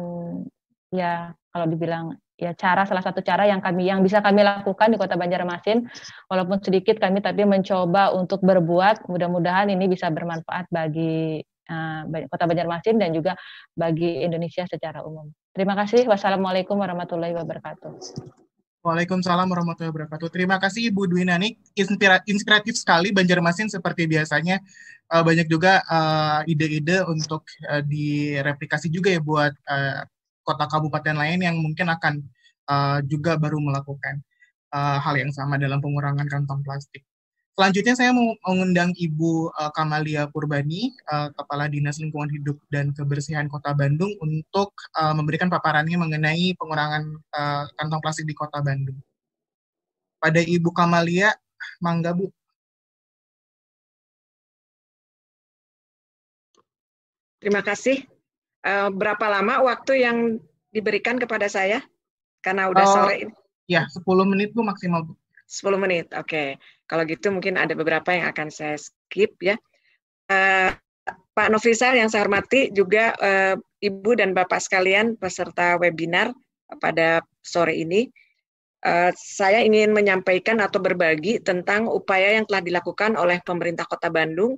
ya 0.95 1.35
kalau 1.51 1.67
dibilang 1.67 2.15
ya 2.39 2.55
cara 2.55 2.87
salah 2.87 3.03
satu 3.03 3.19
cara 3.19 3.45
yang 3.45 3.59
kami 3.59 3.91
yang 3.91 3.99
bisa 3.99 4.23
kami 4.23 4.47
lakukan 4.47 4.95
di 4.95 4.97
Kota 4.97 5.19
Banjarmasin 5.19 5.91
walaupun 6.31 6.63
sedikit 6.63 7.03
kami 7.03 7.19
tapi 7.19 7.43
mencoba 7.43 8.15
untuk 8.15 8.39
berbuat 8.41 9.11
mudah-mudahan 9.11 9.67
ini 9.75 9.91
bisa 9.91 10.07
bermanfaat 10.07 10.71
bagi 10.71 11.43
uh, 11.67 12.07
Kota 12.31 12.47
Banjarmasin 12.47 12.95
dan 12.95 13.11
juga 13.11 13.35
bagi 13.75 14.23
Indonesia 14.23 14.63
secara 14.65 15.03
umum. 15.03 15.29
Terima 15.53 15.77
kasih. 15.77 16.07
Wassalamualaikum 16.09 16.79
warahmatullahi 16.79 17.35
wabarakatuh. 17.37 18.42
Waalaikumsalam 18.83 19.47
warahmatullahi 19.47 19.95
wabarakatuh. 19.95 20.27
Terima 20.27 20.59
kasih 20.59 20.91
Ibu 20.91 21.07
Dwi 21.07 21.23
Nani. 21.23 21.55
Inspira 21.71 22.19
inspiratif 22.27 22.75
sekali 22.75 23.15
Banjarmasin 23.15 23.71
seperti 23.71 24.11
biasanya. 24.11 24.59
Uh, 25.07 25.23
banyak 25.23 25.47
juga 25.47 25.79
eh, 25.87 26.51
ide-ide 26.51 26.99
uh, 26.99 27.07
untuk 27.07 27.47
uh, 27.71 27.79
direplikasi 27.79 28.91
juga 28.91 29.07
ya 29.07 29.23
buat 29.23 29.55
uh, 29.71 30.03
kota 30.43 30.67
kabupaten 30.67 31.15
lain 31.15 31.39
yang 31.47 31.55
mungkin 31.63 31.87
akan 31.95 32.27
uh, 32.67 32.99
juga 33.07 33.39
baru 33.39 33.63
melakukan 33.63 34.19
uh, 34.75 34.99
hal 34.99 35.15
yang 35.15 35.31
sama 35.31 35.55
dalam 35.55 35.79
pengurangan 35.79 36.27
kantong 36.27 36.59
plastik. 36.67 37.07
Selanjutnya 37.53 37.93
saya 37.93 38.09
mau 38.09 38.33
mengundang 38.49 38.97
Ibu 38.97 39.53
uh, 39.53 39.69
Kamalia 39.77 40.25
Purbani, 40.25 40.89
uh, 41.05 41.29
Kepala 41.37 41.69
Dinas 41.69 42.01
Lingkungan 42.01 42.33
Hidup 42.33 42.57
dan 42.73 42.89
Kebersihan 42.97 43.45
Kota 43.45 43.77
Bandung 43.77 44.09
untuk 44.25 44.73
uh, 44.97 45.13
memberikan 45.13 45.53
paparannya 45.53 45.93
mengenai 45.93 46.57
pengurangan 46.57 47.13
uh, 47.13 47.69
kantong 47.77 48.01
plastik 48.01 48.25
di 48.25 48.33
Kota 48.33 48.57
Bandung. 48.57 48.97
Pada 50.17 50.41
Ibu 50.41 50.73
Kamalia, 50.73 51.29
mangga 51.77 52.17
Bu. 52.17 52.33
Terima 57.37 57.61
kasih. 57.61 58.01
Uh, 58.65 58.89
berapa 58.89 59.29
lama 59.29 59.61
waktu 59.61 60.01
yang 60.01 60.41
diberikan 60.73 61.21
kepada 61.21 61.45
saya? 61.45 61.85
Karena 62.41 62.73
udah 62.73 62.81
uh, 62.81 62.93
sore. 62.97 63.29
Ya, 63.69 63.85
10 63.93 64.01
menit 64.25 64.57
Bu 64.57 64.65
maksimal 64.65 65.05
Bu. 65.05 65.13
10 65.53 65.77
menit, 65.77 66.09
oke. 66.17 66.25
Okay. 66.25 66.47
Kalau 66.89 67.05
gitu 67.05 67.29
mungkin 67.29 67.61
ada 67.61 67.77
beberapa 67.77 68.09
yang 68.09 68.33
akan 68.33 68.49
saya 68.49 68.73
skip 68.73 69.37
ya. 69.37 69.53
Uh, 70.25 70.73
Pak 71.33 71.53
Nofrisal 71.53 71.93
yang 71.93 72.09
saya 72.09 72.25
hormati, 72.25 72.73
juga 72.73 73.13
uh, 73.21 73.55
Ibu 73.77 74.17
dan 74.17 74.33
Bapak 74.33 74.61
sekalian 74.65 75.13
peserta 75.13 75.77
webinar 75.77 76.33
pada 76.81 77.21
sore 77.45 77.77
ini. 77.77 78.09
Uh, 78.83 79.13
saya 79.15 79.63
ingin 79.63 79.93
menyampaikan 79.95 80.59
atau 80.59 80.81
berbagi 80.81 81.39
tentang 81.39 81.87
upaya 81.87 82.35
yang 82.35 82.43
telah 82.49 82.61
dilakukan 82.65 83.15
oleh 83.15 83.39
pemerintah 83.45 83.87
Kota 83.87 84.11
Bandung 84.11 84.57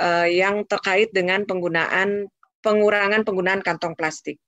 uh, 0.00 0.28
yang 0.28 0.64
terkait 0.66 1.12
dengan 1.12 1.44
penggunaan 1.44 2.26
pengurangan 2.64 3.22
penggunaan 3.22 3.62
kantong 3.62 3.94
plastik. 3.94 4.40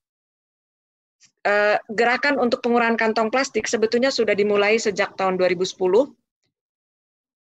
Eh, 1.49 1.77
gerakan 1.97 2.37
untuk 2.37 2.61
pengurangan 2.61 3.01
kantong 3.01 3.33
plastik 3.33 3.65
sebetulnya 3.65 4.13
sudah 4.13 4.37
dimulai 4.37 4.77
sejak 4.77 5.17
tahun 5.17 5.41
2010, 5.41 6.13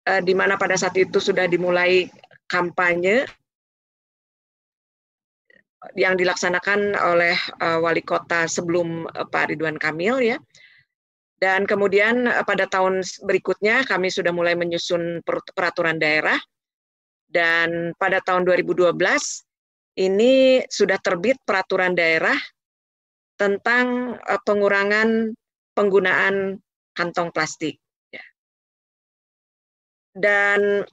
eh, 0.06 0.22
di 0.22 0.30
mana 0.30 0.54
pada 0.54 0.78
saat 0.78 0.94
itu 0.94 1.18
sudah 1.18 1.50
dimulai 1.50 2.06
kampanye 2.46 3.26
yang 5.98 6.14
dilaksanakan 6.14 6.94
oleh 6.94 7.34
eh, 7.34 7.78
wali 7.82 8.04
kota 8.06 8.46
sebelum 8.46 9.10
Pak 9.10 9.44
Ridwan 9.50 9.80
Kamil 9.80 10.22
ya. 10.22 10.38
Dan 11.36 11.68
kemudian 11.68 12.30
pada 12.48 12.64
tahun 12.64 13.04
berikutnya 13.26 13.84
kami 13.84 14.08
sudah 14.08 14.32
mulai 14.32 14.56
menyusun 14.56 15.20
peraturan 15.52 16.00
daerah 16.00 16.40
dan 17.28 17.92
pada 18.00 18.24
tahun 18.24 18.48
2012 18.48 18.96
ini 20.00 20.64
sudah 20.64 20.96
terbit 20.96 21.36
peraturan 21.44 21.92
daerah 21.92 22.38
tentang 23.36 24.16
uh, 24.16 24.40
pengurangan 24.44 25.32
penggunaan 25.76 26.60
kantong 26.96 27.28
plastik. 27.30 27.76
Ya. 28.08 28.24
Dan 30.16 30.88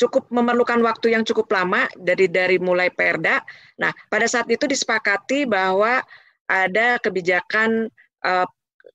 cukup 0.00 0.32
memerlukan 0.32 0.80
waktu 0.82 1.14
yang 1.14 1.22
cukup 1.22 1.46
lama 1.52 1.86
dari 1.94 2.26
dari 2.26 2.56
mulai 2.56 2.88
Perda. 2.90 3.44
Nah, 3.78 3.92
pada 4.08 4.26
saat 4.26 4.48
itu 4.48 4.64
disepakati 4.64 5.44
bahwa 5.46 6.00
ada 6.48 6.98
kebijakan 6.98 7.86
uh, 8.24 8.48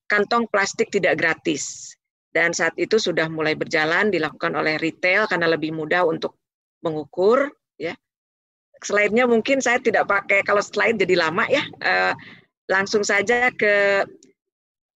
kantong 0.10 0.50
plastik 0.50 0.90
tidak 0.90 1.22
gratis. 1.22 1.94
Dan 2.34 2.52
saat 2.54 2.76
itu 2.76 3.00
sudah 3.02 3.32
mulai 3.32 3.58
berjalan 3.58 4.12
dilakukan 4.12 4.54
oleh 4.54 4.78
retail 4.78 5.26
karena 5.26 5.48
lebih 5.50 5.74
mudah 5.74 6.06
untuk 6.06 6.38
mengukur 6.86 7.50
ya 7.80 7.98
slide-nya 8.84 9.26
mungkin 9.26 9.62
saya 9.64 9.82
tidak 9.82 10.10
pakai 10.10 10.46
kalau 10.46 10.62
slide 10.62 11.00
jadi 11.02 11.16
lama 11.18 11.46
ya. 11.50 11.64
Uh, 11.82 12.14
langsung 12.68 13.02
saja 13.02 13.50
ke 13.56 14.04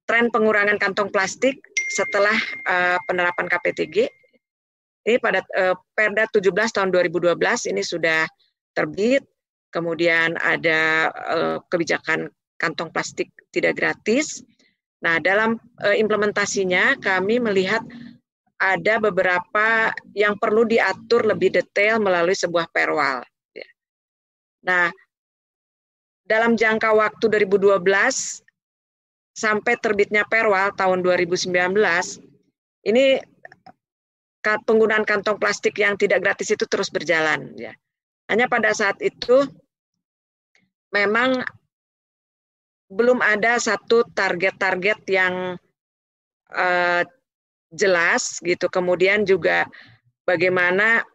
tren 0.05 0.27
pengurangan 0.27 0.75
kantong 0.75 1.07
plastik 1.07 1.55
setelah 1.91 2.35
uh, 2.67 2.99
penerapan 3.07 3.47
KPTG. 3.47 4.11
Ini 5.01 5.17
pada 5.17 5.41
uh, 5.57 5.75
Perda 5.97 6.29
17 6.29 6.51
tahun 6.51 6.89
2012 6.93 7.33
ini 7.71 7.81
sudah 7.81 8.27
terbit. 8.75 9.23
Kemudian 9.71 10.35
ada 10.35 11.09
uh, 11.15 11.57
kebijakan 11.71 12.27
kantong 12.59 12.91
plastik 12.91 13.31
tidak 13.55 13.79
gratis. 13.79 14.43
Nah, 14.99 15.17
dalam 15.23 15.57
uh, 15.81 15.95
implementasinya 15.95 16.99
kami 16.99 17.39
melihat 17.39 17.81
ada 18.61 19.01
beberapa 19.01 19.89
yang 20.13 20.37
perlu 20.37 20.69
diatur 20.69 21.25
lebih 21.25 21.49
detail 21.55 21.97
melalui 21.97 22.37
sebuah 22.37 22.69
perwal. 22.69 23.25
Nah, 24.61 24.93
dalam 26.25 26.55
jangka 26.55 26.93
waktu 26.93 27.25
2012 27.27 27.81
sampai 29.35 29.73
terbitnya 29.79 30.23
Perwal 30.27 30.71
tahun 30.77 31.01
2019, 31.03 31.51
ini 32.87 33.19
penggunaan 34.41 35.05
kantong 35.05 35.37
plastik 35.37 35.77
yang 35.77 35.97
tidak 35.97 36.21
gratis 36.25 36.49
itu 36.53 36.65
terus 36.65 36.89
berjalan. 36.89 37.53
Ya. 37.57 37.73
Hanya 38.29 38.49
pada 38.49 38.73
saat 38.73 38.97
itu 39.03 39.45
memang 40.89 41.45
belum 42.91 43.23
ada 43.23 43.55
satu 43.55 44.03
target-target 44.11 44.99
yang 45.07 45.55
uh, 46.51 47.03
jelas 47.71 48.43
gitu. 48.43 48.67
Kemudian 48.67 49.23
juga 49.23 49.63
bagaimana 50.27 51.05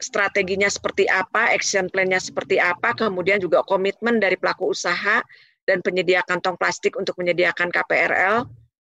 strateginya 0.00 0.66
seperti 0.66 1.06
apa, 1.06 1.52
action 1.52 1.86
plan-nya 1.92 2.18
seperti 2.18 2.56
apa, 2.56 2.96
kemudian 2.96 3.38
juga 3.38 3.60
komitmen 3.62 4.18
dari 4.18 4.34
pelaku 4.34 4.72
usaha 4.72 5.20
dan 5.68 5.84
penyedia 5.84 6.24
kantong 6.26 6.56
plastik 6.56 6.96
untuk 6.96 7.14
menyediakan 7.20 7.70
KPRL 7.70 8.48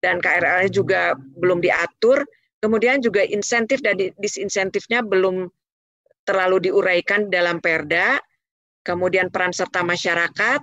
dan 0.01 0.17
KRL-nya 0.17 0.69
juga 0.73 1.13
belum 1.37 1.61
diatur. 1.61 2.25
Kemudian 2.61 3.01
juga 3.01 3.25
insentif 3.25 3.81
dan 3.81 3.97
disinsentifnya 3.97 5.01
belum 5.05 5.49
terlalu 6.25 6.69
diuraikan 6.69 7.29
dalam 7.29 7.61
perda. 7.61 8.17
Kemudian 8.81 9.29
peran 9.29 9.53
serta 9.53 9.85
masyarakat. 9.85 10.61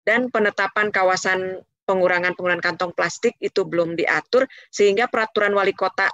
Dan 0.00 0.32
penetapan 0.32 0.90
kawasan 0.90 1.60
pengurangan 1.86 2.34
penggunaan 2.34 2.62
kantong 2.62 2.94
plastik 2.94 3.34
itu 3.42 3.62
belum 3.66 3.94
diatur. 3.94 4.46
Sehingga 4.70 5.06
peraturan 5.06 5.54
wali 5.54 5.74
kota 5.74 6.10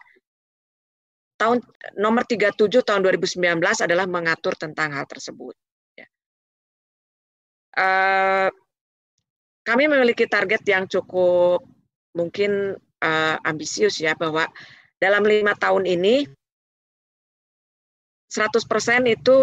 tahun 1.36 1.60
nomor 2.00 2.24
37 2.24 2.56
tahun 2.82 3.00
2019 3.04 3.60
adalah 3.60 4.08
mengatur 4.08 4.56
tentang 4.56 4.92
hal 4.96 5.04
tersebut. 5.04 5.52
Ya. 5.96 6.06
Uh, 7.76 8.48
kami 9.64 9.88
memiliki 9.88 10.24
target 10.24 10.64
yang 10.64 10.88
cukup 10.88 11.60
mungkin 12.16 12.76
uh, 13.04 13.36
ambisius 13.44 14.00
ya 14.00 14.16
bahwa 14.16 14.48
dalam 14.96 15.22
lima 15.28 15.52
tahun 15.52 15.84
ini 15.84 16.24
100% 18.32 18.64
itu 19.06 19.36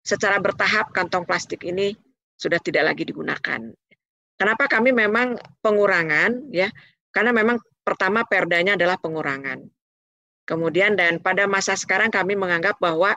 secara 0.00 0.40
bertahap 0.40 0.94
kantong 0.94 1.26
plastik 1.26 1.66
ini 1.66 1.92
sudah 2.38 2.56
tidak 2.62 2.94
lagi 2.94 3.04
digunakan. 3.04 3.60
Kenapa 4.40 4.64
kami 4.72 4.96
memang 4.96 5.36
pengurangan 5.60 6.48
ya? 6.48 6.72
Karena 7.12 7.34
memang 7.36 7.60
pertama 7.84 8.24
perdanya 8.24 8.78
adalah 8.78 8.96
pengurangan. 8.96 9.60
Kemudian 10.50 10.98
dan 10.98 11.22
pada 11.22 11.46
masa 11.46 11.78
sekarang 11.78 12.10
kami 12.10 12.34
menganggap 12.34 12.82
bahwa 12.82 13.14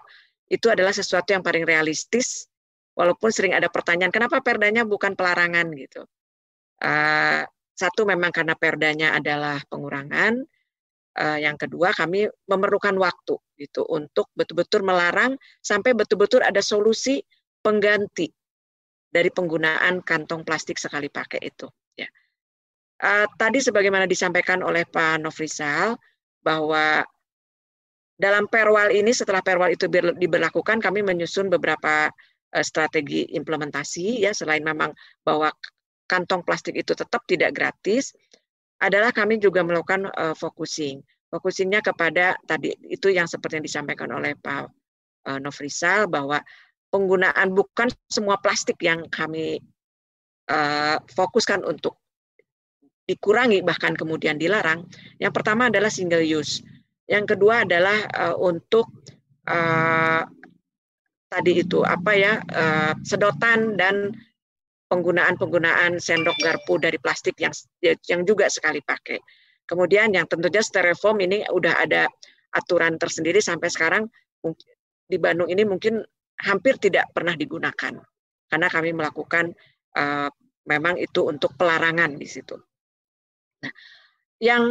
itu 0.54 0.70
adalah 0.70 0.94
sesuatu 0.94 1.34
yang 1.34 1.42
paling 1.42 1.66
realistis 1.66 2.46
walaupun 2.94 3.34
sering 3.34 3.58
ada 3.58 3.74
pertanyaan 3.74 4.14
kenapa 4.14 4.38
perdanya 4.46 4.86
bukan 4.86 5.18
pelarangan 5.18 5.66
gitu. 5.74 6.06
Uh, 6.78 7.42
satu 7.74 8.06
memang 8.06 8.30
karena 8.30 8.54
perdanya 8.54 9.18
adalah 9.18 9.58
pengurangan, 9.66 10.46
uh, 11.18 11.40
yang 11.42 11.58
kedua 11.58 11.90
kami 11.98 12.30
memerlukan 12.46 12.94
waktu 13.02 13.34
gitu 13.58 13.82
untuk 13.90 14.30
betul-betul 14.38 14.86
melarang 14.86 15.34
sampai 15.58 15.98
betul-betul 15.98 16.46
ada 16.46 16.62
solusi 16.62 17.18
pengganti 17.66 18.30
dari 19.10 19.34
penggunaan 19.34 20.06
kantong 20.06 20.46
plastik 20.46 20.78
sekali 20.78 21.10
pakai 21.10 21.42
itu. 21.50 21.66
Ya. 21.98 22.06
Uh, 23.02 23.26
tadi 23.42 23.58
sebagaimana 23.58 24.06
disampaikan 24.06 24.62
oleh 24.62 24.86
Pak 24.86 25.18
Nofrisal 25.18 25.98
bahwa 26.46 27.02
dalam 28.24 28.48
perwal 28.48 28.88
ini 28.96 29.12
setelah 29.12 29.44
perwal 29.44 29.76
itu 29.76 29.92
diberlakukan 29.92 30.80
kami 30.80 31.04
menyusun 31.04 31.52
beberapa 31.52 32.08
uh, 32.56 32.64
strategi 32.64 33.28
implementasi 33.36 34.24
ya 34.24 34.32
selain 34.32 34.64
memang 34.64 34.96
bahwa 35.28 35.52
kantong 36.08 36.48
plastik 36.48 36.80
itu 36.80 36.96
tetap 36.96 37.28
tidak 37.28 37.52
gratis 37.52 38.16
adalah 38.80 39.12
kami 39.12 39.40
juga 39.40 39.64
melakukan 39.64 40.08
uh, 40.12 40.36
focusing. 40.36 41.04
Focusingnya 41.32 41.82
kepada 41.82 42.38
tadi 42.46 42.72
itu 42.88 43.10
yang 43.10 43.26
seperti 43.26 43.60
yang 43.60 43.66
disampaikan 43.66 44.12
oleh 44.14 44.38
Pak 44.38 44.70
uh, 45.28 45.40
Nofrisal 45.42 46.06
bahwa 46.06 46.44
penggunaan 46.94 47.56
bukan 47.58 47.90
semua 48.06 48.38
plastik 48.38 48.78
yang 48.86 49.10
kami 49.10 49.58
uh, 50.52 51.02
fokuskan 51.10 51.66
untuk 51.66 51.98
dikurangi 53.10 53.66
bahkan 53.66 53.98
kemudian 53.98 54.38
dilarang. 54.38 54.86
Yang 55.18 55.34
pertama 55.34 55.74
adalah 55.74 55.90
single 55.90 56.22
use. 56.22 56.62
Yang 57.08 57.36
kedua 57.36 57.68
adalah 57.68 57.98
uh, 58.12 58.36
untuk 58.40 58.88
uh, 59.48 60.24
tadi 61.28 61.66
itu 61.66 61.82
apa 61.84 62.12
ya 62.14 62.34
uh, 62.40 62.94
sedotan 63.04 63.76
dan 63.76 64.14
penggunaan-penggunaan 64.88 65.98
sendok 65.98 66.38
garpu 66.38 66.78
dari 66.78 67.02
plastik 67.02 67.42
yang 67.42 67.52
yang 67.82 68.22
juga 68.24 68.48
sekali 68.48 68.80
pakai. 68.80 69.18
Kemudian 69.66 70.14
yang 70.14 70.30
tentunya 70.30 70.62
styrofoam 70.62 71.18
ini 71.24 71.42
udah 71.50 71.82
ada 71.82 72.06
aturan 72.54 73.02
tersendiri 73.02 73.42
sampai 73.42 73.74
sekarang 73.74 74.06
di 75.10 75.18
Bandung 75.18 75.50
ini 75.50 75.66
mungkin 75.66 76.04
hampir 76.44 76.78
tidak 76.78 77.10
pernah 77.16 77.34
digunakan 77.34 77.98
karena 78.52 78.68
kami 78.70 78.94
melakukan 78.94 79.56
uh, 79.98 80.30
memang 80.70 81.02
itu 81.02 81.26
untuk 81.26 81.58
pelarangan 81.58 82.14
di 82.14 82.28
situ. 82.30 82.56
Nah, 83.64 83.74
yang 84.44 84.64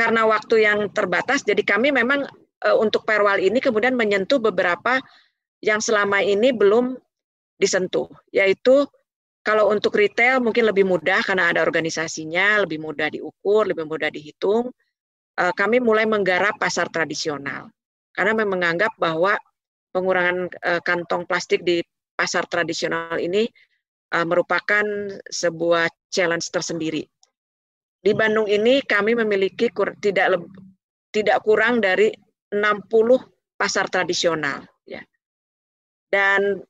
karena 0.00 0.24
waktu 0.24 0.64
yang 0.64 0.88
terbatas, 0.96 1.44
jadi 1.44 1.60
kami 1.60 1.92
memang 1.92 2.24
uh, 2.64 2.76
untuk 2.80 3.04
perwal 3.04 3.36
ini 3.36 3.60
kemudian 3.60 3.92
menyentuh 3.92 4.40
beberapa 4.40 4.96
yang 5.60 5.84
selama 5.84 6.24
ini 6.24 6.56
belum 6.56 6.96
disentuh, 7.60 8.08
yaitu 8.32 8.88
kalau 9.44 9.68
untuk 9.68 9.92
retail 9.92 10.40
mungkin 10.40 10.64
lebih 10.64 10.88
mudah 10.88 11.20
karena 11.20 11.52
ada 11.52 11.60
organisasinya, 11.60 12.64
lebih 12.64 12.80
mudah 12.80 13.12
diukur, 13.12 13.68
lebih 13.68 13.84
mudah 13.84 14.08
dihitung. 14.08 14.72
Uh, 15.36 15.52
kami 15.52 15.84
mulai 15.84 16.08
menggarap 16.08 16.56
pasar 16.56 16.88
tradisional 16.88 17.68
karena 18.16 18.32
memang 18.32 18.56
menganggap 18.60 18.92
bahwa 18.96 19.36
pengurangan 19.92 20.48
uh, 20.64 20.80
kantong 20.80 21.28
plastik 21.28 21.60
di 21.60 21.84
pasar 22.16 22.44
tradisional 22.48 23.16
ini 23.20 23.48
uh, 24.16 24.24
merupakan 24.24 24.84
sebuah 25.28 25.92
challenge 26.08 26.48
tersendiri. 26.48 27.04
Di 28.00 28.16
Bandung 28.16 28.48
ini 28.48 28.80
kami 28.80 29.12
memiliki 29.12 29.68
kur, 29.68 29.92
tidak 30.00 30.40
tidak 31.12 31.38
kurang 31.44 31.84
dari 31.84 32.08
60 32.48 32.88
pasar 33.60 33.92
tradisional 33.92 34.64
ya. 34.88 35.04
Dan 36.08 36.64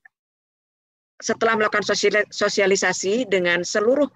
setelah 1.20 1.54
melakukan 1.54 1.86
sosialisasi 2.32 3.28
dengan 3.28 3.62
seluruh 3.62 4.08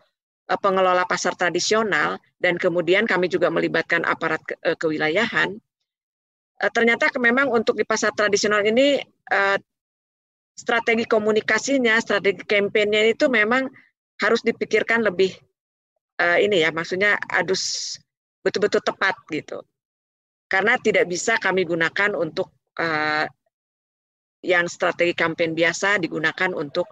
uh, 0.51 0.59
pengelola 0.59 1.05
pasar 1.07 1.37
tradisional 1.37 2.19
dan 2.41 2.57
kemudian 2.57 3.05
kami 3.05 3.29
juga 3.29 3.53
melibatkan 3.53 4.03
aparat 4.09 4.41
ke, 4.43 4.57
uh, 4.65 4.75
kewilayahan 4.75 5.55
uh, 6.65 6.71
ternyata 6.73 7.13
memang 7.21 7.53
untuk 7.53 7.77
di 7.77 7.85
pasar 7.85 8.11
tradisional 8.17 8.65
ini 8.65 8.99
strategi 10.55 11.05
komunikasinya, 11.05 11.99
strategi 11.99 12.47
kampanye 12.47 13.13
itu 13.13 13.27
memang 13.27 13.67
harus 14.23 14.41
dipikirkan 14.47 15.03
lebih 15.03 15.35
uh, 16.21 16.39
ini 16.39 16.63
ya, 16.63 16.71
maksudnya 16.71 17.17
adus 17.31 17.97
betul-betul 18.45 18.85
tepat 18.85 19.17
gitu. 19.33 19.63
Karena 20.49 20.77
tidak 20.79 21.09
bisa 21.09 21.41
kami 21.41 21.65
gunakan 21.65 22.15
untuk 22.15 22.53
uh, 22.79 23.27
yang 24.45 24.69
strategi 24.69 25.17
kampanye 25.17 25.57
biasa 25.57 25.97
digunakan 25.97 26.53
untuk 26.53 26.85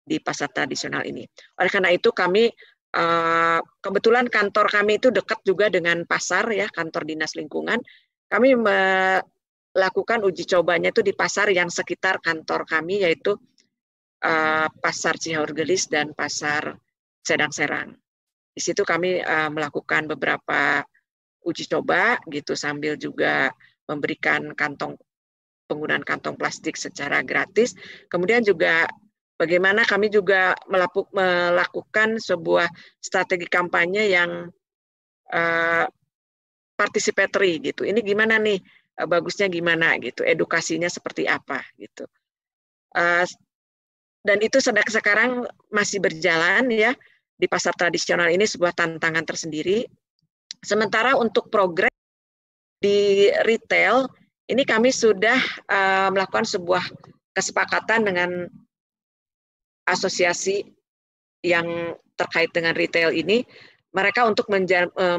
di 0.00 0.22
pasar 0.22 0.54
tradisional 0.54 1.02
ini. 1.02 1.26
Oleh 1.58 1.70
karena 1.70 1.90
itu 1.90 2.14
kami 2.14 2.48
uh, 2.94 3.60
kebetulan 3.82 4.30
kantor 4.30 4.70
kami 4.70 5.02
itu 5.02 5.10
dekat 5.10 5.42
juga 5.42 5.66
dengan 5.68 6.06
pasar 6.06 6.46
ya, 6.54 6.70
kantor 6.70 7.02
dinas 7.04 7.34
lingkungan 7.34 7.82
kami 8.30 8.54
melakukan 8.54 10.22
uji 10.22 10.46
cobanya 10.46 10.94
itu 10.94 11.02
di 11.02 11.10
pasar 11.10 11.50
yang 11.50 11.66
sekitar 11.66 12.22
kantor 12.22 12.62
kami 12.62 13.02
yaitu 13.02 13.34
uh, 14.22 14.70
pasar 14.70 15.18
Cihaurgelis 15.18 15.90
dan 15.90 16.14
pasar 16.14 16.78
Sedang 17.26 17.50
Serang. 17.50 17.98
Di 18.50 18.60
situ 18.60 18.82
kami 18.82 19.22
uh, 19.22 19.50
melakukan 19.52 20.10
beberapa 20.10 20.82
uji 21.46 21.64
coba 21.70 22.20
gitu 22.28 22.52
sambil 22.52 23.00
juga 23.00 23.48
memberikan 23.88 24.52
kantong 24.52 25.00
penggunaan 25.70 26.02
kantong 26.02 26.34
plastik 26.34 26.74
secara 26.74 27.22
gratis. 27.22 27.78
Kemudian 28.10 28.42
juga 28.42 28.90
bagaimana 29.38 29.86
kami 29.86 30.10
juga 30.10 30.58
melakukan 31.14 32.18
sebuah 32.18 32.66
strategi 32.98 33.46
kampanye 33.46 34.10
yang 34.10 34.50
uh, 35.30 35.86
participatory 36.74 37.62
gitu. 37.72 37.86
Ini 37.86 38.02
gimana 38.02 38.36
nih 38.42 38.58
eh, 38.98 39.06
bagusnya 39.06 39.46
gimana 39.46 39.94
gitu, 40.02 40.26
edukasinya 40.26 40.90
seperti 40.90 41.30
apa 41.30 41.62
gitu. 41.78 42.04
Uh, 42.90 43.22
dan 44.26 44.42
itu 44.42 44.58
sedang 44.60 44.84
sekarang 44.90 45.46
masih 45.72 46.02
berjalan 46.02 46.66
ya 46.68 46.92
di 47.40 47.48
pasar 47.48 47.72
tradisional 47.72 48.28
ini 48.28 48.44
sebuah 48.44 48.76
tantangan 48.76 49.24
tersendiri. 49.24 49.88
Sementara 50.60 51.16
untuk 51.16 51.48
progres 51.48 51.92
di 52.84 53.32
retail 53.48 54.04
ini 54.52 54.62
kami 54.68 54.92
sudah 54.92 55.40
uh, 55.72 56.08
melakukan 56.12 56.44
sebuah 56.44 56.84
kesepakatan 57.32 58.04
dengan 58.04 58.30
asosiasi 59.88 60.68
yang 61.40 61.96
terkait 62.20 62.52
dengan 62.52 62.76
retail 62.76 63.16
ini 63.16 63.40
mereka 63.90 64.22
untuk 64.22 64.46
eh, 64.54 65.18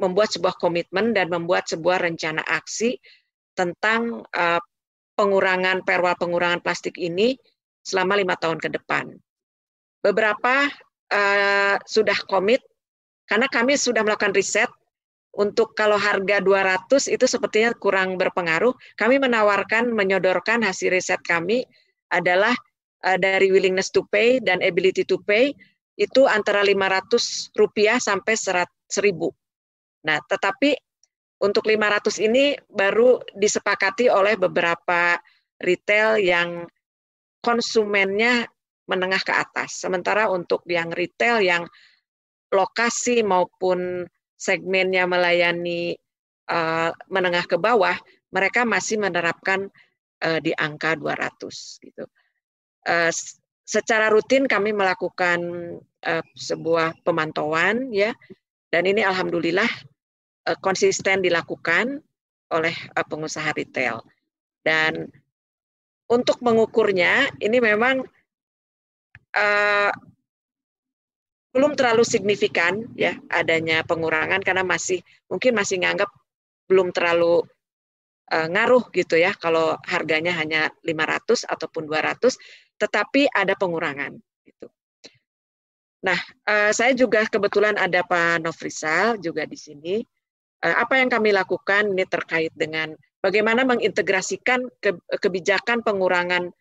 membuat 0.00 0.32
sebuah 0.32 0.56
komitmen 0.56 1.12
dan 1.12 1.28
membuat 1.28 1.68
sebuah 1.68 2.00
rencana 2.00 2.40
aksi 2.48 2.96
tentang 3.56 4.24
uh, 4.36 4.60
pengurangan 5.16 5.80
perwal 5.80 6.12
pengurangan 6.16 6.60
plastik 6.60 7.00
ini 7.00 7.36
selama 7.80 8.20
lima 8.20 8.36
tahun 8.36 8.60
ke 8.60 8.68
depan. 8.72 9.16
Beberapa 10.04 10.68
uh, 11.12 11.76
sudah 11.84 12.16
komit 12.26 12.62
karena 13.26 13.50
kami 13.50 13.74
sudah 13.74 14.06
melakukan 14.06 14.34
riset 14.34 14.70
untuk 15.36 15.76
kalau 15.76 16.00
harga 16.00 16.40
200 16.40 17.12
itu 17.12 17.26
sepertinya 17.28 17.76
kurang 17.76 18.16
berpengaruh. 18.16 18.72
Kami 18.96 19.20
menawarkan 19.20 19.92
menyodorkan 19.92 20.64
hasil 20.64 20.96
riset 20.96 21.20
kami 21.20 21.66
adalah 22.08 22.56
uh, 23.04 23.18
dari 23.20 23.52
willingness 23.52 23.92
to 23.92 24.06
pay 24.08 24.40
dan 24.40 24.64
ability 24.64 25.04
to 25.04 25.20
pay 25.28 25.52
itu 25.96 26.24
antara 26.28 26.64
500 26.64 27.56
rupiah 27.56 28.00
sampai 28.00 28.36
1000. 28.36 28.64
Nah, 30.06 30.18
tetapi 30.24 30.76
untuk 31.40 31.68
500 31.68 32.16
ini 32.24 32.56
baru 32.68 33.20
disepakati 33.36 34.08
oleh 34.08 34.40
beberapa 34.40 35.20
retail 35.60 36.20
yang 36.20 36.64
konsumennya 37.44 38.48
menengah 38.86 39.20
ke 39.22 39.34
atas. 39.34 39.82
Sementara 39.82 40.30
untuk 40.30 40.62
yang 40.66 40.90
retail 40.94 41.42
yang 41.42 41.66
lokasi 42.54 43.26
maupun 43.26 44.06
segmennya 44.38 45.04
melayani 45.10 45.98
uh, 46.48 46.94
menengah 47.10 47.44
ke 47.44 47.58
bawah, 47.58 47.98
mereka 48.30 48.62
masih 48.62 49.02
menerapkan 49.02 49.66
uh, 50.22 50.38
di 50.38 50.54
angka 50.54 50.94
200 50.94 51.82
gitu. 51.82 52.04
Uh, 52.86 53.10
secara 53.66 54.14
rutin 54.14 54.46
kami 54.46 54.70
melakukan 54.70 55.42
sebuah 56.38 57.02
pemantauan 57.02 57.90
ya 57.90 58.14
dan 58.70 58.86
ini 58.86 59.02
alhamdulillah 59.02 59.66
konsisten 60.62 61.18
dilakukan 61.18 61.98
oleh 62.54 62.76
pengusaha 62.94 63.50
retail 63.50 64.06
dan 64.62 65.10
untuk 66.06 66.38
mengukurnya 66.46 67.34
ini 67.42 67.58
memang 67.58 68.06
uh, 69.36 69.92
belum 71.56 71.72
terlalu 71.72 72.04
signifikan 72.04 72.84
ya 72.92 73.16
adanya 73.32 73.80
pengurangan 73.84 74.44
karena 74.44 74.60
masih 74.60 75.00
mungkin 75.28 75.56
masih 75.56 75.80
nganggap 75.80 76.12
belum 76.68 76.92
terlalu 76.92 77.48
uh, 78.32 78.48
ngaruh 78.52 78.92
gitu 78.92 79.16
ya 79.16 79.32
kalau 79.36 79.72
harganya 79.88 80.36
hanya 80.36 80.68
500 80.84 81.48
ataupun 81.48 81.88
200 81.88 82.36
tetapi 82.76 83.32
ada 83.32 83.56
pengurangan 83.56 84.12
gitu. 84.44 84.68
Nah, 86.04 86.18
uh, 86.44 86.70
saya 86.76 86.92
juga 86.92 87.24
kebetulan 87.24 87.80
ada 87.80 88.04
Pak 88.04 88.44
Nofrisal 88.44 89.16
juga 89.18 89.48
di 89.48 89.56
sini. 89.56 90.04
Uh, 90.60 90.76
apa 90.76 91.00
yang 91.00 91.08
kami 91.08 91.32
lakukan 91.32 91.96
ini 91.96 92.04
terkait 92.04 92.52
dengan 92.52 92.92
bagaimana 93.24 93.64
mengintegrasikan 93.64 94.68
ke, 94.76 94.92
kebijakan 95.24 95.80
pengurangan 95.80 96.52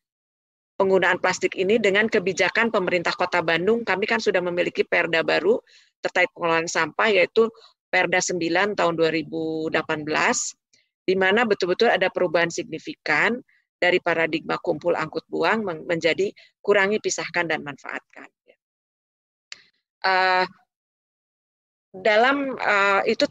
penggunaan 0.76 1.19
plastik 1.23 1.55
ini 1.55 1.80
dengan 1.80 2.07
kebijakan 2.07 2.71
pemerintah 2.71 3.15
Kota 3.15 3.39
Bandung. 3.39 3.84
Kami 3.88 4.05
kan 4.07 4.19
sudah 4.19 4.43
memiliki 4.43 4.84
perda 4.84 5.23
baru 5.23 5.59
terkait 6.03 6.30
pengelolaan 6.36 6.69
sampah 6.69 7.09
yaitu 7.09 7.49
Perda 7.89 8.19
9 8.19 8.76
tahun 8.76 8.93
2018 8.99 9.71
di 11.05 11.15
mana 11.15 11.47
betul-betul 11.47 11.88
ada 11.88 12.11
perubahan 12.11 12.51
signifikan 12.51 13.39
dari 13.80 14.01
paradigma 14.01 14.57
kumpul 14.59 14.97
angkut 14.97 15.23
buang 15.32 15.63
menjadi 15.63 16.34
kurangi, 16.59 16.97
pisahkan 16.99 17.45
dan 17.45 17.61
manfaatkan. 17.61 18.28
Uh, 20.05 20.45
dalam 21.95 22.53
uh, 22.59 23.01
itu 23.07 23.26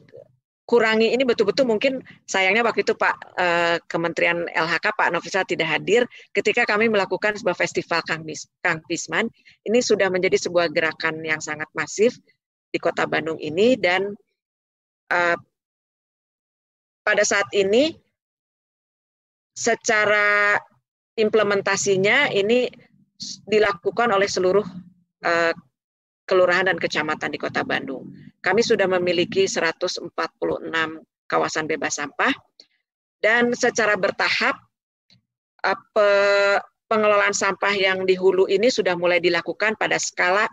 kurangi 0.64 1.12
ini 1.12 1.28
betul-betul 1.28 1.68
mungkin 1.68 2.00
sayangnya 2.24 2.64
waktu 2.64 2.88
itu 2.88 2.96
Pak 2.96 3.14
uh, 3.36 3.76
Kementerian 3.84 4.48
LHK 4.48 4.96
Pak 4.96 5.08
Novisa 5.12 5.44
tidak 5.44 5.68
hadir 5.68 6.08
ketika 6.32 6.64
kami 6.64 6.88
melakukan 6.88 7.36
sebuah 7.36 7.56
festival 7.56 8.00
Kang, 8.04 8.24
Pisman. 8.88 9.28
Ini 9.64 9.78
sudah 9.84 10.08
menjadi 10.08 10.40
sebuah 10.40 10.72
gerakan 10.72 11.20
yang 11.20 11.44
sangat 11.44 11.68
masif 11.76 12.16
di 12.72 12.80
Kota 12.80 13.04
Bandung 13.04 13.36
ini 13.38 13.76
dan 13.76 14.16
uh, 15.12 15.36
pada 17.04 17.24
saat 17.28 17.46
ini 17.52 17.92
secara 19.52 20.56
implementasinya 21.14 22.32
ini 22.32 22.66
dilakukan 23.46 24.10
oleh 24.10 24.26
seluruh 24.26 24.64
uh, 25.22 25.52
kelurahan 26.24 26.72
dan 26.72 26.80
kecamatan 26.80 27.30
di 27.30 27.38
Kota 27.38 27.62
Bandung. 27.62 28.08
Kami 28.44 28.60
sudah 28.60 28.84
memiliki 28.84 29.48
146 29.48 30.12
kawasan 31.24 31.64
bebas 31.64 31.96
sampah 31.96 32.28
dan 33.24 33.56
secara 33.56 33.96
bertahap 33.96 34.60
uh, 35.64 36.60
pengelolaan 36.84 37.32
sampah 37.32 37.72
yang 37.72 38.04
di 38.04 38.12
hulu 38.12 38.44
ini 38.52 38.68
sudah 38.68 38.92
mulai 39.00 39.16
dilakukan 39.16 39.80
pada 39.80 39.96
skala 39.96 40.44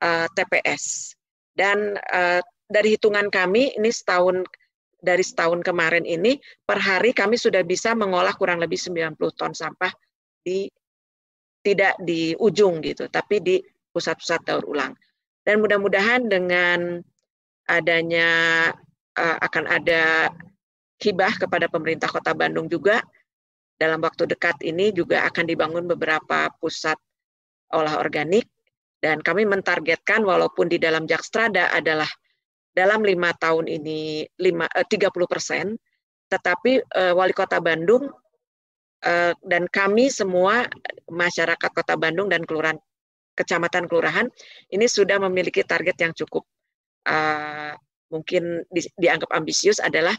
uh, 0.00 0.26
TPS. 0.32 1.12
Dan 1.52 2.00
uh, 2.00 2.40
dari 2.64 2.96
hitungan 2.96 3.28
kami 3.28 3.76
ini 3.76 3.92
setahun 3.92 4.48
dari 4.98 5.22
setahun 5.22 5.62
kemarin 5.62 6.02
ini 6.02 6.40
per 6.66 6.82
hari 6.82 7.14
kami 7.14 7.38
sudah 7.38 7.62
bisa 7.62 7.94
mengolah 7.94 8.34
kurang 8.34 8.58
lebih 8.58 8.80
90 8.80 9.14
ton 9.38 9.52
sampah 9.54 9.92
di 10.42 10.66
tidak 11.62 11.98
di 12.00 12.32
ujung 12.38 12.80
gitu, 12.80 13.06
tapi 13.12 13.44
di 13.44 13.56
pusat-pusat 13.92 14.40
daur 14.46 14.64
ulang. 14.64 14.96
Dan 15.42 15.60
mudah-mudahan 15.60 16.26
dengan 16.28 17.02
adanya 17.68 18.28
uh, 19.14 19.36
akan 19.44 19.64
ada 19.68 20.32
hibah 20.98 21.38
kepada 21.38 21.70
pemerintah 21.70 22.10
Kota 22.10 22.34
Bandung 22.34 22.66
juga. 22.66 23.02
Dalam 23.78 24.02
waktu 24.02 24.26
dekat 24.26 24.58
ini 24.66 24.90
juga 24.90 25.22
akan 25.30 25.44
dibangun 25.46 25.86
beberapa 25.86 26.50
pusat 26.58 26.98
olah 27.70 28.02
organik. 28.02 28.50
Dan 28.98 29.22
kami 29.22 29.46
mentargetkan 29.46 30.26
walaupun 30.26 30.66
di 30.66 30.82
dalam 30.82 31.06
Jakstrada 31.06 31.70
adalah 31.70 32.10
dalam 32.74 33.06
lima 33.06 33.30
tahun 33.38 33.70
ini 33.70 34.26
lima, 34.42 34.66
eh, 34.74 34.82
30 34.82 35.30
persen, 35.30 35.78
tetapi 36.26 36.82
eh, 36.82 37.14
wali 37.14 37.30
kota 37.30 37.62
Bandung 37.62 38.10
eh, 39.06 39.32
dan 39.46 39.70
kami 39.70 40.10
semua 40.10 40.66
masyarakat 41.06 41.70
kota 41.70 41.94
Bandung 41.94 42.26
dan 42.26 42.42
kelurahan 42.42 42.78
kecamatan 43.38 43.86
kelurahan 43.86 44.26
ini 44.74 44.90
sudah 44.90 45.22
memiliki 45.22 45.62
target 45.62 45.94
yang 46.02 46.10
cukup 46.10 46.42
uh, 47.06 47.72
mungkin 48.08 48.64
di, 48.72 48.82
dianggap 48.98 49.30
ambisius 49.30 49.78
adalah 49.78 50.16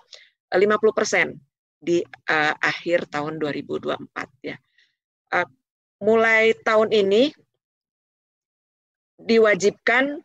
50 0.53 0.69
persen 0.95 1.35
di 1.79 2.03
uh, 2.29 2.53
akhir 2.59 3.09
tahun 3.11 3.41
2024 3.41 3.99
ya. 4.45 4.55
Uh, 5.29 5.47
mulai 5.99 6.55
tahun 6.63 6.95
ini 6.95 7.35
diwajibkan 9.19 10.23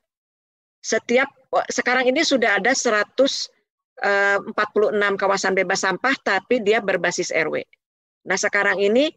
setiap 0.78 1.26
sekarang 1.66 2.10
ini 2.10 2.22
sudah 2.22 2.62
ada 2.62 2.70
146 2.74 3.10
eh, 4.02 5.14
kawasan 5.18 5.54
bebas 5.54 5.82
sampah 5.82 6.14
tapi 6.22 6.62
dia 6.62 6.78
berbasis 6.78 7.34
RW. 7.34 7.62
Nah, 8.28 8.38
sekarang 8.38 8.78
ini 8.78 9.10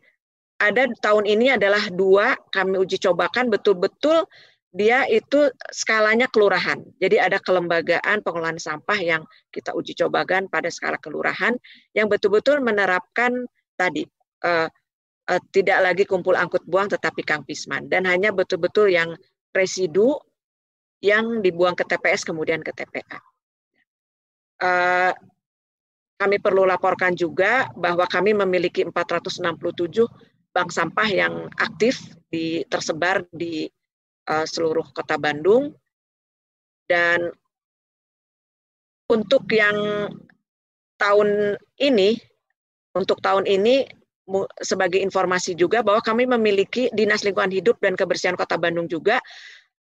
ada 0.57 0.89
tahun 1.01 1.29
ini 1.29 1.53
adalah 1.53 1.85
dua 1.93 2.33
kami 2.49 2.81
uji 2.81 2.97
cobakan 2.97 3.53
betul-betul 3.53 4.25
dia 4.71 5.07
itu 5.07 5.47
skalanya 5.71 6.27
kelurahan. 6.27 6.77
Jadi 6.99 7.17
ada 7.17 7.39
kelembagaan 7.39 8.21
pengelolaan 8.21 8.59
sampah 8.59 8.99
yang 8.99 9.21
kita 9.49 9.73
uji 9.73 9.95
cobakan 9.95 10.51
pada 10.51 10.67
skala 10.67 10.99
kelurahan 10.99 11.55
yang 11.95 12.11
betul-betul 12.11 12.59
menerapkan 12.59 13.47
tadi 13.79 14.03
uh, 14.43 14.67
uh, 15.31 15.41
tidak 15.55 15.79
lagi 15.81 16.03
kumpul 16.03 16.35
angkut 16.35 16.67
buang 16.67 16.91
tetapi 16.91 17.23
Kang 17.23 17.47
Pisman 17.47 17.87
dan 17.87 18.03
hanya 18.05 18.35
betul-betul 18.35 18.91
yang 18.91 19.15
residu 19.55 20.19
yang 21.01 21.45
dibuang 21.45 21.77
ke 21.77 21.85
TPS 21.85 22.25
kemudian 22.25 22.61
ke 22.65 22.73
TPA. 22.73 23.21
Eh, 24.57 25.13
kami 26.17 26.41
perlu 26.41 26.65
laporkan 26.65 27.13
juga 27.13 27.69
bahwa 27.77 28.09
kami 28.09 28.33
memiliki 28.33 28.81
467 28.81 30.09
bank 30.49 30.73
sampah 30.73 31.09
yang 31.13 31.33
aktif 31.61 32.01
di 32.33 32.65
tersebar 32.65 33.21
di 33.29 33.69
uh, 34.27 34.45
seluruh 34.45 34.85
kota 34.91 35.15
Bandung. 35.17 35.73
Dan 36.87 37.31
untuk 39.11 39.47
yang 39.51 40.07
tahun 40.99 41.59
ini 41.79 42.19
untuk 42.95 43.19
tahun 43.21 43.45
ini 43.45 43.87
sebagai 44.59 44.99
informasi 44.99 45.55
juga 45.55 45.79
bahwa 45.79 46.03
kami 46.03 46.27
memiliki 46.27 46.91
Dinas 46.91 47.23
Lingkungan 47.23 47.53
Hidup 47.53 47.79
dan 47.79 47.95
Kebersihan 47.95 48.35
Kota 48.35 48.59
Bandung 48.59 48.91
juga 48.91 49.23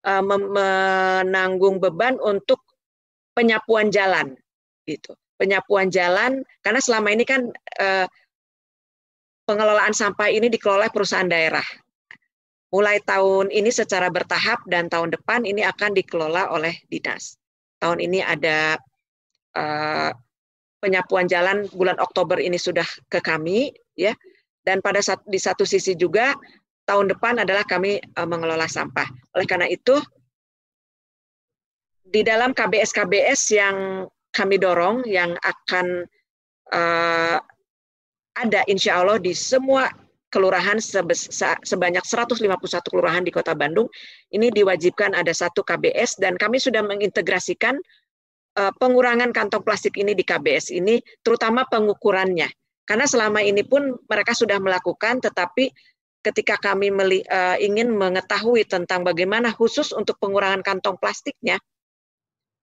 uh, 0.08 0.24
menanggung 0.24 1.76
beban 1.76 2.16
untuk 2.22 2.64
penyapuan 3.36 3.92
jalan 3.92 4.32
gitu. 4.88 5.12
Penyapuan 5.36 5.88
jalan 5.92 6.44
karena 6.60 6.80
selama 6.80 7.12
ini 7.12 7.24
kan 7.24 7.48
uh, 7.80 8.06
pengelolaan 9.44 9.92
sampah 9.92 10.28
ini 10.28 10.52
dikelola 10.52 10.88
perusahaan 10.92 11.28
daerah 11.28 11.64
mulai 12.70 13.02
tahun 13.02 13.50
ini 13.50 13.70
secara 13.74 14.08
bertahap 14.08 14.62
dan 14.70 14.86
tahun 14.86 15.10
depan 15.14 15.42
ini 15.42 15.66
akan 15.66 15.94
dikelola 15.94 16.54
oleh 16.54 16.78
dinas 16.86 17.38
tahun 17.82 17.98
ini 17.98 18.22
ada 18.22 18.78
uh, 19.58 20.10
penyapuan 20.80 21.26
jalan 21.28 21.66
bulan 21.74 21.98
Oktober 21.98 22.38
ini 22.38 22.56
sudah 22.56 22.86
ke 23.10 23.18
kami 23.20 23.74
ya 23.98 24.14
dan 24.64 24.84
pada 24.84 25.00
saat 25.00 25.24
di 25.24 25.40
satu 25.40 25.64
sisi 25.64 25.96
juga 25.96 26.36
tahun 26.90 27.06
depan 27.14 27.46
adalah 27.46 27.62
kami 27.62 28.02
uh, 28.18 28.26
mengelola 28.26 28.66
sampah. 28.66 29.06
Oleh 29.38 29.46
karena 29.46 29.70
itu, 29.70 29.94
di 32.02 32.26
dalam 32.26 32.50
KBS-KBS 32.50 33.40
yang 33.54 33.76
kami 34.34 34.58
dorong, 34.58 35.06
yang 35.06 35.38
akan 35.38 36.02
uh, 36.74 37.38
ada 38.34 38.60
insya 38.66 38.98
Allah 38.98 39.22
di 39.22 39.30
semua 39.30 39.86
kelurahan 40.30 40.78
sebanyak 40.80 42.04
151 42.06 42.38
kelurahan 42.86 43.22
di 43.26 43.34
Kota 43.34 43.52
Bandung, 43.58 43.90
ini 44.30 44.48
diwajibkan 44.54 45.12
ada 45.18 45.34
satu 45.34 45.66
KBS 45.66 46.22
dan 46.22 46.38
kami 46.38 46.62
sudah 46.62 46.86
mengintegrasikan 46.86 47.76
uh, 48.56 48.72
pengurangan 48.78 49.34
kantong 49.34 49.66
plastik 49.66 49.98
ini 49.98 50.14
di 50.14 50.22
KBS 50.22 50.70
ini, 50.70 51.02
terutama 51.26 51.66
pengukurannya. 51.66 52.46
Karena 52.86 53.06
selama 53.06 53.42
ini 53.42 53.62
pun 53.66 53.94
mereka 54.06 54.34
sudah 54.34 54.58
melakukan, 54.58 55.18
tetapi 55.22 55.70
ketika 56.22 56.58
kami 56.58 56.90
uh, 56.90 57.56
ingin 57.58 57.90
mengetahui 57.90 58.66
tentang 58.66 59.02
bagaimana 59.02 59.50
khusus 59.50 59.90
untuk 59.90 60.18
pengurangan 60.22 60.62
kantong 60.62 60.98
plastiknya, 60.98 61.58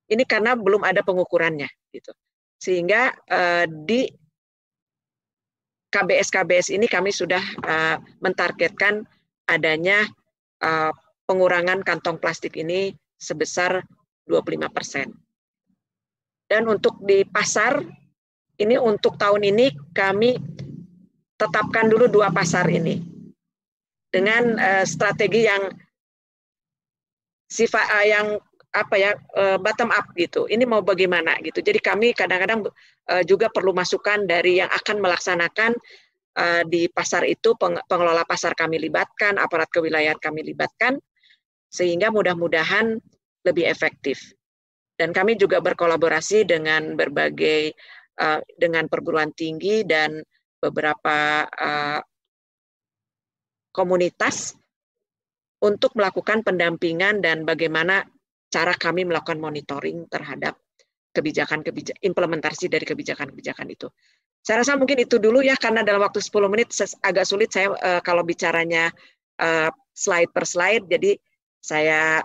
ini 0.07 0.23
karena 0.23 0.55
belum 0.55 0.87
ada 0.87 1.03
pengukurannya, 1.03 1.67
gitu. 1.91 2.15
Sehingga 2.57 3.11
uh, 3.27 3.65
di 3.67 4.07
KBS-KBS 5.87 6.75
ini 6.75 6.85
kami 6.85 7.15
sudah 7.15 7.41
uh, 7.63 7.97
mentargetkan 8.19 9.07
adanya 9.47 10.03
uh, 10.59 10.91
pengurangan 11.27 11.83
kantong 11.83 12.19
plastik 12.19 12.59
ini 12.59 12.91
sebesar 13.15 13.83
25 14.27 14.67
persen. 14.75 15.07
Dan 16.47 16.67
untuk 16.67 16.99
di 17.03 17.27
pasar, 17.27 17.83
ini 18.59 18.75
untuk 18.79 19.19
tahun 19.19 19.47
ini 19.51 19.71
kami 19.91 20.39
tetapkan 21.37 21.87
dulu 21.91 22.09
dua 22.09 22.33
pasar 22.33 22.65
ini 22.71 22.97
dengan 24.09 24.57
uh, 24.57 24.83
strategi 24.87 25.45
yang 25.45 25.69
sifat 27.47 27.85
uh, 27.85 28.05
yang 28.07 28.27
apa 28.77 28.95
ya 28.95 29.11
uh, 29.33 29.57
bottom 29.57 29.89
up 29.89 30.05
gitu. 30.13 30.45
Ini 30.45 30.63
mau 30.69 30.85
bagaimana 30.85 31.37
gitu. 31.41 31.59
Jadi 31.65 31.81
kami 31.81 32.13
kadang-kadang 32.13 32.69
uh, 33.09 33.23
juga 33.25 33.49
perlu 33.49 33.73
masukan 33.73 34.29
dari 34.29 34.61
yang 34.61 34.69
akan 34.69 35.01
melaksanakan 35.01 35.71
uh, 36.37 36.61
di 36.69 36.85
pasar 36.87 37.25
itu 37.25 37.57
peng, 37.57 37.81
pengelola 37.89 38.21
pasar 38.23 38.53
kami 38.53 38.77
libatkan, 38.77 39.41
aparat 39.41 39.67
kewilayahan 39.73 40.21
kami 40.21 40.45
libatkan 40.45 41.01
sehingga 41.73 42.13
mudah-mudahan 42.13 43.01
lebih 43.43 43.65
efektif. 43.65 44.33
Dan 44.97 45.13
kami 45.13 45.37
juga 45.37 45.61
berkolaborasi 45.61 46.45
dengan 46.49 46.97
berbagai 46.97 47.77
dengan 48.57 48.89
perguruan 48.89 49.29
tinggi 49.29 49.85
dan 49.85 50.25
beberapa 50.57 51.45
komunitas 53.69 54.57
untuk 55.61 55.93
melakukan 55.93 56.41
pendampingan 56.41 57.21
dan 57.21 57.45
bagaimana 57.45 58.05
cara 58.47 58.73
kami 58.75 59.07
melakukan 59.07 59.39
monitoring 59.39 60.07
terhadap 60.07 60.55
kebijakan 61.11 61.65
kebijakan 61.65 61.99
implementasi 62.03 62.69
dari 62.69 62.85
kebijakan-kebijakan 62.85 63.67
itu. 63.73 63.87
Saya 64.45 64.63
rasa 64.63 64.79
mungkin 64.79 65.01
itu 65.03 65.19
dulu 65.19 65.43
ya 65.43 65.59
karena 65.59 65.83
dalam 65.83 65.99
waktu 65.99 66.23
10 66.23 66.47
menit 66.47 66.71
agak 67.03 67.25
sulit 67.27 67.51
saya 67.51 67.73
uh, 67.73 68.01
kalau 68.05 68.23
bicaranya 68.23 68.93
uh, 69.41 69.69
slide 69.91 70.31
per 70.31 70.45
slide 70.47 70.87
jadi 70.87 71.19
saya 71.59 72.23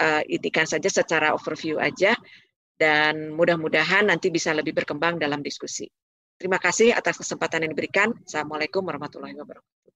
uh, 0.00 0.22
itikan 0.24 0.64
saja 0.64 0.88
secara 0.88 1.34
overview 1.36 1.76
aja 1.76 2.16
dan 2.78 3.34
mudah-mudahan 3.34 4.06
nanti 4.06 4.30
bisa 4.30 4.54
lebih 4.54 4.72
berkembang 4.72 5.18
dalam 5.18 5.42
diskusi. 5.42 5.90
Terima 6.38 6.62
kasih 6.62 6.94
atas 6.94 7.18
kesempatan 7.18 7.66
yang 7.66 7.74
diberikan. 7.74 8.14
Assalamualaikum 8.22 8.86
warahmatullahi 8.86 9.34
wabarakatuh. 9.34 9.92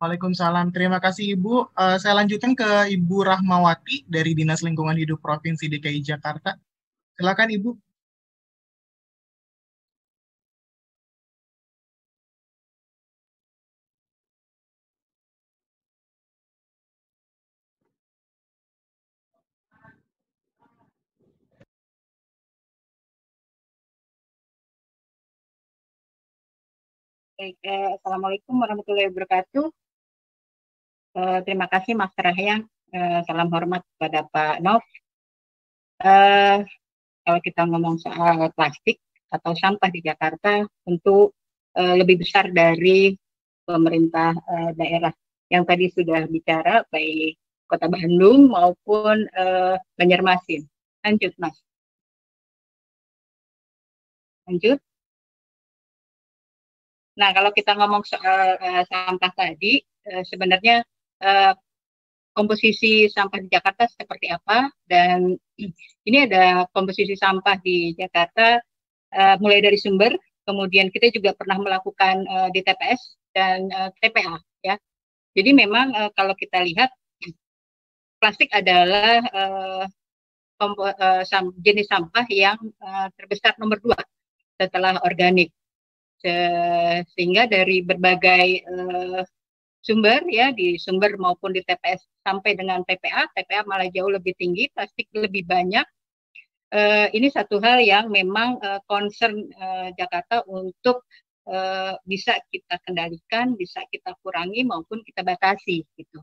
Waalaikumsalam. 0.00 0.66
Terima 0.74 0.98
kasih 1.04 1.24
Ibu. 1.38 1.54
Uh, 1.74 1.96
saya 2.02 2.14
lanjutkan 2.18 2.52
ke 2.58 2.68
Ibu 2.96 3.16
Rahmawati 3.30 3.96
dari 4.10 4.34
Dinas 4.38 4.60
Lingkungan 4.66 4.96
Hidup 4.98 5.18
Provinsi 5.22 5.64
DKI 5.70 6.00
Jakarta. 6.02 6.50
Silakan 7.16 7.50
Ibu. 7.56 7.70
Baik, 27.38 27.58
eh, 27.66 27.88
Assalamualaikum 27.98 28.54
warahmatullahi 28.62 29.10
wabarakatuh. 29.10 29.83
Eh, 31.14 31.38
terima 31.46 31.70
kasih 31.70 31.94
Mas 31.94 32.10
Rahyang. 32.18 32.66
Eh, 32.90 33.20
salam 33.26 33.46
hormat 33.54 33.86
kepada 33.94 34.26
Pak 34.26 34.58
Nov. 34.66 34.82
Eh, 36.02 36.58
kalau 37.22 37.40
kita 37.40 37.62
ngomong 37.70 38.02
soal 38.02 38.50
plastik 38.58 38.98
atau 39.30 39.54
sampah 39.54 39.90
di 39.94 39.98
Jakarta, 40.04 40.62
tentu 40.86 41.32
uh, 41.74 41.94
lebih 41.98 42.22
besar 42.22 42.52
dari 42.52 43.16
pemerintah 43.66 44.36
uh, 44.36 44.70
daerah 44.76 45.10
yang 45.50 45.64
tadi 45.66 45.90
sudah 45.90 46.28
bicara, 46.28 46.84
baik 46.92 47.34
Kota 47.66 47.88
Bandung 47.88 48.52
maupun 48.52 49.24
uh, 49.34 49.74
Banjarmasin. 49.96 50.68
Lanjut, 51.02 51.32
Mas. 51.40 51.56
Lanjut. 54.46 54.78
Nah, 57.16 57.30
kalau 57.32 57.50
kita 57.56 57.72
ngomong 57.74 58.04
soal 58.04 58.60
uh, 58.60 58.82
sampah 58.86 59.32
tadi, 59.32 59.80
uh, 60.12 60.22
sebenarnya 60.28 60.84
uh, 61.24 61.52
komposisi 62.36 63.08
sampah 63.08 63.40
di 63.40 63.48
Jakarta 63.48 63.88
seperti 63.88 64.28
apa? 64.28 64.68
Dan 64.84 65.32
ini 66.04 66.18
ada 66.28 66.68
komposisi 66.76 67.16
sampah 67.16 67.56
di 67.64 67.96
Jakarta 67.96 68.60
uh, 69.16 69.36
mulai 69.40 69.64
dari 69.64 69.80
sumber 69.80 70.12
kemudian 70.44 70.92
kita 70.92 71.10
juga 71.10 71.32
pernah 71.34 71.56
melakukan 71.58 72.24
uh, 72.28 72.48
di 72.52 72.60
TPS 72.60 73.16
dan 73.32 73.66
uh, 73.72 73.90
eh, 73.90 74.08
TPA 74.08 74.36
ya. 74.62 74.76
Jadi 75.34 75.50
memang 75.50 75.90
uh, 75.96 76.10
kalau 76.14 76.36
kita 76.36 76.62
lihat 76.62 76.92
plastik 78.20 78.52
adalah 78.54 79.20
uh, 79.34 79.84
uh, 80.62 81.22
sam 81.26 81.50
jenis 81.58 81.90
sampah 81.90 82.24
yang 82.30 82.56
uh, 82.78 83.08
terbesar 83.18 83.56
nomor 83.58 83.80
dua 83.82 83.98
setelah 84.60 85.00
organik. 85.02 85.50
Sehingga 87.12 87.44
dari 87.44 87.84
berbagai 87.84 88.64
uh, 88.64 89.20
sumber 89.84 90.24
ya 90.32 90.50
di 90.56 90.80
sumber 90.80 91.12
maupun 91.20 91.52
di 91.52 91.60
TPS 91.60 92.08
sampai 92.24 92.56
dengan 92.56 92.80
TPA, 92.88 93.28
TPA 93.36 93.68
malah 93.68 93.88
jauh 93.92 94.08
lebih 94.08 94.32
tinggi, 94.40 94.72
plastik 94.72 95.06
lebih 95.12 95.44
banyak. 95.44 95.84
Uh, 96.74 97.06
ini 97.14 97.30
satu 97.30 97.62
hal 97.62 97.78
yang 97.84 98.10
memang 98.10 98.58
uh, 98.64 98.80
concern 98.90 99.46
uh, 99.60 99.94
Jakarta 99.94 100.42
untuk 100.48 101.06
uh, 101.46 101.94
bisa 102.08 102.34
kita 102.50 102.80
kendalikan, 102.82 103.54
bisa 103.54 103.84
kita 103.92 104.16
kurangi 104.24 104.64
maupun 104.66 105.04
kita 105.06 105.22
batasi 105.22 105.84
gitu. 105.94 106.18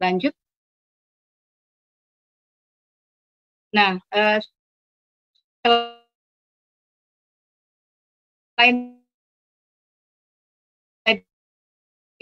Lanjut. 0.00 0.32
Nah, 3.74 3.98
uh, 4.14 4.38
selain 8.54 9.04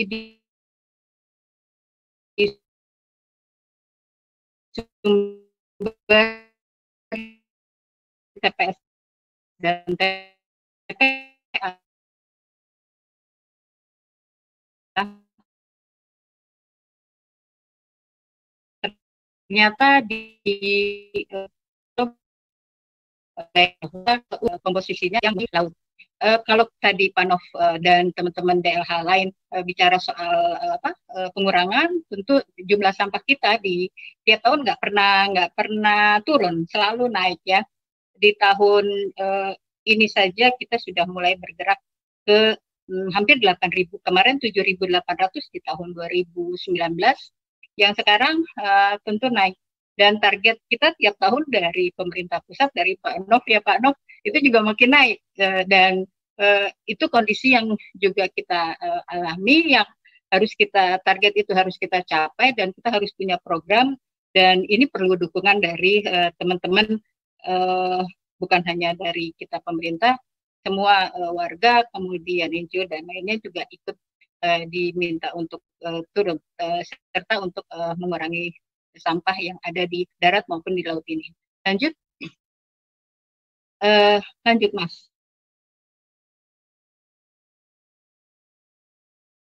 di 0.02 0.41
sumber 4.72 6.48
TPS 8.40 8.78
dan 9.60 9.84
TPA 10.88 11.78
ternyata 19.52 20.00
di 20.08 20.40
komposisinya 24.64 25.20
yang 25.20 25.36
di 25.36 25.44
laut 25.52 25.76
uh, 26.22 26.38
kalau 26.46 26.70
tadi 26.78 27.10
Panov 27.10 27.42
uh, 27.58 27.76
dan 27.82 28.14
teman-teman 28.14 28.62
DLH 28.62 28.92
lain 29.02 29.28
uh, 29.52 29.62
bicara 29.66 29.98
soal 29.98 30.56
uh, 30.56 30.78
apa 30.78 30.94
uh, 31.18 31.28
pengurangan, 31.34 31.90
tentu 32.08 32.38
jumlah 32.62 32.94
sampah 32.94 33.22
kita 33.26 33.58
di 33.58 33.90
tiap 34.22 34.46
tahun 34.46 34.62
nggak 34.62 34.78
pernah 34.78 35.12
nggak 35.34 35.50
pernah 35.58 36.22
turun, 36.22 36.64
selalu 36.70 37.10
naik 37.10 37.42
ya. 37.42 37.60
Di 38.16 38.38
tahun 38.38 38.86
uh, 39.18 39.52
ini 39.82 40.06
saja 40.06 40.54
kita 40.54 40.78
sudah 40.78 41.04
mulai 41.10 41.34
bergerak 41.34 41.78
ke 42.22 42.54
um, 42.86 43.10
hampir 43.14 43.42
8.000 43.42 43.90
kemarin 44.06 44.38
7.800 44.38 44.78
di 45.50 45.60
tahun 45.66 45.88
2019 45.98 46.62
yang 47.80 47.92
sekarang 47.98 48.46
uh, 48.62 48.94
tentu 49.02 49.26
naik 49.32 49.58
dan 49.96 50.20
target 50.22 50.60
kita 50.70 50.94
tiap 50.96 51.16
tahun 51.20 51.44
dari 51.50 51.92
pemerintah 51.92 52.40
pusat 52.44 52.72
dari 52.72 52.96
Pak 52.96 53.28
Nov 53.28 53.44
ya 53.44 53.60
Pak 53.60 53.78
Nov 53.84 53.96
itu 54.22 54.38
juga 54.38 54.62
makin 54.62 54.90
naik 54.94 55.18
uh, 55.38 55.62
dan 55.66 56.06
uh, 56.38 56.68
itu 56.86 57.04
kondisi 57.10 57.54
yang 57.54 57.74
juga 57.98 58.30
kita 58.30 58.78
uh, 58.78 59.02
alami 59.10 59.74
yang 59.74 59.86
harus 60.32 60.56
kita 60.56 60.96
target 61.04 61.36
itu 61.36 61.52
harus 61.52 61.76
kita 61.76 62.00
capai 62.08 62.56
dan 62.56 62.72
kita 62.72 62.88
harus 62.88 63.12
punya 63.12 63.36
program 63.44 63.98
dan 64.32 64.64
ini 64.64 64.88
perlu 64.88 65.12
dukungan 65.20 65.60
dari 65.60 66.00
teman-teman 66.40 66.96
bukan 68.40 68.60
hanya 68.64 68.96
dari 68.96 69.36
kita 69.36 69.60
pemerintah 69.60 70.16
semua 70.64 71.12
warga 71.36 71.84
kemudian 71.92 72.48
NGO 72.48 72.88
dan 72.88 73.04
lainnya 73.04 73.44
juga 73.44 73.68
ikut 73.68 73.92
diminta 74.72 75.36
untuk 75.36 75.60
turun 76.16 76.40
uh, 76.40 76.80
serta 77.12 77.44
untuk 77.44 77.68
mengurangi 78.00 78.56
sampah 78.96 79.36
yang 79.36 79.60
ada 79.68 79.84
di 79.84 80.08
darat 80.16 80.48
maupun 80.48 80.76
di 80.76 80.84
laut 80.84 81.04
ini. 81.08 81.28
Lanjut. 81.64 81.92
Uh, 83.82 84.22
lanjut, 84.46 84.70
Mas. 84.78 85.10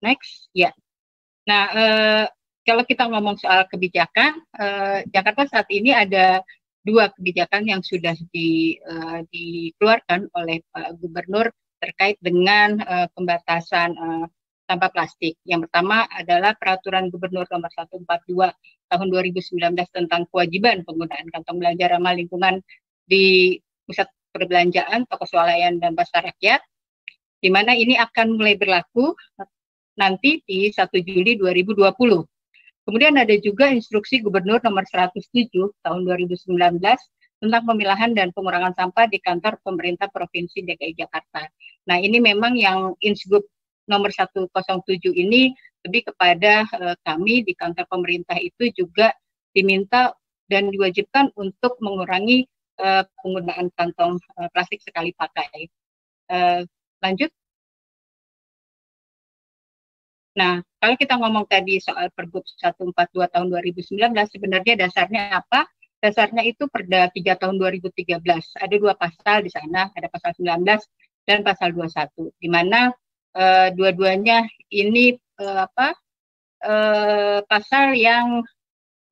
Next, 0.03 0.51
ya. 0.53 0.74
Nah, 1.47 1.62
uh, 1.72 2.24
kalau 2.66 2.83
kita 2.83 3.07
ngomong 3.07 3.39
soal 3.39 3.64
kebijakan, 3.70 4.43
uh, 4.59 5.07
Jakarta 5.14 5.47
saat 5.47 5.68
ini 5.70 5.95
ada 5.95 6.43
dua 6.83 7.11
kebijakan 7.14 7.70
yang 7.70 7.83
sudah 7.87 8.18
di, 8.35 8.79
uh, 8.83 9.22
dikeluarkan 9.31 10.31
oleh 10.35 10.62
Pak 10.74 10.99
Gubernur 10.99 11.51
terkait 11.79 12.18
dengan 12.18 12.83
uh, 12.83 13.07
pembatasan 13.14 13.95
uh, 13.95 14.27
sampah 14.66 14.91
plastik. 14.91 15.39
Yang 15.47 15.70
pertama 15.70 16.03
adalah 16.11 16.59
Peraturan 16.59 17.07
Gubernur 17.14 17.47
Nomor 17.47 17.70
142 17.70 18.51
Tahun 18.91 19.09
2019 19.11 19.74
tentang 19.91 20.27
kewajiban 20.31 20.83
penggunaan 20.87 21.27
kantong 21.31 21.59
belanja 21.59 21.87
ramah 21.91 22.14
lingkungan 22.14 22.62
di 23.07 23.59
pusat 23.87 24.11
perbelanjaan, 24.37 25.09
toko 25.09 25.24
swalayan 25.24 25.80
dan 25.80 25.97
pasar 25.97 26.28
rakyat, 26.28 26.61
di 27.41 27.49
mana 27.49 27.72
ini 27.72 27.97
akan 27.97 28.37
mulai 28.37 28.61
berlaku 28.61 29.16
nanti 29.97 30.45
di 30.45 30.68
1 30.68 30.93
Juli 31.01 31.41
2020. 31.41 31.89
Kemudian 32.87 33.18
ada 33.18 33.34
juga 33.41 33.72
instruksi 33.72 34.22
Gubernur 34.22 34.62
nomor 34.62 34.84
107 34.87 35.51
tahun 35.82 36.01
2019 36.07 36.47
tentang 37.43 37.62
pemilahan 37.66 38.14
dan 38.14 38.30
pengurangan 38.30 38.72
sampah 38.78 39.11
di 39.11 39.18
kantor 39.18 39.59
pemerintah 39.61 40.07
Provinsi 40.09 40.62
DKI 40.62 40.95
Jakarta. 40.95 41.51
Nah, 41.91 41.99
ini 41.99 42.22
memang 42.22 42.55
yang 42.55 42.95
Insgub 43.03 43.43
nomor 43.91 44.14
107 44.14 44.53
ini 45.12 45.51
lebih 45.87 46.11
kepada 46.12 46.66
uh, 46.78 46.97
kami 47.07 47.47
di 47.47 47.55
kantor 47.55 47.87
pemerintah 47.87 48.39
itu 48.39 48.70
juga 48.74 49.14
diminta 49.55 50.14
dan 50.47 50.70
diwajibkan 50.70 51.34
untuk 51.39 51.78
mengurangi 51.82 52.47
uh, 52.81 53.03
penggunaan 53.20 53.72
kantong 53.77 54.20
uh, 54.39 54.49
plastik 54.53 54.81
sekali 54.85 55.12
pakai. 55.16 55.68
Uh, 56.29 56.62
lanjut. 57.01 57.31
Nah, 60.37 60.61
kalau 60.77 60.95
kita 61.01 61.16
ngomong 61.16 61.49
tadi 61.49 61.81
soal 61.81 62.12
Pergub 62.12 62.45
142 62.45 62.93
tahun 63.33 63.47
2019, 63.49 64.12
sebenarnya 64.29 64.74
dasarnya 64.77 65.33
apa? 65.33 65.64
Dasarnya 65.97 66.45
itu 66.45 66.68
Perda 66.68 67.09
3 67.09 67.41
tahun 67.41 67.57
2013. 67.57 68.20
Ada 68.61 68.77
dua 68.77 68.93
pasal 69.01 69.49
di 69.49 69.51
sana, 69.51 69.89
ada 69.97 70.12
pasal 70.12 70.37
19 70.37 70.61
dan 71.24 71.41
pasal 71.41 71.72
21, 71.72 72.12
di 72.37 72.49
mana 72.53 72.93
uh, 73.33 73.68
dua-duanya 73.72 74.45
ini 74.68 75.16
uh, 75.41 75.64
apa? 75.64 75.97
Uh, 76.61 77.41
pasal 77.49 77.97
yang 77.97 78.45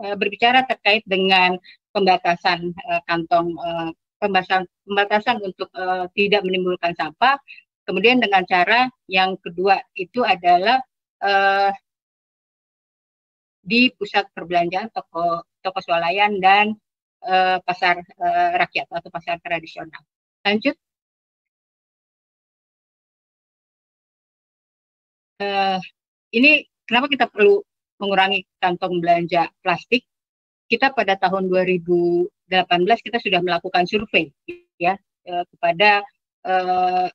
uh, 0.04 0.16
berbicara 0.20 0.68
terkait 0.68 1.02
dengan 1.08 1.56
pembatasan 1.96 2.76
uh, 2.84 3.00
kantong 3.08 3.56
uh, 3.56 3.90
pembatasan 4.20 4.68
pembatasan 4.84 5.36
untuk 5.40 5.68
uh, 5.72 6.04
tidak 6.12 6.44
menimbulkan 6.44 6.92
sampah. 6.96 7.40
Kemudian 7.84 8.20
dengan 8.20 8.44
cara 8.48 8.88
yang 9.08 9.36
kedua 9.40 9.76
itu 9.96 10.24
adalah 10.24 10.80
uh, 11.20 11.72
di 13.64 13.88
pusat 13.96 14.28
perbelanjaan 14.32 14.92
toko 14.92 15.48
toko 15.64 15.80
swalayan 15.80 16.36
dan 16.40 16.76
uh, 17.24 17.60
pasar 17.64 18.00
uh, 18.20 18.50
rakyat 18.60 18.86
atau 18.92 19.10
pasar 19.12 19.40
tradisional. 19.40 20.02
Lanjut. 20.44 20.76
Uh, 25.40 25.80
ini 26.30 26.64
kenapa 26.86 27.10
kita 27.10 27.26
perlu 27.26 27.60
mengurangi 28.04 28.44
kantong 28.60 29.00
belanja 29.00 29.48
plastik? 29.64 30.04
Kita 30.68 30.92
pada 30.92 31.16
tahun 31.16 31.48
2018 31.48 32.28
kita 33.00 33.18
sudah 33.20 33.40
melakukan 33.40 33.88
survei 33.88 34.28
ya 34.76 34.96
uh, 35.28 35.44
kepada 35.48 36.04
uh, 36.44 37.08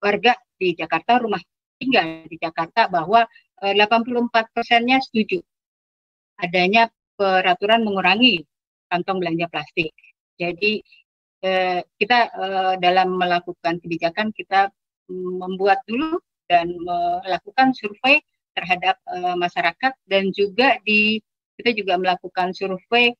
warga 0.00 0.32
di 0.56 0.76
Jakarta 0.76 1.20
rumah 1.20 1.40
tinggal 1.80 2.24
di 2.28 2.36
Jakarta 2.40 2.86
bahwa 2.88 3.24
84 3.60 3.72
eh, 3.72 4.46
persennya 4.52 4.98
setuju 5.00 5.40
adanya 6.40 6.90
peraturan 7.14 7.86
mengurangi 7.86 8.42
kantong 8.90 9.22
belanja 9.22 9.46
plastik. 9.48 9.94
Jadi 10.36 10.82
eh, 11.44 11.80
kita 11.96 12.18
eh, 12.32 12.74
dalam 12.82 13.16
melakukan 13.16 13.78
kebijakan 13.80 14.34
kita 14.34 14.68
membuat 15.12 15.84
dulu 15.84 16.16
dan 16.48 16.72
melakukan 16.72 17.76
survei 17.76 18.20
terhadap 18.54 18.96
masyarakat 19.36 19.92
dan 20.06 20.30
juga 20.30 20.78
di 20.86 21.18
kita 21.58 21.74
juga 21.74 21.98
melakukan 21.98 22.54
survei 22.54 23.12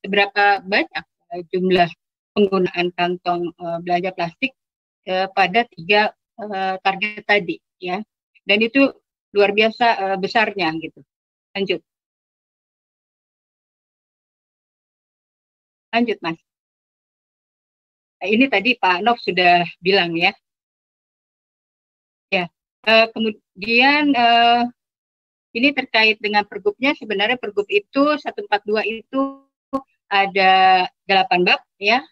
seberapa 0.00 0.62
banyak 0.64 1.04
jumlah 1.50 1.90
penggunaan 2.34 2.94
kantong 2.94 3.50
belanja 3.82 4.14
plastik 4.14 4.54
pada 5.34 5.66
tiga 5.74 6.14
target 6.80 7.26
tadi 7.26 7.58
ya. 7.82 8.00
Dan 8.46 8.64
itu 8.64 8.90
luar 9.30 9.54
biasa 9.54 9.86
uh, 10.10 10.18
besarnya 10.18 10.74
gitu. 10.82 11.06
Lanjut. 11.54 11.80
Lanjut 15.94 16.18
mas. 16.22 16.38
Ini 18.20 18.46
tadi 18.50 18.76
Pak 18.76 19.00
Nov 19.06 19.16
sudah 19.22 19.64
bilang 19.80 20.12
ya 20.18 20.34
uh, 22.86 23.06
kemudian 23.12 24.14
uh, 24.14 24.64
ini 25.50 25.74
terkait 25.74 26.16
dengan 26.22 26.46
pergubnya 26.46 26.94
sebenarnya 26.94 27.36
pergub 27.36 27.66
itu 27.66 28.16
142 28.16 28.46
itu 28.86 29.20
ada 30.10 30.86
delapan 31.06 31.40
bab 31.42 31.60
ya 31.78 32.02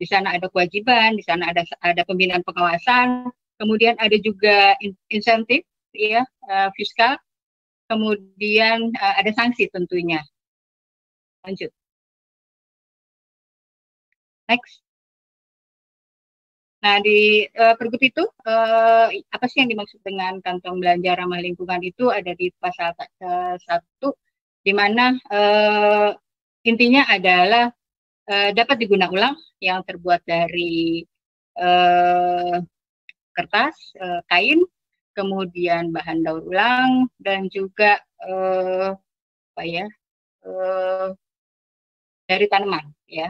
di 0.00 0.06
sana 0.08 0.34
ada 0.34 0.48
kewajiban 0.50 1.14
di 1.14 1.22
sana 1.22 1.50
ada 1.50 1.62
ada 1.82 2.02
pembinaan 2.08 2.42
pengawasan 2.42 3.30
kemudian 3.60 3.94
ada 4.00 4.16
juga 4.16 4.74
insentif 5.12 5.68
ya 5.92 6.22
uh, 6.46 6.70
fiskal, 6.74 7.18
kemudian 7.90 8.94
uh, 8.94 9.14
ada 9.18 9.30
sanksi 9.34 9.68
tentunya. 9.70 10.22
Lanjut. 11.44 11.70
Next. 14.48 14.82
Nah, 16.80 16.96
di 17.04 17.44
uh, 17.44 17.76
pergub 17.76 18.00
itu 18.00 18.24
uh, 18.48 19.12
apa 19.12 19.44
sih 19.52 19.60
yang 19.60 19.68
dimaksud 19.68 20.00
dengan 20.00 20.40
kantong 20.40 20.80
belanja 20.80 21.12
ramah 21.12 21.36
lingkungan 21.36 21.84
itu 21.84 22.08
ada 22.08 22.32
di 22.32 22.48
pasal 22.56 22.96
satu, 23.60 24.16
di 24.64 24.72
mana 24.72 25.12
uh, 25.28 26.16
intinya 26.64 27.04
adalah 27.04 27.68
uh, 28.32 28.50
dapat 28.56 28.80
digunakan 28.80 29.12
ulang 29.12 29.36
yang 29.60 29.84
terbuat 29.84 30.24
dari 30.24 31.04
uh, 31.60 32.64
kertas, 33.36 33.76
uh, 34.00 34.24
kain, 34.32 34.64
kemudian 35.12 35.92
bahan 35.92 36.24
daur 36.24 36.48
ulang 36.48 37.12
dan 37.20 37.52
juga 37.52 38.00
uh, 38.24 38.96
apa 39.52 39.62
ya 39.68 39.86
uh, 40.48 41.12
dari 42.24 42.48
tanaman 42.48 42.88
ya. 43.04 43.28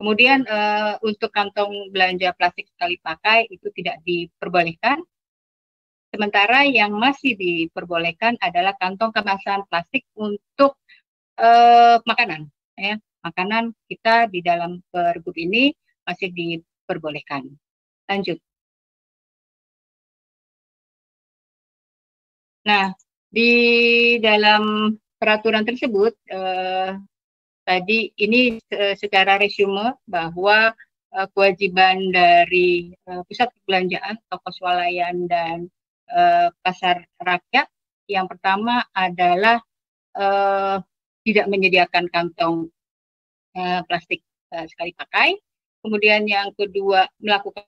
Kemudian 0.00 0.48
uh, 0.48 0.96
untuk 1.04 1.28
kantong 1.28 1.92
belanja 1.92 2.32
plastik 2.32 2.72
sekali 2.72 2.96
pakai 3.04 3.44
itu 3.52 3.68
tidak 3.76 4.00
diperbolehkan. 4.00 5.04
Sementara 6.08 6.64
yang 6.64 6.96
masih 6.96 7.36
diperbolehkan 7.36 8.40
adalah 8.40 8.72
kantong 8.80 9.12
kemasan 9.12 9.60
plastik 9.68 10.08
untuk 10.16 10.80
uh, 11.36 12.00
makanan 12.08 12.48
ya. 12.80 12.96
Makanan 13.20 13.76
kita 13.92 14.32
di 14.32 14.40
dalam 14.40 14.80
pergub 14.88 15.36
ini 15.36 15.76
masih 16.08 16.32
diperbolehkan. 16.32 17.44
Lanjut. 18.08 18.40
Nah, 22.64 22.96
di 23.28 23.52
dalam 24.24 24.96
peraturan 25.20 25.68
tersebut 25.68 26.16
eh, 26.32 26.96
tadi 27.70 28.10
ini 28.18 28.58
eh, 28.58 28.98
secara 28.98 29.38
resume 29.38 29.94
bahwa 30.10 30.74
eh, 31.14 31.26
kewajiban 31.30 32.10
dari 32.10 32.90
eh, 32.90 33.22
pusat 33.30 33.46
perbelanjaan, 33.62 34.18
toko 34.26 34.50
swalayan 34.50 35.30
dan 35.30 35.70
pasar 36.66 37.06
rakyat 37.22 37.70
yang 38.10 38.26
pertama 38.26 38.82
adalah 38.90 39.62
tidak 41.22 41.46
menyediakan 41.46 42.10
kantong 42.10 42.66
plastik 43.86 44.18
sekali 44.50 44.90
pakai. 44.98 45.38
Kemudian 45.86 46.26
yang 46.26 46.50
kedua 46.58 47.06
melakukan 47.22 47.62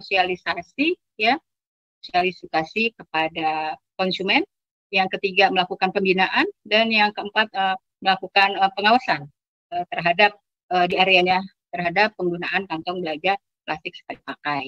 sosialisasi 0.00 0.96
ya 1.20 1.36
sosialisasi 2.00 2.96
kepada 2.96 3.76
konsumen 4.00 4.40
yang 4.94 5.10
ketiga 5.10 5.50
melakukan 5.50 5.90
pembinaan 5.90 6.46
dan 6.62 6.90
yang 6.90 7.10
keempat 7.10 7.50
uh, 7.54 7.76
melakukan 8.00 8.54
uh, 8.58 8.70
pengawasan 8.74 9.26
uh, 9.74 9.84
terhadap 9.90 10.38
uh, 10.70 10.86
di 10.86 10.96
areanya 10.98 11.42
terhadap 11.74 12.14
penggunaan 12.14 12.64
kantong 12.70 13.02
belanja 13.02 13.36
plastik 13.66 13.92
sekali 13.98 14.20
pakai. 14.22 14.64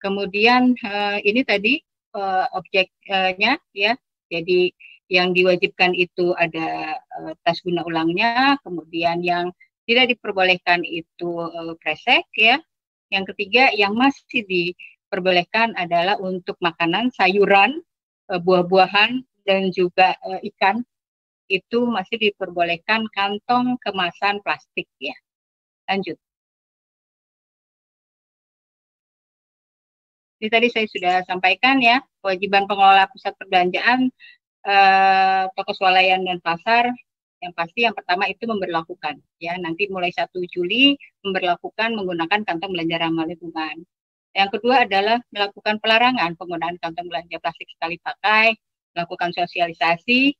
Kemudian 0.00 0.74
uh, 0.82 1.18
ini 1.22 1.44
tadi 1.46 1.78
uh, 2.16 2.48
objeknya 2.56 3.60
ya, 3.70 3.92
jadi 4.32 4.72
yang 5.12 5.36
diwajibkan 5.36 5.92
itu 5.92 6.32
ada 6.40 6.96
uh, 7.20 7.32
tas 7.44 7.60
guna 7.60 7.84
ulangnya, 7.84 8.56
kemudian 8.64 9.20
yang 9.20 9.52
tidak 9.84 10.16
diperbolehkan 10.16 10.82
itu 10.88 11.30
uh, 11.38 11.76
kresek 11.78 12.24
ya. 12.34 12.58
Yang 13.12 13.36
ketiga 13.36 13.68
yang 13.76 13.92
masih 13.92 14.42
diperbolehkan 14.48 15.76
adalah 15.76 16.16
untuk 16.16 16.56
makanan, 16.64 17.12
sayuran, 17.12 17.84
buah-buahan 18.28 19.24
dan 19.42 19.62
juga 19.74 20.14
uh, 20.22 20.40
ikan 20.54 20.82
itu 21.50 21.84
masih 21.84 22.16
diperbolehkan 22.16 23.04
kantong 23.12 23.76
kemasan 23.84 24.40
plastik 24.40 24.88
ya. 24.96 25.16
Lanjut. 25.90 26.16
Ini 30.40 30.50
tadi 30.50 30.68
saya 30.74 30.86
sudah 30.90 31.14
sampaikan 31.22 31.78
ya, 31.78 32.02
kewajiban 32.18 32.66
pengelola 32.66 33.06
pusat 33.14 33.30
perbelanjaan 33.38 34.10
eh, 34.66 35.44
toko 35.54 35.70
swalayan 35.70 36.26
dan 36.26 36.42
pasar 36.42 36.90
yang 37.42 37.54
pasti 37.58 37.82
yang 37.86 37.94
pertama 37.94 38.30
itu 38.30 38.46
memperlakukan 38.46 39.18
ya 39.42 39.58
nanti 39.58 39.90
mulai 39.90 40.14
1 40.14 40.30
Juli 40.46 40.94
memperlakukan 41.26 41.90
menggunakan 41.98 42.46
kantong 42.46 42.70
belanja 42.70 42.96
ramah 43.02 43.26
lingkungan. 43.26 43.82
Yang 44.32 44.48
kedua 44.58 44.88
adalah 44.88 45.20
melakukan 45.28 45.76
pelarangan 45.84 46.32
penggunaan 46.40 46.76
kantong 46.80 47.08
belanja 47.08 47.36
plastik 47.40 47.68
sekali 47.68 48.00
pakai, 48.00 48.56
melakukan 48.96 49.32
sosialisasi, 49.36 50.32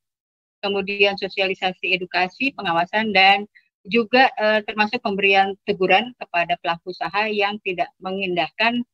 kemudian 0.65 1.17
sosialisasi 1.21 1.93
edukasi, 1.93 2.57
pengawasan 2.57 3.13
dan 3.13 3.45
juga 3.85 4.31
eh, 4.39 4.63
termasuk 4.65 5.03
pemberian 5.03 5.59
teguran 5.67 6.15
kepada 6.17 6.55
pelaku 6.63 6.95
usaha 6.95 7.27
yang 7.29 7.59
tidak 7.67 7.91
mengindahkan 7.99 8.87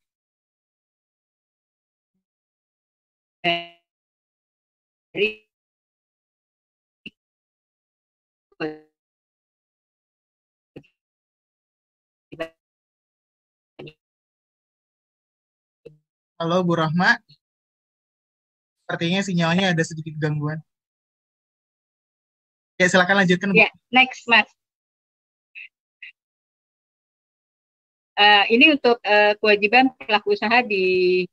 dari 5.13 5.48
Halo 16.39 16.63
Bu 16.63 16.79
Rahma. 16.79 17.19
Sepertinya 18.87 19.19
sinyalnya 19.19 19.75
ada 19.75 19.83
sedikit 19.83 20.15
gangguan. 20.15 20.55
Ya, 22.79 22.87
silakan 22.87 23.19
lanjutkan. 23.27 23.51
Ya, 23.51 23.67
next, 23.91 24.23
Mas. 24.23 24.47
Uh, 28.15 28.47
ini 28.47 28.71
untuk 28.71 29.03
uh, 29.03 29.35
kewajiban 29.43 29.91
pelaku 29.99 30.31
usaha 30.31 30.63
di 30.63 31.27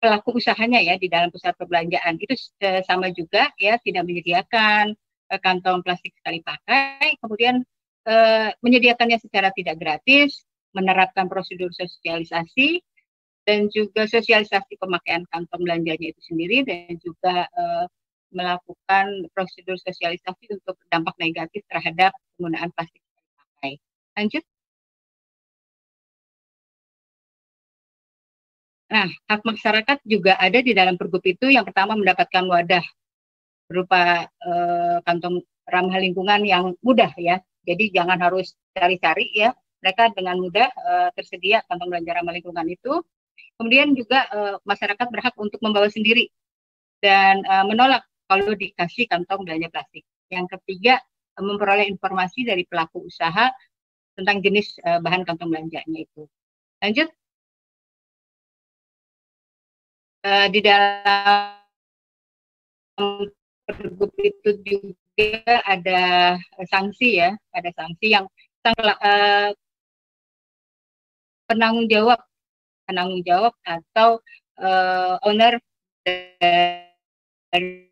pelaku 0.00 0.40
usahanya 0.40 0.80
ya 0.80 0.96
di 0.96 1.12
dalam 1.12 1.28
pusat 1.28 1.52
perbelanjaan 1.60 2.16
itu 2.16 2.32
uh, 2.64 2.80
sama 2.84 3.12
juga 3.12 3.52
ya 3.60 3.76
tidak 3.80 4.08
menyediakan 4.08 4.96
kantong 5.40 5.84
plastik 5.84 6.16
sekali 6.16 6.40
pakai, 6.40 7.20
kemudian 7.20 7.60
uh, 8.08 8.48
menyediakannya 8.64 9.20
secara 9.20 9.52
tidak 9.52 9.76
gratis, 9.80 10.44
menerapkan 10.74 11.30
prosedur 11.30 11.70
sosialisasi 11.72 12.82
dan 13.46 13.68
juga 13.70 14.08
sosialisasi 14.08 14.76
pemakaian 14.80 15.22
kantong 15.30 15.62
belanjanya 15.62 16.10
itu 16.10 16.20
sendiri 16.24 16.64
dan 16.64 16.96
juga 17.00 17.46
uh, 17.54 17.86
melakukan 18.34 19.30
prosedur 19.30 19.78
sosialisasi 19.78 20.58
untuk 20.58 20.76
dampak 20.90 21.14
negatif 21.22 21.62
terhadap 21.70 22.10
penggunaan 22.34 22.74
plastik 22.74 23.00
sekali 23.00 23.30
pakai. 23.38 23.72
Lanjut. 24.18 24.44
Nah, 28.94 29.08
hak 29.30 29.42
masyarakat 29.42 29.98
juga 30.06 30.38
ada 30.38 30.58
di 30.60 30.70
dalam 30.70 30.94
pergub 30.94 31.24
itu. 31.24 31.50
Yang 31.50 31.72
pertama 31.72 31.98
mendapatkan 31.98 32.44
wadah 32.46 32.84
berupa 33.66 34.28
uh, 34.28 34.98
kantong 35.02 35.40
ramah 35.66 35.98
lingkungan 35.98 36.44
yang 36.44 36.76
mudah 36.84 37.10
ya. 37.16 37.40
Jadi 37.64 37.90
jangan 37.90 38.20
harus 38.20 38.52
cari-cari 38.76 39.32
ya. 39.32 39.50
Mereka 39.84 40.16
dengan 40.16 40.40
mudah 40.40 40.72
uh, 40.72 41.08
tersedia 41.12 41.60
kantong 41.68 41.92
belanja 41.92 42.16
ramah 42.16 42.32
lingkungan 42.32 42.64
itu. 42.72 43.04
Kemudian 43.60 43.92
juga 43.92 44.24
uh, 44.32 44.56
masyarakat 44.64 45.06
berhak 45.12 45.36
untuk 45.36 45.60
membawa 45.60 45.92
sendiri 45.92 46.32
dan 47.04 47.44
uh, 47.44 47.68
menolak 47.68 48.08
kalau 48.24 48.56
dikasih 48.56 49.04
kantong 49.04 49.44
belanja 49.44 49.68
plastik. 49.68 50.08
Yang 50.32 50.56
ketiga, 50.56 51.04
memperoleh 51.36 51.84
informasi 51.92 52.48
dari 52.48 52.64
pelaku 52.64 53.04
usaha 53.04 53.52
tentang 54.16 54.40
jenis 54.40 54.78
uh, 54.86 55.04
bahan 55.04 55.28
kantong 55.28 55.52
belanjanya 55.52 56.00
itu. 56.00 56.24
Lanjut. 56.80 57.12
Uh, 60.24 60.48
di 60.48 60.64
dalam 60.64 61.60
pergub 63.68 64.08
itu 64.16 64.50
juga 64.64 65.60
ada 65.68 66.02
sanksi 66.64 67.20
ya, 67.20 67.36
ada 67.52 67.70
sanksi 67.76 68.06
yang 68.08 68.24
uh, 68.64 69.52
penanggung 71.54 71.86
jawab, 71.86 72.18
penanggung 72.90 73.22
jawab 73.22 73.54
atau 73.62 74.18
uh, 74.58 75.14
owner 75.22 75.62
dari 77.54 77.86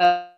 uh, 0.00 0.32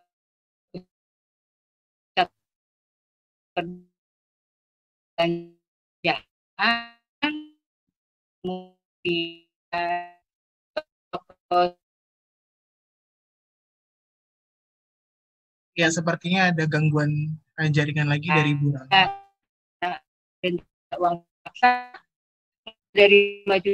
Ya, 15.74 15.91
sepertinya 15.91 16.55
ada 16.55 16.70
gangguan 16.70 17.35
jaringan 17.70 18.10
lagi 18.10 18.26
dari 18.26 18.52
Bu 18.59 18.74
Dan 20.43 20.59
uang 20.98 21.22
paksa 21.47 21.94
dari 22.90 23.47
maju 23.47 23.70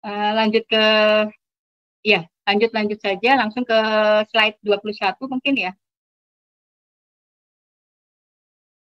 Uh, 0.00 0.32
lanjut 0.32 0.64
ke 0.64 0.84
ya 2.00 2.24
lanjut 2.48 2.72
lanjut 2.72 2.98
saja 3.04 3.36
langsung 3.36 3.68
ke 3.68 3.78
slide 4.32 4.56
21 4.64 5.16
mungkin 5.28 5.54
ya. 5.60 5.72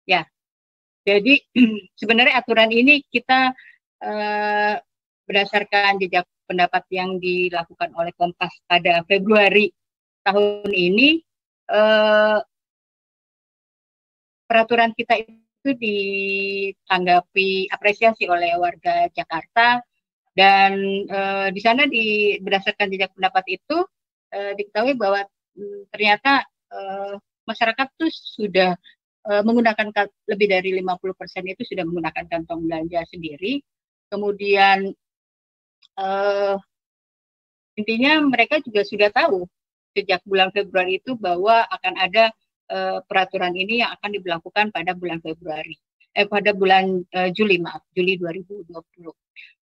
Ya 0.06 0.28
jadi 1.06 1.38
sebenarnya 2.00 2.42
aturan 2.42 2.74
ini 2.74 3.06
kita 3.06 3.54
uh, 4.02 4.74
berdasarkan 5.26 6.02
jejak 6.02 6.26
pendapat 6.46 6.86
yang 6.94 7.18
dilakukan 7.18 7.90
oleh 7.98 8.14
Kompas 8.14 8.54
pada 8.70 9.02
Februari 9.04 9.74
tahun 10.22 10.70
ini 10.70 11.22
eh, 11.70 12.38
peraturan 14.46 14.94
kita 14.94 15.18
itu 15.22 15.70
ditanggapi 15.74 17.66
apresiasi 17.74 18.30
oleh 18.30 18.54
warga 18.54 19.10
Jakarta 19.10 19.82
dan 20.38 20.72
eh, 21.06 21.48
di 21.50 21.60
sana 21.60 21.90
di 21.90 22.38
berdasarkan 22.38 22.86
jejak 22.90 23.10
pendapat 23.14 23.44
itu 23.50 23.76
eh, 24.30 24.54
diketahui 24.54 24.94
bahwa 24.94 25.26
hmm, 25.58 25.90
ternyata 25.90 26.46
eh, 26.70 27.14
masyarakat 27.46 27.86
tuh 27.98 28.10
sudah 28.10 28.78
eh, 29.30 29.42
menggunakan 29.42 29.92
lebih 30.30 30.46
dari 30.50 30.70
50% 30.80 31.52
itu 31.52 31.62
sudah 31.66 31.84
menggunakan 31.86 32.24
kantong 32.30 32.66
belanja 32.66 33.00
sendiri. 33.10 33.60
Kemudian 34.06 34.90
eh, 35.98 36.54
intinya 37.76 38.12
mereka 38.24 38.58
juga 38.64 38.82
sudah 38.86 39.10
tahu 39.12 39.44
sejak 39.96 40.20
bulan 40.28 40.52
Februari 40.52 41.00
itu 41.00 41.16
bahwa 41.16 41.64
akan 41.72 41.94
ada 41.96 42.28
uh, 42.68 43.00
peraturan 43.08 43.56
ini 43.56 43.80
yang 43.80 43.96
akan 43.96 44.12
diberlakukan 44.20 44.68
pada 44.74 44.92
bulan 44.92 45.24
Februari 45.24 45.72
eh 46.16 46.24
pada 46.28 46.56
bulan 46.56 47.04
uh, 47.12 47.28
Juli 47.32 47.60
maaf 47.60 47.84
Juli 47.92 48.16
2020. 48.20 48.72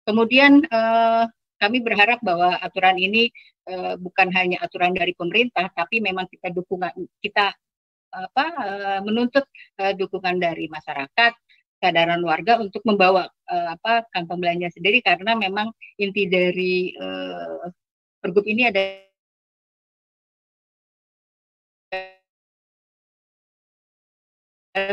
Kemudian 0.07 0.63
uh, 0.71 1.27
kami 1.59 1.83
berharap 1.83 2.23
bahwa 2.23 2.55
aturan 2.63 2.95
ini 2.95 3.31
uh, 3.67 3.99
bukan 3.99 4.31
hanya 4.31 4.63
aturan 4.63 4.95
dari 4.95 5.15
pemerintah 5.19 5.67
tapi 5.75 5.99
memang 5.99 6.31
kita 6.31 6.55
dukungan 6.55 6.95
kita 7.19 7.55
apa 8.15 8.45
uh, 8.55 9.01
menuntut 9.07 9.45
uh, 9.81 9.93
dukungan 9.97 10.39
dari 10.39 10.71
masyarakat 10.71 11.33
kesadaran 11.79 12.23
warga 12.25 12.63
untuk 12.63 12.81
membawa 12.89 13.29
uh, 13.51 13.69
apa 13.77 14.07
kantong 14.15 14.41
belanja 14.41 14.71
sendiri 14.73 15.03
karena 15.05 15.37
memang 15.37 15.69
inti 16.01 16.25
dari 16.31 16.95
pergub 18.23 18.47
ini 18.49 18.71
ada 18.71 18.83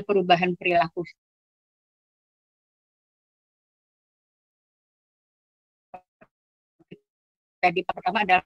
perubahan 0.05 0.53
perilaku 0.59 1.01
tadi 7.61 7.85
pertama 7.85 8.25
adalah 8.25 8.43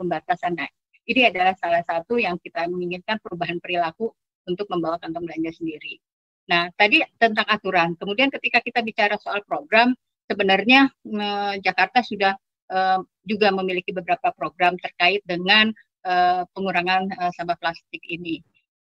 pembatasan. 0.00 0.56
Nah, 0.56 0.68
ini 1.06 1.20
adalah 1.26 1.54
salah 1.58 1.82
satu 1.86 2.18
yang 2.18 2.36
kita 2.42 2.66
menginginkan 2.66 3.22
perubahan 3.22 3.62
perilaku 3.62 4.10
untuk 4.46 4.66
membawa 4.70 4.98
kantong 4.98 5.26
belanja 5.26 5.58
sendiri. 5.58 5.98
Nah, 6.46 6.70
tadi 6.78 7.02
tentang 7.18 7.46
aturan. 7.46 7.98
Kemudian 7.98 8.30
ketika 8.30 8.62
kita 8.62 8.82
bicara 8.82 9.18
soal 9.18 9.42
program, 9.42 9.94
sebenarnya 10.30 10.90
eh, 10.90 11.54
Jakarta 11.62 12.02
sudah 12.02 12.34
eh, 12.70 13.00
juga 13.26 13.50
memiliki 13.50 13.90
beberapa 13.90 14.30
program 14.34 14.78
terkait 14.78 15.22
dengan 15.26 15.70
eh, 16.06 16.42
pengurangan 16.54 17.02
eh, 17.10 17.32
sampah 17.34 17.58
plastik 17.58 18.02
ini. 18.06 18.38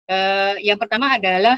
Eh, 0.09 0.55
yang 0.65 0.81
pertama 0.81 1.17
adalah 1.17 1.57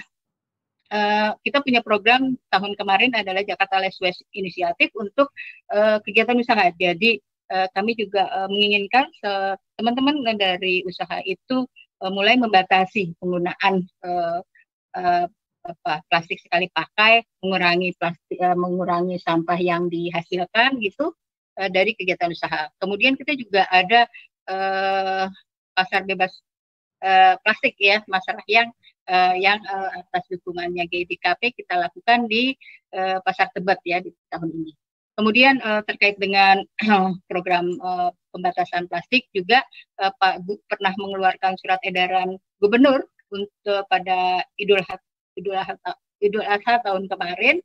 uh, 0.90 1.30
kita 1.40 1.62
punya 1.64 1.80
program 1.80 2.36
tahun 2.50 2.72
kemarin 2.76 3.12
adalah 3.16 3.42
Jakarta 3.42 3.80
Less 3.80 3.98
Waste 4.02 4.26
Initiative 4.34 4.92
untuk 4.94 5.30
uh, 5.72 5.98
kegiatan 6.04 6.36
usaha. 6.36 6.68
Jadi 6.74 7.18
uh, 7.52 7.68
kami 7.72 7.92
juga 7.98 8.28
uh, 8.30 8.48
menginginkan 8.48 9.08
teman-teman 9.76 10.36
dari 10.36 10.84
usaha 10.86 11.20
itu 11.24 11.66
uh, 12.00 12.12
mulai 12.12 12.38
membatasi 12.38 13.16
penggunaan 13.18 13.84
plastik 16.12 16.38
sekali 16.44 16.68
pakai, 16.70 17.24
mengurangi 17.40 17.96
plastik, 17.96 18.36
mengurangi 18.36 19.16
sampah 19.16 19.56
yang 19.56 19.88
dihasilkan 19.88 20.76
gitu 20.78 21.16
dari 21.56 21.96
kegiatan 21.96 22.30
usaha. 22.30 22.68
Kemudian 22.78 23.16
kita 23.16 23.32
juga 23.34 23.64
ada 23.72 24.06
pasar 25.74 26.04
bebas 26.04 26.36
plastik 27.42 27.74
ya, 27.80 28.04
masalah 28.06 28.44
yang 28.46 28.70
uh, 29.08 29.34
yang 29.36 29.58
uh, 29.66 30.04
atas 30.04 30.24
dukungannya 30.30 30.84
GBKP 30.88 31.56
kita 31.56 31.80
lakukan 31.80 32.28
di 32.28 32.54
Pasar 32.94 33.50
Tebet 33.50 33.82
ya 33.82 33.98
di 33.98 34.14
tahun 34.30 34.54
ini. 34.54 34.83
Kemudian 35.14 35.62
uh, 35.62 35.82
terkait 35.86 36.18
dengan 36.18 36.62
program 37.30 37.78
uh, 37.78 38.10
pembatasan 38.34 38.90
plastik 38.90 39.30
juga 39.30 39.62
uh, 40.02 40.10
Pak 40.18 40.42
Bu 40.42 40.58
pernah 40.66 40.90
mengeluarkan 40.98 41.54
surat 41.62 41.78
edaran 41.86 42.34
gubernur 42.58 43.06
untuk 43.30 43.86
pada 43.90 44.42
Idul 44.58 44.82
Adha 44.82 44.98
Idul 45.34 45.58
Adha, 45.58 45.92
Idul 46.22 46.46
Adha 46.46 46.80
tahun 46.82 47.10
kemarin 47.10 47.58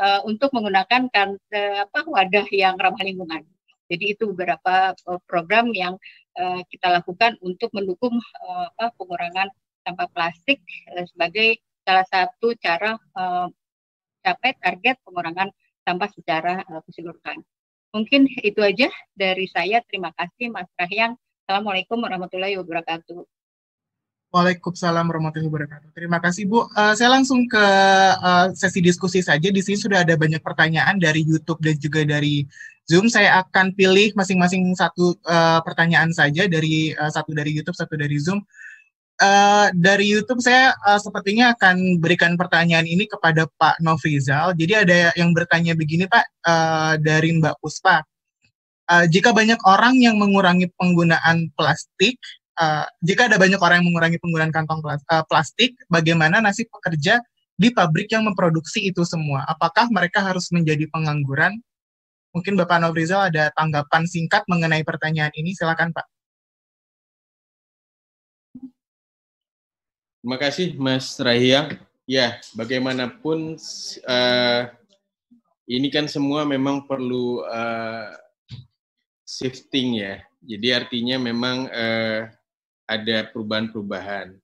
uh, 0.00 0.20
untuk 0.24 0.50
menggunakan 0.56 1.08
kan, 1.12 1.36
uh, 1.36 1.76
apa 1.84 2.00
wadah 2.08 2.46
yang 2.50 2.80
ramah 2.80 3.04
lingkungan. 3.04 3.44
Jadi 3.90 4.14
itu 4.14 4.30
beberapa 4.30 4.94
program 5.26 5.74
yang 5.74 5.98
uh, 6.38 6.62
kita 6.70 6.94
lakukan 6.94 7.34
untuk 7.42 7.74
mendukung 7.74 8.14
uh, 8.46 8.66
apa, 8.78 8.94
pengurangan 8.94 9.50
sampah 9.82 10.08
plastik 10.14 10.62
uh, 10.94 11.04
sebagai 11.10 11.58
salah 11.82 12.06
satu 12.06 12.54
cara 12.60 12.94
uh, 13.18 13.50
capai 14.22 14.52
target 14.60 15.00
pengurangan 15.02 15.48
sampah 15.84 16.10
secara 16.12 16.54
uh, 16.68 16.82
keseluruhan. 16.84 17.40
Mungkin 17.90 18.30
itu 18.46 18.60
aja 18.62 18.86
dari 19.16 19.50
saya. 19.50 19.82
Terima 19.86 20.14
kasih 20.14 20.54
Mas 20.54 20.70
Rahyang. 20.78 21.18
Assalamualaikum 21.46 21.98
warahmatullahi 21.98 22.54
wabarakatuh. 22.62 23.26
Waalaikumsalam 24.30 25.10
warahmatullahi 25.10 25.50
wabarakatuh. 25.50 25.90
Terima 25.90 26.22
kasih 26.22 26.46
Bu. 26.46 26.70
Uh, 26.70 26.94
saya 26.94 27.10
langsung 27.10 27.50
ke 27.50 27.66
uh, 28.22 28.46
sesi 28.54 28.78
diskusi 28.78 29.18
saja. 29.26 29.50
Di 29.50 29.58
sini 29.58 29.74
sudah 29.74 30.06
ada 30.06 30.14
banyak 30.14 30.38
pertanyaan 30.38 31.02
dari 31.02 31.26
YouTube 31.26 31.58
dan 31.58 31.74
juga 31.82 32.06
dari 32.06 32.46
Zoom. 32.86 33.10
Saya 33.10 33.42
akan 33.42 33.74
pilih 33.74 34.14
masing-masing 34.14 34.70
satu 34.78 35.18
uh, 35.26 35.58
pertanyaan 35.66 36.14
saja 36.14 36.46
dari 36.46 36.94
uh, 36.94 37.10
satu 37.10 37.34
dari 37.34 37.50
YouTube, 37.58 37.74
satu 37.74 37.98
dari 37.98 38.14
Zoom. 38.22 38.38
Uh, 39.20 39.68
dari 39.76 40.08
YouTube 40.08 40.40
saya 40.40 40.72
uh, 40.88 40.96
sepertinya 40.96 41.52
akan 41.52 42.00
berikan 42.00 42.40
pertanyaan 42.40 42.88
ini 42.88 43.04
kepada 43.04 43.44
Pak 43.60 43.76
Novrizal. 43.84 44.56
Jadi 44.56 44.72
ada 44.72 45.12
yang 45.12 45.36
bertanya 45.36 45.76
begini 45.76 46.08
Pak 46.08 46.24
uh, 46.48 46.94
dari 46.96 47.36
Mbak 47.36 47.60
Puspa. 47.60 48.00
Uh, 48.88 49.04
jika 49.12 49.36
banyak 49.36 49.60
orang 49.68 50.00
yang 50.00 50.16
mengurangi 50.16 50.72
penggunaan 50.72 51.52
plastik, 51.52 52.16
uh, 52.56 52.88
jika 53.04 53.28
ada 53.28 53.36
banyak 53.36 53.60
orang 53.60 53.84
yang 53.84 53.92
mengurangi 53.92 54.16
penggunaan 54.24 54.56
kantong 54.56 54.80
plastik, 55.28 55.76
bagaimana 55.92 56.40
nasib 56.40 56.72
pekerja 56.72 57.20
di 57.60 57.68
pabrik 57.76 58.08
yang 58.08 58.24
memproduksi 58.24 58.88
itu 58.88 59.04
semua? 59.04 59.44
Apakah 59.44 59.92
mereka 59.92 60.24
harus 60.24 60.48
menjadi 60.48 60.88
pengangguran? 60.88 61.60
Mungkin 62.32 62.56
Bapak 62.56 62.80
Novrizal 62.80 63.28
ada 63.28 63.52
tanggapan 63.52 64.08
singkat 64.08 64.48
mengenai 64.48 64.80
pertanyaan 64.80 65.34
ini. 65.36 65.52
Silakan 65.52 65.92
Pak. 65.92 66.08
Terima 70.20 70.36
kasih 70.36 70.76
Mas 70.76 71.16
Rahia. 71.16 71.80
Ya, 72.04 72.36
bagaimanapun 72.52 73.56
uh, 74.04 74.62
ini 75.64 75.88
kan 75.88 76.12
semua 76.12 76.44
memang 76.44 76.84
perlu 76.84 77.40
uh, 77.48 78.12
shifting 79.24 80.04
ya. 80.04 80.20
Jadi 80.44 80.76
artinya 80.76 81.16
memang 81.16 81.72
uh, 81.72 82.28
ada 82.84 83.32
perubahan-perubahan. 83.32 84.36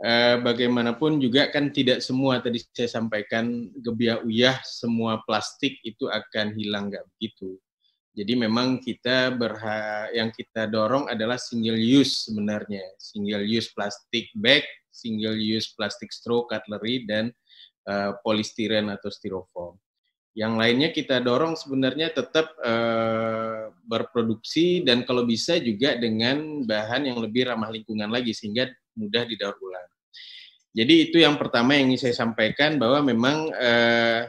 Uh, 0.00 0.40
bagaimanapun 0.40 1.20
juga 1.20 1.52
kan 1.52 1.68
tidak 1.68 2.00
semua 2.00 2.40
tadi 2.40 2.64
saya 2.72 2.88
sampaikan 2.88 3.68
gebiah 3.84 4.24
uyah 4.24 4.56
semua 4.64 5.20
plastik 5.28 5.84
itu 5.84 6.08
akan 6.08 6.56
hilang 6.56 6.88
nggak 6.88 7.04
begitu. 7.12 7.60
Jadi 8.16 8.40
memang 8.40 8.80
kita 8.80 9.36
berha 9.36 10.08
yang 10.16 10.32
kita 10.32 10.64
dorong 10.64 11.12
adalah 11.12 11.36
single 11.36 11.76
use 11.76 12.24
sebenarnya, 12.24 12.88
single 12.96 13.44
use 13.44 13.68
plastik 13.68 14.32
bag 14.32 14.64
single 14.94 15.34
use 15.34 15.74
plastic 15.74 16.14
straw, 16.14 16.46
cutlery, 16.46 17.02
dan 17.04 17.34
uh, 17.90 18.14
polistiren 18.22 18.86
atau 18.94 19.10
styrofoam. 19.10 19.74
Yang 20.34 20.52
lainnya 20.58 20.90
kita 20.90 21.22
dorong 21.22 21.54
sebenarnya 21.54 22.10
tetap 22.10 22.54
uh, 22.58 23.70
berproduksi 23.86 24.82
dan 24.82 25.06
kalau 25.06 25.22
bisa 25.22 25.58
juga 25.62 25.94
dengan 25.94 26.66
bahan 26.66 27.06
yang 27.06 27.18
lebih 27.22 27.46
ramah 27.50 27.70
lingkungan 27.70 28.10
lagi 28.10 28.34
sehingga 28.34 28.66
mudah 28.98 29.26
didaur 29.30 29.54
ulang. 29.62 29.90
Jadi 30.74 31.10
itu 31.10 31.22
yang 31.22 31.38
pertama 31.38 31.78
yang 31.78 31.86
ingin 31.86 32.10
saya 32.10 32.26
sampaikan 32.26 32.82
bahwa 32.82 32.98
memang 33.06 33.46
uh, 33.54 34.26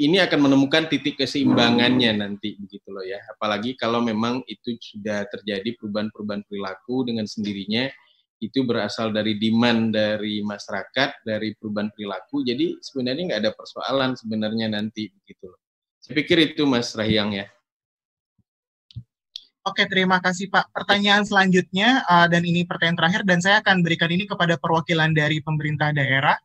ini 0.00 0.16
akan 0.22 0.48
menemukan 0.48 0.88
titik 0.88 1.20
keseimbangannya 1.20 2.16
nanti 2.16 2.56
begitu 2.56 2.88
loh 2.88 3.04
ya. 3.04 3.20
Apalagi 3.36 3.76
kalau 3.76 4.00
memang 4.00 4.40
itu 4.48 4.80
sudah 4.80 5.28
terjadi 5.28 5.76
perubahan-perubahan 5.76 6.46
perilaku 6.48 7.04
dengan 7.04 7.28
sendirinya 7.28 7.90
itu 8.38 8.62
berasal 8.62 9.10
dari 9.10 9.34
demand 9.36 9.90
dari 9.90 10.40
masyarakat, 10.46 11.26
dari 11.26 11.58
perubahan 11.58 11.90
perilaku. 11.90 12.46
Jadi 12.46 12.78
sebenarnya 12.78 13.34
nggak 13.34 13.42
ada 13.42 13.52
persoalan 13.54 14.14
sebenarnya 14.14 14.70
nanti 14.70 15.10
begitu. 15.10 15.50
Saya 15.98 16.14
pikir 16.22 16.54
itu 16.54 16.62
Mas 16.62 16.94
Rahyang 16.94 17.34
ya. 17.34 17.46
Oke, 19.66 19.84
terima 19.84 20.16
kasih 20.22 20.48
Pak. 20.48 20.72
Pertanyaan 20.72 21.28
selanjutnya, 21.28 22.00
uh, 22.08 22.24
dan 22.24 22.40
ini 22.40 22.64
pertanyaan 22.64 22.96
terakhir, 22.96 23.22
dan 23.28 23.38
saya 23.44 23.60
akan 23.60 23.84
berikan 23.84 24.08
ini 24.08 24.24
kepada 24.24 24.56
perwakilan 24.56 25.12
dari 25.12 25.44
pemerintah 25.44 25.92
daerah, 25.92 26.40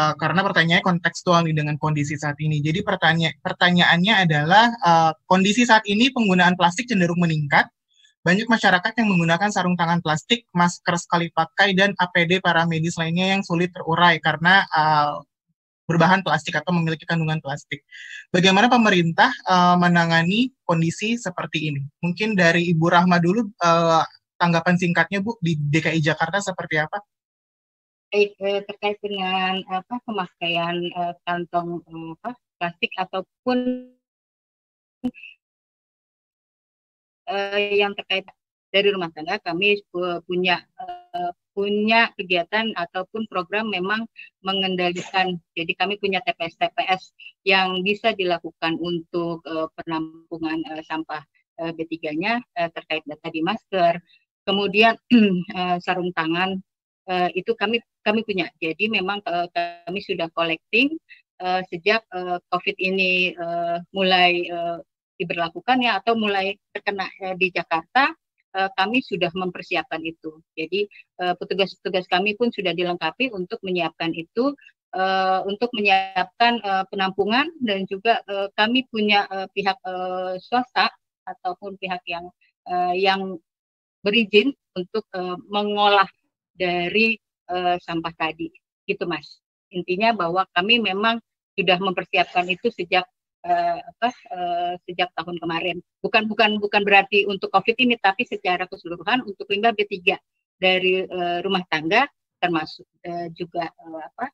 uh, 0.00 0.16
karena 0.16 0.40
pertanyaannya 0.40 0.80
kontekstual 0.80 1.44
nih 1.44 1.52
dengan 1.52 1.76
kondisi 1.76 2.16
saat 2.16 2.40
ini. 2.40 2.64
Jadi 2.64 2.80
pertanya 2.80 3.28
pertanyaannya 3.44 4.14
adalah, 4.24 4.72
uh, 4.80 5.12
kondisi 5.28 5.68
saat 5.68 5.84
ini 5.84 6.08
penggunaan 6.08 6.56
plastik 6.56 6.88
cenderung 6.88 7.20
meningkat, 7.20 7.68
banyak 8.26 8.50
masyarakat 8.50 8.92
yang 8.98 9.08
menggunakan 9.14 9.54
sarung 9.54 9.78
tangan 9.78 10.02
plastik, 10.02 10.50
masker 10.50 10.98
sekali 10.98 11.30
pakai, 11.30 11.78
dan 11.78 11.94
APD 11.94 12.42
para 12.42 12.66
medis 12.66 12.98
lainnya 12.98 13.38
yang 13.38 13.46
sulit 13.46 13.70
terurai 13.70 14.18
karena 14.18 14.66
uh, 14.74 15.22
berbahan 15.86 16.26
plastik 16.26 16.58
atau 16.58 16.74
memiliki 16.74 17.06
kandungan 17.06 17.38
plastik. 17.38 17.86
Bagaimana 18.34 18.66
pemerintah 18.66 19.30
uh, 19.46 19.78
menangani 19.78 20.50
kondisi 20.66 21.14
seperti 21.14 21.70
ini? 21.70 21.86
Mungkin 22.02 22.34
dari 22.34 22.66
Ibu 22.74 22.90
Rahma 22.90 23.22
dulu 23.22 23.46
uh, 23.62 24.02
tanggapan 24.34 24.74
singkatnya 24.74 25.22
Bu 25.22 25.38
di 25.38 25.54
DKI 25.54 26.02
Jakarta 26.02 26.42
seperti 26.42 26.82
apa? 26.82 26.98
Terkait 28.10 28.98
dengan 28.98 29.62
apa 29.70 30.02
pemakaian 30.02 30.74
uh, 30.98 31.14
kantong 31.22 31.78
apa, 32.18 32.34
plastik 32.58 32.90
ataupun 32.98 33.86
uh, 37.30 37.58
yang 37.58 37.92
terkait 37.94 38.26
dari 38.74 38.90
rumah 38.90 39.08
tangga 39.14 39.38
kami 39.40 39.80
punya 40.26 40.60
uh, 40.76 41.32
punya 41.56 42.12
kegiatan 42.20 42.76
ataupun 42.76 43.24
program 43.32 43.72
memang 43.72 44.04
mengendalikan. 44.44 45.40
Jadi 45.56 45.72
kami 45.72 45.96
punya 45.96 46.20
TPS-TPS 46.20 47.16
yang 47.48 47.80
bisa 47.80 48.12
dilakukan 48.12 48.76
untuk 48.76 49.40
uh, 49.48 49.64
penampungan 49.80 50.60
uh, 50.68 50.84
sampah 50.84 51.24
uh, 51.64 51.72
B3-nya 51.72 52.44
uh, 52.60 52.68
terkait 52.76 53.00
data 53.08 53.28
di 53.32 53.40
masker. 53.40 53.96
Kemudian 54.44 55.00
uh, 55.56 55.80
sarung 55.84 56.12
tangan 56.12 56.60
uh, 57.08 57.32
itu 57.32 57.56
kami 57.56 57.80
kami 58.04 58.20
punya. 58.28 58.52
Jadi 58.60 58.92
memang 58.92 59.24
uh, 59.24 59.48
kami 59.88 60.04
sudah 60.04 60.28
collecting 60.36 60.92
uh, 61.40 61.64
sejak 61.72 62.04
uh, 62.12 62.36
COVID 62.52 62.76
ini 62.76 63.32
uh, 63.32 63.80
mulai 63.96 64.44
uh, 64.52 64.78
diberlakukan 65.16 65.80
ya 65.80 65.98
atau 66.00 66.14
mulai 66.16 66.56
terkena 66.72 67.08
eh, 67.24 67.34
di 67.36 67.48
Jakarta 67.52 68.12
eh, 68.56 68.70
kami 68.76 69.00
sudah 69.00 69.32
mempersiapkan 69.32 70.00
itu. 70.04 70.40
Jadi 70.56 70.86
eh, 71.24 71.34
petugas-petugas 71.36 72.06
kami 72.08 72.36
pun 72.36 72.52
sudah 72.52 72.72
dilengkapi 72.76 73.32
untuk 73.32 73.60
menyiapkan 73.64 74.12
itu 74.14 74.54
untuk 75.44 75.76
menyiapkan 75.76 76.56
penampungan 76.88 77.52
dan 77.60 77.84
juga 77.84 78.16
kami 78.56 78.88
punya 78.88 79.28
pihak 79.52 79.76
swasta 80.40 80.88
ataupun 81.26 81.76
pihak 81.76 82.00
yang 82.08 82.32
yang 82.96 83.36
berizin 84.00 84.56
untuk 84.72 85.04
mengolah 85.52 86.08
dari 86.56 87.20
sampah 87.76 88.14
tadi 88.16 88.48
gitu 88.88 89.04
mas 89.04 89.44
intinya 89.68 90.16
bahwa 90.16 90.48
kami 90.56 90.80
memang 90.80 91.20
sudah 91.60 91.76
mempersiapkan 91.76 92.48
itu 92.48 92.72
sejak 92.72 93.04
uh, 93.46 93.78
apa 93.78 94.10
uh, 94.34 94.74
sejak 94.84 95.08
tahun 95.14 95.38
kemarin 95.38 95.78
bukan 96.02 96.26
bukan 96.26 96.58
bukan 96.58 96.82
berarti 96.82 97.24
untuk 97.30 97.54
covid 97.54 97.78
ini 97.78 97.94
tapi 98.02 98.26
secara 98.26 98.66
keseluruhan 98.66 99.22
untuk 99.22 99.46
limbah 99.46 99.72
B3 99.72 100.18
dari 100.58 101.06
uh, 101.06 101.38
rumah 101.46 101.62
tangga 101.70 102.10
termasuk 102.42 102.84
uh, 103.06 103.30
juga 103.32 103.70
uh, 103.70 104.02
apa 104.02 104.26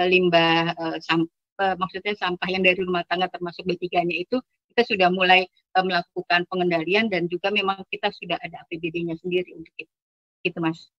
uh, 0.00 0.06
limbah 0.08 0.72
uh, 0.74 0.98
sampah 0.98 1.78
maksudnya 1.78 2.18
sampah 2.18 2.48
yang 2.50 2.66
dari 2.66 2.82
rumah 2.82 3.06
tangga 3.06 3.30
termasuk 3.30 3.62
B3-nya 3.68 4.26
itu 4.26 4.42
kita 4.74 4.82
sudah 4.90 5.08
mulai 5.14 5.46
uh, 5.78 5.84
melakukan 5.86 6.50
pengendalian 6.50 7.06
dan 7.06 7.30
juga 7.30 7.54
memang 7.54 7.86
kita 7.86 8.10
sudah 8.10 8.34
ada 8.42 8.66
APBD-nya 8.66 9.14
sendiri 9.22 9.54
untuk 9.54 9.70
itu. 9.78 9.94
Gitu 10.42 10.58
Mas. 10.58 10.90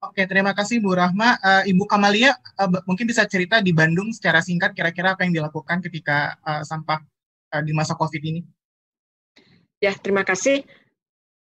Oke, 0.00 0.24
terima 0.24 0.56
kasih 0.56 0.80
Bu 0.80 0.96
Rahma. 0.96 1.36
Uh, 1.44 1.62
Ibu 1.68 1.84
Kamalia, 1.84 2.32
uh, 2.56 2.72
mungkin 2.88 3.04
bisa 3.04 3.28
cerita 3.28 3.60
di 3.60 3.76
Bandung 3.76 4.08
secara 4.16 4.40
singkat 4.40 4.72
kira-kira 4.72 5.12
apa 5.12 5.28
yang 5.28 5.36
dilakukan 5.36 5.84
ketika 5.84 6.40
uh, 6.40 6.64
sampah 6.64 7.04
uh, 7.52 7.60
di 7.60 7.76
masa 7.76 7.92
COVID 7.92 8.22
ini? 8.24 8.40
Ya, 9.76 9.92
terima 9.92 10.24
kasih. 10.24 10.64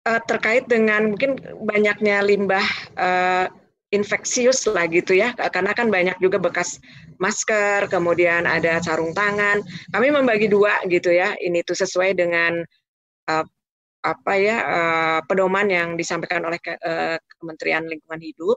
Uh, 0.04 0.20
terkait 0.28 0.68
dengan 0.68 1.16
mungkin 1.16 1.40
banyaknya 1.64 2.20
limbah 2.20 2.68
uh, 3.00 3.48
infeksius 3.88 4.68
lah 4.68 4.92
gitu 4.92 5.16
ya, 5.16 5.32
karena 5.32 5.72
kan 5.72 5.88
banyak 5.88 6.20
juga 6.20 6.36
bekas 6.36 6.76
masker, 7.16 7.88
kemudian 7.88 8.44
ada 8.44 8.76
sarung 8.84 9.16
tangan. 9.16 9.64
Kami 9.88 10.12
membagi 10.12 10.52
dua 10.52 10.84
gitu 10.92 11.08
ya, 11.08 11.32
ini 11.40 11.64
tuh 11.64 11.80
sesuai 11.80 12.12
dengan 12.12 12.60
uh, 13.32 13.44
apa 14.04 14.32
ya 14.36 14.56
uh, 14.60 15.18
pedoman 15.24 15.64
yang 15.72 15.96
disampaikan 15.96 16.44
oleh 16.44 16.60
uh, 16.84 17.16
Kementerian 17.44 17.84
Lingkungan 17.84 18.24
Hidup 18.24 18.56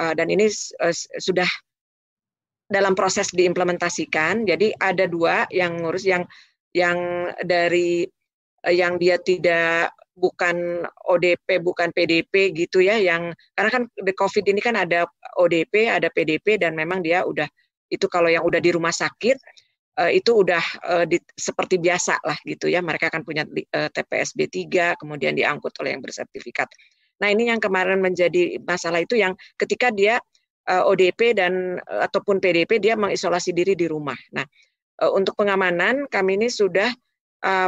uh, 0.00 0.16
dan 0.16 0.32
ini 0.32 0.48
uh, 0.80 0.94
sudah 1.20 1.46
dalam 2.70 2.96
proses 2.96 3.28
diimplementasikan. 3.36 4.48
Jadi 4.48 4.72
ada 4.80 5.04
dua 5.04 5.44
yang 5.52 5.84
ngurus 5.84 6.08
yang 6.08 6.24
yang 6.72 7.28
dari 7.44 8.08
uh, 8.64 8.72
yang 8.72 8.96
dia 8.96 9.20
tidak 9.20 9.92
bukan 10.16 10.84
ODP 11.08 11.60
bukan 11.60 11.92
PDP 11.92 12.52
gitu 12.56 12.80
ya 12.84 12.96
yang 13.00 13.32
karena 13.56 13.70
kan 13.72 13.82
the 14.04 14.12
COVID 14.16 14.44
ini 14.48 14.60
kan 14.60 14.76
ada 14.76 15.08
ODP 15.40 15.88
ada 15.88 16.12
PDP 16.12 16.60
dan 16.60 16.76
memang 16.76 17.00
dia 17.00 17.24
udah 17.24 17.48
itu 17.88 18.04
kalau 18.08 18.28
yang 18.28 18.44
udah 18.44 18.60
di 18.60 18.70
rumah 18.72 18.92
sakit 18.92 19.36
uh, 20.00 20.10
itu 20.10 20.30
udah 20.32 20.64
uh, 20.86 21.04
di, 21.04 21.20
seperti 21.36 21.76
biasa 21.76 22.20
lah 22.24 22.38
gitu 22.46 22.70
ya. 22.70 22.80
Mereka 22.80 23.12
akan 23.12 23.22
punya 23.26 23.44
uh, 23.44 23.88
TPS 23.92 24.32
B3, 24.32 24.96
kemudian 24.96 25.36
diangkut 25.36 25.76
oleh 25.82 25.96
yang 25.96 26.02
bersertifikat. 26.04 26.70
Nah 27.20 27.28
ini 27.28 27.52
yang 27.52 27.60
kemarin 27.60 28.00
menjadi 28.00 28.56
masalah 28.64 29.04
itu 29.04 29.20
yang 29.20 29.36
ketika 29.60 29.92
dia 29.92 30.18
uh, 30.68 30.88
ODP 30.88 31.36
dan 31.36 31.78
uh, 31.84 32.08
ataupun 32.08 32.40
PDP 32.40 32.80
dia 32.80 32.96
mengisolasi 32.96 33.52
diri 33.52 33.76
di 33.76 33.86
rumah. 33.86 34.16
Nah 34.32 34.44
uh, 35.04 35.12
untuk 35.12 35.36
pengamanan 35.36 36.08
kami 36.08 36.40
ini 36.40 36.48
sudah 36.48 36.90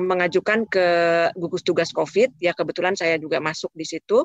mengajukan 0.05 0.69
ke 0.69 0.87
gugus 1.33 1.65
tugas 1.65 1.97
COVID. 1.97 2.37
Ya 2.45 2.53
kebetulan 2.53 2.93
saya 2.93 3.17
juga 3.17 3.41
masuk 3.41 3.73
di 3.73 3.89
situ 3.89 4.21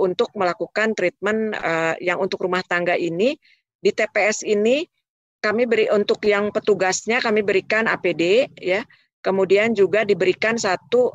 untuk 0.00 0.32
melakukan 0.32 0.96
treatment 0.96 1.52
yang 2.00 2.16
untuk 2.16 2.48
rumah 2.48 2.64
tangga 2.64 2.96
ini. 2.96 3.36
Di 3.76 3.92
TPS 3.92 4.40
ini 4.40 4.88
kami 5.44 5.68
beri 5.68 5.92
untuk 5.92 6.16
yang 6.24 6.48
petugasnya 6.48 7.20
kami 7.20 7.44
berikan 7.44 7.84
APD 7.84 8.48
ya. 8.56 8.80
Kemudian 9.20 9.76
juga 9.76 10.08
diberikan 10.08 10.56
satu 10.56 11.12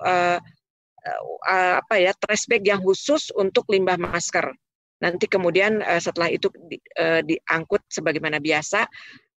uh, 1.05 1.79
apa 1.79 1.95
ya 1.99 2.11
trash 2.15 2.45
bag 2.49 2.63
yang 2.67 2.81
khusus 2.83 3.31
untuk 3.35 3.67
limbah 3.71 3.95
masker 3.95 4.51
nanti 4.99 5.25
kemudian 5.31 5.79
uh, 5.83 6.01
setelah 6.01 6.27
itu 6.27 6.51
di, 6.67 6.75
uh, 6.99 7.23
diangkut 7.23 7.83
sebagaimana 7.87 8.37
biasa 8.43 8.83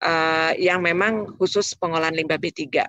uh, 0.04 0.52
yang 0.56 0.80
memang 0.84 1.36
khusus 1.36 1.76
pengolahan 1.76 2.16
limbah 2.16 2.40
B3 2.40 2.84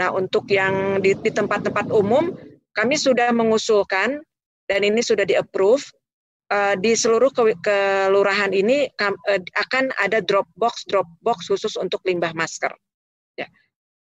nah 0.00 0.10
untuk 0.10 0.48
yang 0.50 0.98
di 1.04 1.14
tempat-tempat 1.14 1.92
umum 1.92 2.34
kami 2.74 2.96
sudah 2.96 3.30
mengusulkan 3.34 4.22
dan 4.70 4.80
ini 4.86 5.02
sudah 5.02 5.26
di 5.26 5.34
approve 5.34 5.82
uh, 6.50 6.74
di 6.78 6.92
seluruh 6.94 7.30
ke 7.34 7.54
kelurahan 7.62 8.50
ini 8.54 8.90
akan 9.54 9.84
ada 9.98 10.18
drop 10.22 10.46
box 10.58 10.86
drop 10.86 11.06
box 11.22 11.50
khusus 11.50 11.78
untuk 11.78 12.02
limbah 12.04 12.34
masker. 12.34 12.70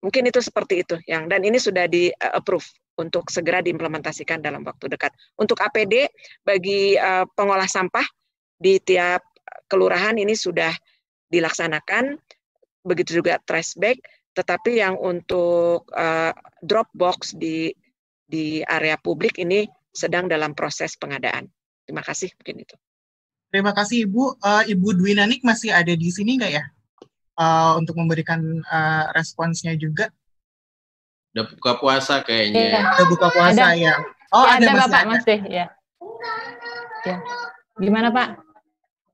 Mungkin 0.02 0.26
itu 0.26 0.42
seperti 0.42 0.82
itu 0.82 0.98
yang 1.06 1.30
dan 1.30 1.46
ini 1.46 1.62
sudah 1.62 1.86
di 1.86 2.10
uh, 2.10 2.42
approve 2.42 2.66
untuk 2.98 3.30
segera 3.32 3.62
diimplementasikan 3.64 4.42
dalam 4.42 4.66
waktu 4.66 4.90
dekat. 4.90 5.14
Untuk 5.38 5.62
APD 5.62 6.10
bagi 6.42 6.98
uh, 6.98 7.24
pengolah 7.38 7.70
sampah 7.70 8.04
di 8.58 8.82
tiap 8.82 9.22
kelurahan 9.70 10.18
ini 10.18 10.34
sudah 10.36 10.74
dilaksanakan, 11.32 12.20
begitu 12.84 13.22
juga 13.22 13.40
trash 13.46 13.78
bag, 13.78 13.96
tetapi 14.36 14.82
yang 14.82 14.98
untuk 15.00 15.88
uh, 15.94 16.34
drop 16.60 16.90
box 16.92 17.32
di 17.32 17.72
di 18.26 18.60
area 18.64 18.96
publik 19.00 19.40
ini 19.40 19.64
sedang 19.92 20.28
dalam 20.28 20.56
proses 20.56 20.96
pengadaan. 20.96 21.48
Terima 21.84 22.00
kasih 22.00 22.32
mungkin 22.36 22.64
itu. 22.64 22.76
Terima 23.52 23.72
kasih 23.76 24.08
Ibu. 24.08 24.40
Uh, 24.40 24.64
Ibu 24.64 24.88
Dwi 24.96 25.12
Nanik 25.12 25.44
masih 25.44 25.72
ada 25.72 25.92
di 25.92 26.08
sini 26.08 26.40
nggak 26.40 26.52
ya? 26.52 26.64
Uh, 27.32 27.80
untuk 27.80 27.96
memberikan 27.96 28.60
uh, 28.68 29.08
responsnya 29.16 29.72
juga. 29.72 30.12
Udah 31.32 31.48
buka 31.48 31.72
puasa 31.80 32.20
kayaknya. 32.20 32.76
Ya. 32.76 32.82
Udah 32.92 33.06
buka 33.08 33.26
puasa 33.32 33.72
ada. 33.72 33.80
ya. 33.80 33.94
Oh, 34.36 34.44
ya, 34.44 34.60
ada, 34.60 34.66
ada 34.68 34.80
Bapak, 34.84 35.02
masih 35.08 35.40
ya. 35.48 35.66
Ya. 37.08 37.16
Gimana 37.80 38.12
Pak? 38.12 38.36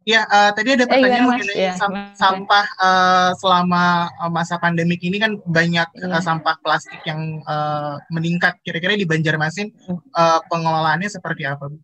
Ya, 0.02 0.26
uh, 0.26 0.50
tadi 0.50 0.74
ada 0.74 0.90
pertanyaan 0.90 1.20
eh, 1.20 1.28
mengenai 1.30 1.62
ya, 1.68 1.74
sampah 2.18 2.66
uh, 2.80 3.30
selama 3.38 4.10
masa 4.34 4.58
pandemik 4.58 4.98
ini 5.04 5.22
kan 5.22 5.38
banyak 5.46 5.84
ya. 5.84 6.10
uh, 6.10 6.18
sampah 6.18 6.58
plastik 6.58 6.98
yang 7.06 7.38
uh, 7.46 8.02
meningkat. 8.10 8.58
Kira-kira 8.66 8.98
di 8.98 9.06
Banjarmasin 9.06 9.70
uh, 10.16 10.42
pengelolaannya 10.50 11.06
seperti 11.06 11.46
apa, 11.46 11.70
Bu? 11.70 11.78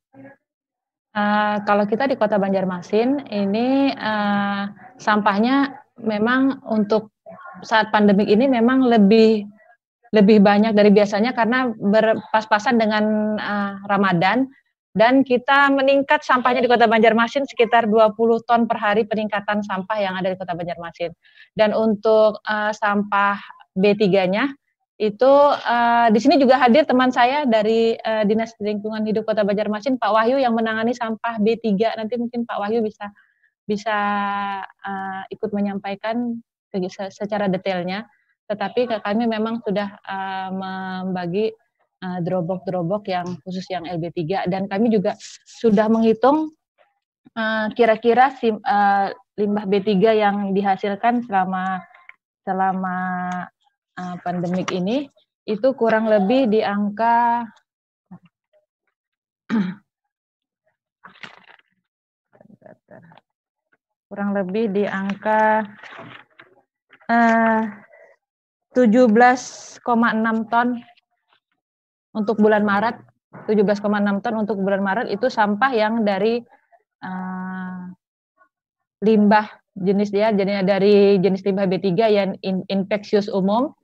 Uh, 1.14 1.62
kalau 1.62 1.86
kita 1.86 2.10
di 2.10 2.18
Kota 2.18 2.42
Banjarmasin 2.42 3.30
ini 3.30 3.94
uh, 3.94 4.66
sampahnya 4.98 5.83
memang 6.02 6.62
untuk 6.66 7.14
saat 7.62 7.94
pandemik 7.94 8.26
ini 8.26 8.50
memang 8.50 8.86
lebih 8.86 9.46
lebih 10.14 10.38
banyak 10.42 10.78
dari 10.78 10.94
biasanya 10.94 11.34
karena 11.34 11.74
berpas-pasan 11.74 12.78
dengan 12.78 13.34
uh, 13.34 13.82
Ramadan 13.90 14.46
dan 14.94 15.26
kita 15.26 15.74
meningkat 15.74 16.22
sampahnya 16.22 16.62
di 16.62 16.70
Kota 16.70 16.86
Banjarmasin 16.86 17.50
sekitar 17.50 17.90
20 17.90 18.14
ton 18.46 18.70
per 18.70 18.78
hari 18.78 19.02
peningkatan 19.02 19.66
sampah 19.66 19.98
yang 19.98 20.14
ada 20.14 20.30
di 20.30 20.38
Kota 20.38 20.54
Banjarmasin. 20.54 21.10
Dan 21.50 21.74
untuk 21.74 22.38
uh, 22.46 22.70
sampah 22.70 23.42
B3-nya 23.74 24.54
itu 25.02 25.32
uh, 25.50 26.06
di 26.14 26.18
sini 26.22 26.38
juga 26.38 26.62
hadir 26.62 26.86
teman 26.86 27.10
saya 27.10 27.42
dari 27.42 27.98
uh, 27.98 28.22
Dinas 28.22 28.54
Lingkungan 28.62 29.02
Hidup 29.02 29.26
Kota 29.26 29.42
Banjarmasin 29.42 29.98
Pak 29.98 30.14
Wahyu 30.14 30.38
yang 30.38 30.54
menangani 30.54 30.94
sampah 30.94 31.42
B3 31.42 31.98
nanti 31.98 32.14
mungkin 32.14 32.46
Pak 32.46 32.62
Wahyu 32.62 32.78
bisa 32.78 33.10
bisa 33.64 33.96
uh, 34.64 35.22
ikut 35.32 35.50
menyampaikan 35.52 36.40
secara 37.10 37.48
detailnya. 37.48 38.04
Tetapi 38.44 39.00
kami 39.00 39.24
memang 39.24 39.64
sudah 39.64 39.96
uh, 40.04 40.48
membagi 40.52 41.48
uh, 42.04 42.20
drobok-drobok 42.20 43.08
yang 43.08 43.40
khusus 43.42 43.64
yang 43.72 43.88
LB3 43.88 44.52
dan 44.52 44.68
kami 44.68 44.92
juga 44.92 45.16
sudah 45.48 45.88
menghitung 45.88 46.52
kira-kira 47.74 48.30
uh, 48.30 48.62
uh, 48.62 49.10
limbah 49.34 49.66
B3 49.66 49.90
yang 50.14 50.54
dihasilkan 50.54 51.26
selama 51.26 51.82
selama 52.46 52.96
uh, 53.98 54.14
pandemik 54.22 54.70
ini 54.70 55.10
itu 55.48 55.74
kurang 55.74 56.06
lebih 56.06 56.46
di 56.52 56.62
angka 56.62 57.48
kurang 64.14 64.30
lebih 64.30 64.70
di 64.70 64.86
angka 64.86 65.66
uh, 67.10 67.66
17,6 68.78 69.82
ton 70.46 70.68
untuk 72.14 72.38
bulan 72.38 72.62
Maret. 72.62 72.94
17,6 73.50 74.22
ton 74.22 74.34
untuk 74.38 74.62
bulan 74.62 74.86
Maret 74.86 75.10
itu 75.10 75.26
sampah 75.26 75.74
yang 75.74 76.06
dari 76.06 76.38
uh, 77.02 77.90
limbah 79.02 79.50
jenis 79.74 80.14
dia 80.14 80.30
jadi 80.30 80.62
dari 80.62 81.18
jenis 81.18 81.42
limbah 81.42 81.66
B3 81.66 81.86
yang 82.06 82.38
in, 82.46 82.62
infeksius 82.70 83.26
umum. 83.26 83.74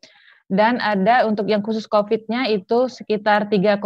Dan 0.46 0.78
ada 0.78 1.26
untuk 1.26 1.50
yang 1.50 1.66
khusus 1.66 1.90
COVID-nya 1.90 2.46
itu 2.54 2.86
sekitar 2.86 3.50
3,9 3.50 3.82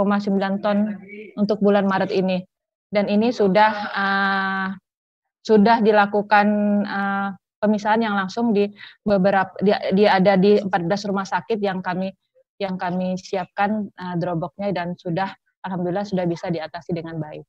ton 0.60 0.92
untuk 1.40 1.56
bulan 1.64 1.88
Maret 1.88 2.12
ini. 2.12 2.44
Dan 2.92 3.08
ini 3.08 3.32
sudah 3.32 3.72
uh, 3.96 4.68
sudah 5.44 5.84
dilakukan 5.84 6.46
uh, 6.88 7.28
pemisahan 7.60 8.00
yang 8.00 8.16
langsung 8.16 8.56
di 8.56 8.68
beberapa 9.04 9.52
dia, 9.60 9.92
dia 9.92 10.16
ada 10.16 10.40
di 10.40 10.56
14 10.56 11.08
rumah 11.12 11.28
sakit 11.28 11.60
yang 11.60 11.84
kami 11.84 12.12
yang 12.56 12.80
kami 12.80 13.20
siapkan 13.20 13.92
uh, 13.92 14.16
droboknya 14.16 14.72
dan 14.72 14.96
sudah 14.96 15.28
alhamdulillah 15.60 16.08
sudah 16.08 16.24
bisa 16.24 16.48
diatasi 16.48 16.96
dengan 16.96 17.20
baik. 17.20 17.44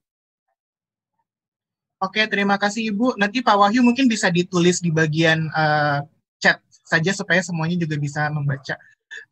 Oke, 2.03 2.27
terima 2.27 2.59
kasih 2.59 2.91
Ibu. 2.91 3.15
Nanti 3.15 3.39
Pak 3.39 3.55
Wahyu 3.55 3.79
mungkin 3.79 4.11
bisa 4.11 4.27
ditulis 4.27 4.83
di 4.83 4.91
bagian 4.91 5.47
uh, 5.55 6.03
chat 6.43 6.59
saja 6.69 7.15
supaya 7.15 7.39
semuanya 7.39 7.79
juga 7.79 7.95
bisa 7.95 8.27
membaca. 8.27 8.75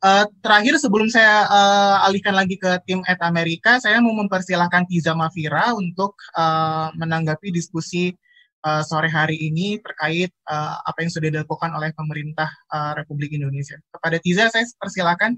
Uh, 0.00 0.24
terakhir 0.40 0.80
sebelum 0.80 1.12
saya 1.12 1.44
uh, 1.44 2.08
alihkan 2.08 2.32
lagi 2.32 2.56
ke 2.56 2.80
tim 2.88 3.04
at 3.04 3.20
Amerika, 3.20 3.76
saya 3.84 4.00
mau 4.00 4.16
mempersilahkan 4.16 4.88
Tiza 4.88 5.12
Mafira 5.12 5.76
untuk 5.76 6.16
uh, 6.32 6.88
menanggapi 6.96 7.52
diskusi 7.52 8.16
uh, 8.64 8.82
sore 8.82 9.12
hari 9.12 9.36
ini 9.36 9.78
terkait 9.78 10.32
uh, 10.48 10.80
apa 10.82 11.04
yang 11.04 11.12
sudah 11.12 11.28
dilakukan 11.28 11.70
oleh 11.76 11.92
pemerintah 11.92 12.48
uh, 12.72 12.96
Republik 12.96 13.36
Indonesia. 13.36 13.76
Kepada 13.92 14.16
Tiza, 14.18 14.48
saya 14.48 14.64
persilakan. 14.80 15.36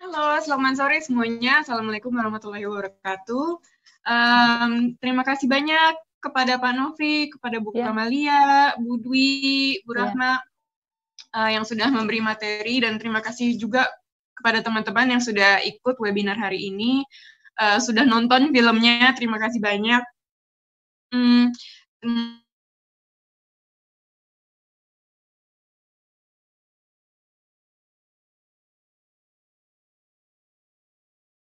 Halo, 0.00 0.40
selamat 0.40 0.74
sore 0.80 0.98
semuanya. 1.04 1.60
Assalamualaikum 1.60 2.08
warahmatullahi 2.16 2.64
wabarakatuh. 2.64 3.60
Um, 4.08 4.96
terima 5.04 5.20
kasih 5.20 5.44
banyak 5.44 6.00
kepada 6.18 6.56
Pak 6.56 6.72
Novi, 6.72 7.28
kepada 7.28 7.60
Bu 7.60 7.76
yeah. 7.76 7.92
Kamalia, 7.92 8.72
Bu 8.80 8.96
Dwi, 9.04 9.84
Bu 9.84 9.92
ya. 9.92 10.08
Rahma 10.08 10.40
yeah. 10.40 10.40
uh, 11.36 11.50
yang 11.60 11.64
sudah 11.68 11.92
memberi 11.92 12.24
materi 12.24 12.80
dan 12.80 12.96
terima 12.96 13.20
kasih 13.20 13.60
juga 13.60 13.84
kepada 14.38 14.62
teman-teman 14.62 15.18
yang 15.18 15.22
sudah 15.22 15.58
ikut 15.66 15.98
webinar 15.98 16.38
hari 16.38 16.70
ini, 16.70 17.02
uh, 17.60 17.78
sudah 17.82 18.04
nonton 18.06 18.54
filmnya. 18.54 19.12
Terima 19.18 19.36
kasih 19.42 19.60
banyak. 19.60 20.02
Hmm, 21.12 21.52
hmm 22.04 22.48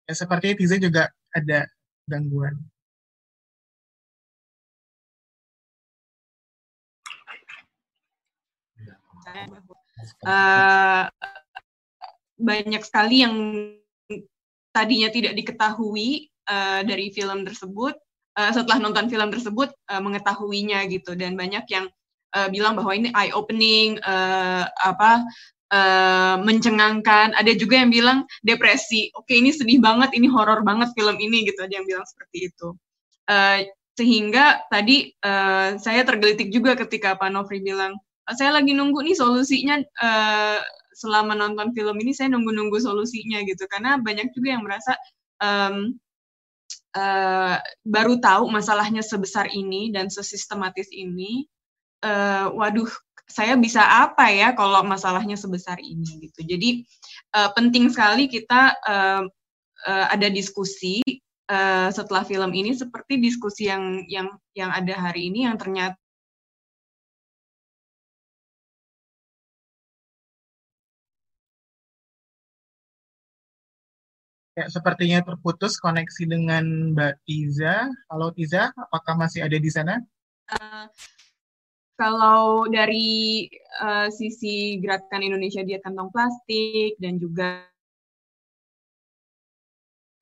Ya, 0.04 0.12
seperti 0.12 0.52
Tiza 0.60 0.76
juga 0.76 1.08
ada 1.32 1.64
gangguan. 2.04 2.60
Uh, 10.20 11.08
banyak 12.36 12.82
sekali 12.84 13.24
yang 13.24 13.34
tadinya 14.74 15.08
tidak 15.08 15.38
diketahui 15.38 16.28
uh, 16.50 16.82
dari 16.82 17.14
film 17.14 17.46
tersebut 17.46 17.94
uh, 18.34 18.50
setelah 18.50 18.82
nonton 18.82 19.06
film 19.06 19.30
tersebut 19.30 19.70
uh, 19.88 20.02
mengetahuinya 20.02 20.82
gitu 20.90 21.14
dan 21.14 21.38
banyak 21.38 21.64
yang 21.70 21.86
uh, 22.34 22.50
bilang 22.50 22.74
bahwa 22.74 22.92
ini 22.92 23.14
eye 23.14 23.30
opening 23.30 23.96
uh, 24.02 24.66
apa 24.82 25.22
uh, 25.70 26.36
mencengangkan. 26.42 27.32
Ada 27.38 27.54
juga 27.56 27.80
yang 27.80 27.90
bilang 27.94 28.18
depresi. 28.42 29.08
Oke, 29.14 29.38
ini 29.38 29.54
sedih 29.54 29.78
banget, 29.80 30.12
ini 30.18 30.26
horor 30.28 30.66
banget 30.66 30.92
film 30.98 31.16
ini 31.22 31.46
gitu. 31.48 31.62
Ada 31.64 31.74
yang 31.80 31.86
bilang 31.86 32.06
seperti 32.06 32.50
itu. 32.50 32.68
Uh, 33.30 33.64
sehingga 33.94 34.66
tadi 34.68 35.14
uh, 35.22 35.78
saya 35.78 36.02
tergelitik 36.02 36.50
juga 36.50 36.74
ketika 36.74 37.14
Pak 37.14 37.30
Nofri 37.30 37.62
bilang, 37.62 37.94
saya 38.34 38.56
lagi 38.56 38.74
nunggu 38.74 39.04
nih 39.06 39.14
solusinya 39.14 39.78
uh, 40.02 40.58
selama 40.94 41.34
nonton 41.34 41.74
film 41.74 41.96
ini 42.00 42.14
saya 42.14 42.32
nunggu-nunggu 42.32 42.78
solusinya 42.80 43.42
gitu 43.44 43.66
karena 43.68 43.98
banyak 44.00 44.30
juga 44.32 44.56
yang 44.56 44.62
merasa 44.64 44.94
um, 45.42 45.98
uh, 46.96 47.58
baru 47.84 48.18
tahu 48.22 48.48
masalahnya 48.48 49.02
sebesar 49.02 49.50
ini 49.50 49.90
dan 49.90 50.08
sesistematis 50.08 50.88
ini 50.94 51.46
uh, 52.06 52.50
waduh 52.54 52.88
saya 53.24 53.56
bisa 53.56 53.80
apa 53.80 54.28
ya 54.28 54.52
kalau 54.52 54.84
masalahnya 54.84 55.34
sebesar 55.34 55.80
ini 55.80 56.28
gitu. 56.28 56.44
Jadi 56.44 56.84
uh, 57.32 57.50
penting 57.56 57.88
sekali 57.88 58.28
kita 58.28 58.76
uh, 58.84 59.24
uh, 59.88 60.06
ada 60.12 60.28
diskusi 60.28 61.00
uh, 61.48 61.88
setelah 61.88 62.22
film 62.28 62.52
ini 62.52 62.76
seperti 62.76 63.16
diskusi 63.16 63.72
yang 63.72 64.04
yang 64.12 64.28
yang 64.52 64.68
ada 64.68 64.92
hari 64.92 65.32
ini 65.32 65.48
yang 65.48 65.56
ternyata 65.56 65.96
Ya, 74.54 74.70
sepertinya 74.70 75.18
terputus 75.18 75.82
koneksi 75.82 76.30
dengan 76.30 76.94
Mbak 76.94 77.26
Tiza. 77.26 77.90
Halo 78.06 78.30
Tiza, 78.30 78.70
apakah 78.70 79.18
masih 79.18 79.42
ada 79.42 79.58
di 79.58 79.66
sana? 79.66 79.98
Uh, 80.46 80.86
kalau 81.98 82.62
dari 82.70 83.50
uh, 83.82 84.06
sisi 84.14 84.78
gerakan 84.78 85.26
Indonesia 85.26 85.66
diet 85.66 85.82
kantong 85.82 86.06
plastik 86.14 86.94
dan 87.02 87.18
juga 87.18 87.66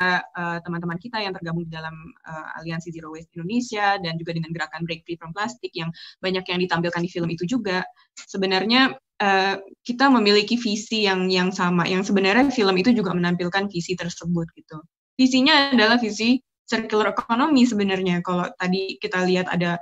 eh, 0.01 0.59
teman-teman 0.65 0.99
kita 0.99 1.21
yang 1.23 1.31
tergabung 1.37 1.69
dalam 1.71 1.95
uh, 2.27 2.59
Aliansi 2.59 2.91
Zero 2.91 3.15
Waste 3.15 3.37
Indonesia 3.39 4.01
dan 4.01 4.17
juga 4.19 4.35
dengan 4.35 4.51
gerakan 4.51 4.83
Break 4.89 5.05
Free 5.07 5.21
from 5.21 5.31
Plastic 5.37 5.77
yang 5.77 5.93
banyak 6.25 6.43
yang 6.49 6.61
ditampilkan 6.65 7.05
di 7.05 7.11
film 7.13 7.29
itu 7.31 7.45
juga 7.45 7.85
sebenarnya 8.17 8.97
uh, 9.23 9.55
kita 9.87 10.11
memiliki 10.11 10.59
visi 10.59 11.07
yang 11.07 11.31
yang 11.31 11.55
sama 11.55 11.87
yang 11.87 12.03
sebenarnya 12.03 12.51
film 12.51 12.75
itu 12.75 12.91
juga 12.91 13.15
menampilkan 13.15 13.71
visi 13.71 13.95
tersebut 13.95 14.51
gitu 14.59 14.83
visinya 15.15 15.71
adalah 15.71 16.03
visi 16.03 16.43
circular 16.67 17.15
economy 17.15 17.63
sebenarnya 17.63 18.19
kalau 18.27 18.51
tadi 18.59 18.99
kita 18.99 19.23
lihat 19.23 19.47
ada 19.47 19.79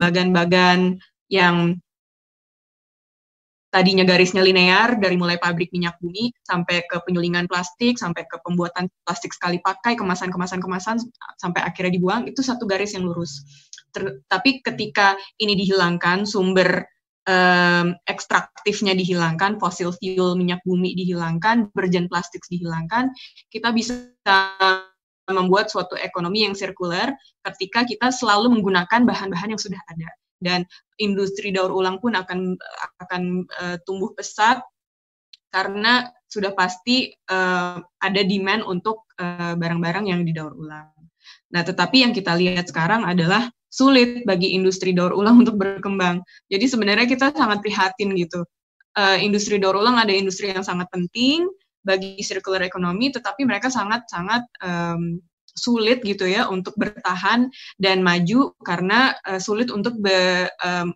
bagan-bagan 0.00 0.96
yang 1.28 1.76
tadinya 3.68 4.04
garisnya 4.08 4.40
linear 4.40 4.96
dari 4.96 5.20
mulai 5.20 5.36
pabrik 5.36 5.68
minyak 5.76 6.00
bumi 6.00 6.32
sampai 6.40 6.88
ke 6.88 6.96
penyulingan 7.04 7.44
plastik 7.44 8.00
sampai 8.00 8.24
ke 8.24 8.40
pembuatan 8.40 8.88
plastik 9.04 9.36
sekali 9.36 9.60
pakai 9.60 9.92
kemasan-kemasan 9.92 10.60
kemasan 10.64 10.96
sampai 11.36 11.60
akhirnya 11.60 11.92
dibuang 12.00 12.24
itu 12.24 12.40
satu 12.40 12.64
garis 12.64 12.96
yang 12.96 13.04
lurus. 13.04 13.44
Ter, 13.92 14.24
tapi 14.24 14.64
ketika 14.64 15.20
ini 15.36 15.52
dihilangkan 15.52 16.24
sumber 16.24 16.88
um, 17.28 17.94
ekstraktifnya 18.08 18.96
dihilangkan 18.96 19.60
fosil 19.60 19.92
fuel 20.00 20.34
minyak 20.34 20.64
bumi 20.64 20.96
dihilangkan 20.96 21.68
virgin 21.76 22.08
plastik 22.08 22.40
dihilangkan 22.48 23.12
kita 23.52 23.70
bisa 23.70 24.08
membuat 25.28 25.68
suatu 25.68 25.94
ekonomi 26.00 26.48
yang 26.48 26.56
sirkuler 26.56 27.12
ketika 27.44 27.84
kita 27.84 28.08
selalu 28.08 28.58
menggunakan 28.58 29.04
bahan-bahan 29.04 29.52
yang 29.52 29.60
sudah 29.60 29.78
ada 29.92 30.08
dan 30.40 30.64
industri 30.96 31.52
daur 31.52 31.74
ulang 31.74 32.00
pun 32.00 32.16
akan 32.16 32.56
akan 33.04 33.22
uh, 33.60 33.76
tumbuh 33.84 34.14
pesat 34.16 34.62
karena 35.52 36.08
sudah 36.28 36.52
pasti 36.52 37.08
uh, 37.32 37.80
ada 38.04 38.20
demand 38.20 38.60
untuk 38.68 39.08
eh, 39.16 39.56
barang-barang 39.56 40.04
uh, 40.04 40.10
yang 40.12 40.20
didaur 40.28 40.52
ulang. 40.52 40.92
Nah, 41.48 41.64
tetapi 41.64 42.04
yang 42.04 42.12
kita 42.12 42.36
lihat 42.36 42.68
sekarang 42.68 43.08
adalah 43.08 43.48
sulit 43.68 44.24
bagi 44.24 44.56
industri 44.56 44.96
daur 44.96 45.12
ulang 45.12 45.44
untuk 45.44 45.60
berkembang. 45.60 46.24
Jadi 46.48 46.64
sebenarnya 46.68 47.06
kita 47.08 47.32
sangat 47.36 47.60
prihatin 47.60 48.16
gitu. 48.16 48.44
Uh, 48.96 49.20
industri 49.20 49.60
daur 49.60 49.78
ulang 49.78 50.00
ada 50.00 50.10
industri 50.10 50.50
yang 50.50 50.64
sangat 50.64 50.90
penting, 50.90 51.46
bagi 51.88 52.20
circular 52.20 52.60
economy, 52.60 53.08
tetapi 53.08 53.48
mereka 53.48 53.72
sangat-sangat 53.72 54.44
um, 54.60 55.16
sulit 55.56 56.04
gitu 56.04 56.28
ya 56.28 56.46
untuk 56.46 56.76
bertahan 56.78 57.50
dan 57.80 58.04
maju 58.04 58.54
karena 58.62 59.16
uh, 59.26 59.40
sulit 59.40 59.72
untuk 59.72 59.96
be, 59.98 60.46
um, 60.62 60.92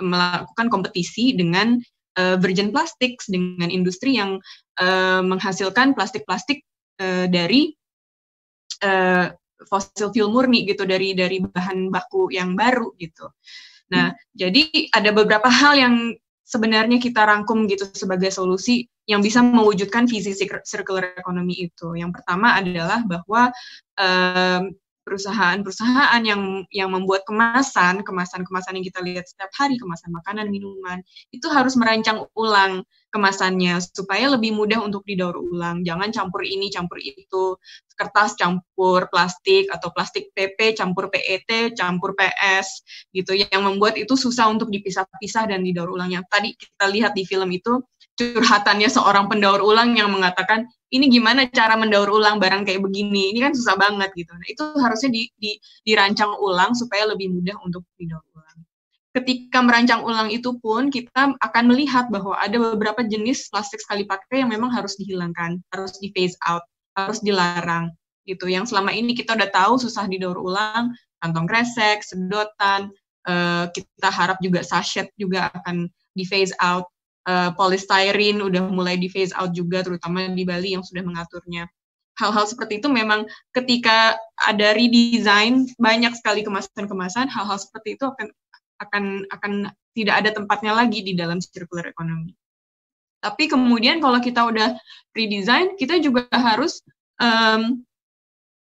melakukan 0.00 0.70
kompetisi 0.70 1.34
dengan 1.36 1.80
uh, 2.16 2.36
virgin 2.40 2.70
plastics 2.70 3.28
dengan 3.28 3.68
industri 3.68 4.16
yang 4.16 4.40
uh, 4.80 5.20
menghasilkan 5.20 5.92
plastik-plastik 5.98 6.64
uh, 7.02 7.26
dari 7.28 7.74
fosil 9.64 10.12
fuel 10.12 10.28
murni 10.28 10.68
gitu 10.68 10.84
dari 10.84 11.16
dari 11.16 11.40
bahan 11.40 11.88
baku 11.88 12.28
yang 12.28 12.52
baru 12.52 12.92
gitu. 13.00 13.32
Nah, 13.88 14.12
hmm. 14.12 14.18
jadi 14.34 14.62
ada 14.92 15.10
beberapa 15.14 15.48
hal 15.48 15.78
yang 15.78 15.94
sebenarnya 16.46 17.02
kita 17.02 17.26
rangkum 17.26 17.66
gitu 17.66 17.90
sebagai 17.90 18.30
solusi 18.30 18.86
yang 19.06 19.22
bisa 19.22 19.42
mewujudkan 19.42 20.06
visi 20.10 20.34
circular 20.66 21.14
economy 21.14 21.70
itu. 21.70 21.94
Yang 21.94 22.22
pertama 22.22 22.58
adalah 22.58 23.02
bahwa 23.06 23.54
um, 23.98 24.62
perusahaan-perusahaan 25.06 26.22
yang 26.26 26.66
yang 26.74 26.90
membuat 26.90 27.22
kemasan, 27.22 28.02
kemasan-kemasan 28.02 28.74
yang 28.74 28.86
kita 28.90 29.00
lihat 29.06 29.24
setiap 29.30 29.54
hari, 29.54 29.78
kemasan 29.78 30.10
makanan, 30.10 30.50
minuman, 30.50 30.98
itu 31.30 31.46
harus 31.46 31.78
merancang 31.78 32.26
ulang 32.34 32.82
kemasannya 33.14 33.78
supaya 33.80 34.28
lebih 34.34 34.52
mudah 34.52 34.82
untuk 34.82 35.06
didaur 35.06 35.38
ulang. 35.38 35.86
Jangan 35.86 36.10
campur 36.10 36.42
ini, 36.42 36.68
campur 36.68 36.98
itu, 36.98 37.56
kertas 37.96 38.36
campur 38.36 39.08
plastik 39.08 39.72
atau 39.72 39.88
plastik 39.94 40.34
PP 40.36 40.76
campur 40.76 41.08
PET, 41.08 41.72
campur 41.78 42.12
PS 42.12 42.84
gitu 43.16 43.32
yang 43.32 43.64
membuat 43.64 43.96
itu 43.96 44.12
susah 44.18 44.52
untuk 44.52 44.68
dipisah-pisah 44.68 45.48
dan 45.48 45.64
didaur 45.64 45.88
ulang. 45.88 46.12
Yang 46.12 46.26
tadi 46.28 46.50
kita 46.58 46.84
lihat 46.92 47.12
di 47.16 47.24
film 47.24 47.48
itu 47.54 47.80
curhatannya 48.16 48.88
seorang 48.88 49.28
pendaur 49.28 49.60
ulang 49.60 49.94
yang 49.94 50.08
mengatakan 50.08 50.64
ini 50.88 51.12
gimana 51.12 51.44
cara 51.52 51.76
mendaur 51.76 52.08
ulang 52.08 52.40
barang 52.40 52.64
kayak 52.64 52.80
begini? 52.80 53.36
Ini 53.36 53.44
kan 53.44 53.52
susah 53.52 53.76
banget 53.76 54.10
gitu. 54.16 54.32
Nah 54.32 54.46
itu 54.48 54.64
harusnya 54.80 55.10
di, 55.12 55.22
di, 55.36 55.52
dirancang 55.84 56.32
ulang 56.40 56.72
supaya 56.72 57.04
lebih 57.12 57.30
mudah 57.30 57.58
untuk 57.62 57.84
didaur 58.00 58.24
ulang. 58.32 58.58
Ketika 59.12 59.64
merancang 59.64 60.04
ulang 60.04 60.28
itu 60.28 60.56
pun 60.60 60.92
kita 60.92 61.36
akan 61.40 61.64
melihat 61.68 62.08
bahwa 62.12 62.36
ada 62.36 62.56
beberapa 62.56 63.04
jenis 63.04 63.48
plastik 63.48 63.80
sekali 63.80 64.04
pakai 64.04 64.44
yang 64.44 64.52
memang 64.52 64.68
harus 64.72 64.96
dihilangkan, 65.00 65.60
harus 65.72 65.96
di 66.00 66.12
phase 66.12 66.36
out, 66.44 66.64
harus 66.96 67.20
dilarang 67.20 67.92
gitu. 68.28 68.48
Yang 68.50 68.74
selama 68.74 68.92
ini 68.92 69.16
kita 69.16 69.36
udah 69.36 69.48
tahu 69.48 69.80
susah 69.80 70.04
didaur 70.10 70.36
ulang, 70.36 70.92
kantong 71.20 71.48
kresek, 71.48 72.04
sedotan, 72.04 72.92
uh, 73.24 73.66
kita 73.72 74.08
harap 74.10 74.38
juga 74.38 74.60
sachet 74.62 75.10
juga 75.16 75.48
akan 75.54 75.88
di 76.12 76.24
phase 76.24 76.52
out, 76.60 76.88
uh, 77.26 77.50
polystyrene 77.58 78.40
udah 78.40 78.70
mulai 78.70 78.96
di 78.96 79.10
phase 79.10 79.34
out 79.36 79.52
juga, 79.52 79.82
terutama 79.82 80.30
di 80.30 80.46
Bali 80.46 80.78
yang 80.78 80.86
sudah 80.86 81.02
mengaturnya. 81.02 81.68
Hal-hal 82.16 82.48
seperti 82.48 82.80
itu 82.80 82.88
memang 82.88 83.28
ketika 83.52 84.16
ada 84.40 84.72
redesign 84.72 85.68
banyak 85.76 86.16
sekali 86.16 86.40
kemasan-kemasan, 86.40 87.28
hal-hal 87.28 87.60
seperti 87.60 88.00
itu 88.00 88.08
akan 88.08 88.32
akan 88.80 89.04
akan 89.32 89.52
tidak 89.96 90.14
ada 90.24 90.30
tempatnya 90.32 90.72
lagi 90.72 91.04
di 91.04 91.12
dalam 91.12 91.40
circular 91.40 91.84
economy. 91.88 92.32
Tapi 93.20 93.48
kemudian 93.48 94.00
kalau 94.00 94.20
kita 94.20 94.44
udah 94.48 94.76
redesign, 95.16 95.76
kita 95.80 96.00
juga 96.00 96.28
harus 96.32 96.80
um, 97.20 97.84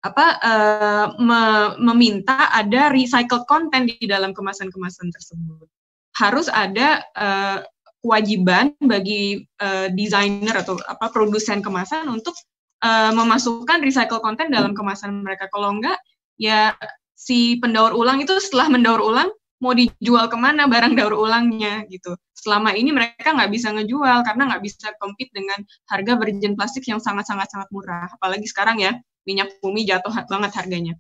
apa 0.03 0.27
uh, 0.43 1.07
me 1.23 1.43
meminta 1.79 2.51
ada 2.51 2.91
recycled 2.91 3.47
content 3.47 3.87
di 3.87 4.07
dalam 4.11 4.35
kemasan-kemasan 4.35 5.15
tersebut. 5.15 5.71
Harus 6.19 6.51
ada 6.51 7.07
uh, 7.15 7.63
kewajiban 8.03 8.75
bagi 8.83 9.47
uh, 9.63 9.89
desainer 9.95 10.59
atau 10.59 10.77
apa 10.85 11.09
produsen 11.15 11.63
kemasan 11.63 12.11
untuk 12.11 12.35
uh, 12.83 13.15
memasukkan 13.15 13.79
recycled 13.81 14.21
content 14.21 14.51
dalam 14.51 14.75
kemasan 14.75 15.23
mereka. 15.23 15.47
Kalau 15.49 15.71
enggak, 15.71 15.97
ya 16.37 16.75
si 17.15 17.57
pendaur 17.63 17.95
ulang 17.95 18.19
itu 18.19 18.35
setelah 18.43 18.67
mendaur 18.67 18.99
ulang 18.99 19.31
mau 19.63 19.79
dijual 19.79 20.27
ke 20.27 20.35
mana 20.35 20.67
barang 20.67 20.99
daur 20.99 21.15
ulangnya 21.15 21.87
gitu. 21.87 22.19
Selama 22.35 22.75
ini 22.75 22.91
mereka 22.91 23.31
nggak 23.31 23.51
bisa 23.55 23.71
ngejual 23.71 24.27
karena 24.27 24.51
nggak 24.51 24.63
bisa 24.67 24.91
compete 24.99 25.31
dengan 25.31 25.63
harga 25.87 26.19
virgin 26.19 26.59
plastik 26.59 26.83
yang 26.91 26.99
sangat-sangat 26.99 27.47
sangat 27.47 27.71
murah. 27.71 28.11
Apalagi 28.19 28.51
sekarang 28.51 28.83
ya 28.83 28.99
minyak 29.23 29.55
bumi 29.63 29.87
jatuh 29.87 30.11
banget 30.27 30.51
harganya. 30.59 30.99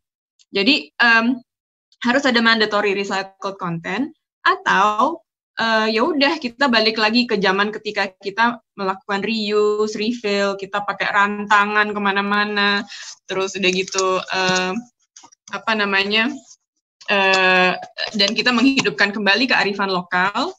Jadi 0.54 0.94
um, 1.02 1.42
harus 2.06 2.22
ada 2.22 2.38
mandatory 2.38 2.94
recycled 2.94 3.58
content 3.58 4.14
atau 4.46 5.21
uh, 5.58 5.88
ya 5.88 6.02
udah 6.04 6.38
kita 6.38 6.70
balik 6.70 6.96
lagi 6.96 7.28
ke 7.28 7.36
zaman 7.36 7.74
ketika 7.74 8.12
kita 8.20 8.60
melakukan 8.78 9.20
reuse, 9.20 9.98
refill, 9.98 10.56
kita 10.56 10.84
pakai 10.84 11.08
rantangan 11.10 11.90
ke 11.90 12.00
mana-mana, 12.00 12.86
terus 13.26 13.56
udah 13.58 13.70
gitu 13.72 14.20
uh, 14.20 14.72
apa 15.52 15.72
namanya 15.76 16.32
uh, 17.12 17.72
dan 18.16 18.30
kita 18.32 18.54
menghidupkan 18.54 19.12
kembali 19.12 19.50
kearifan 19.50 19.92
lokal. 19.92 20.54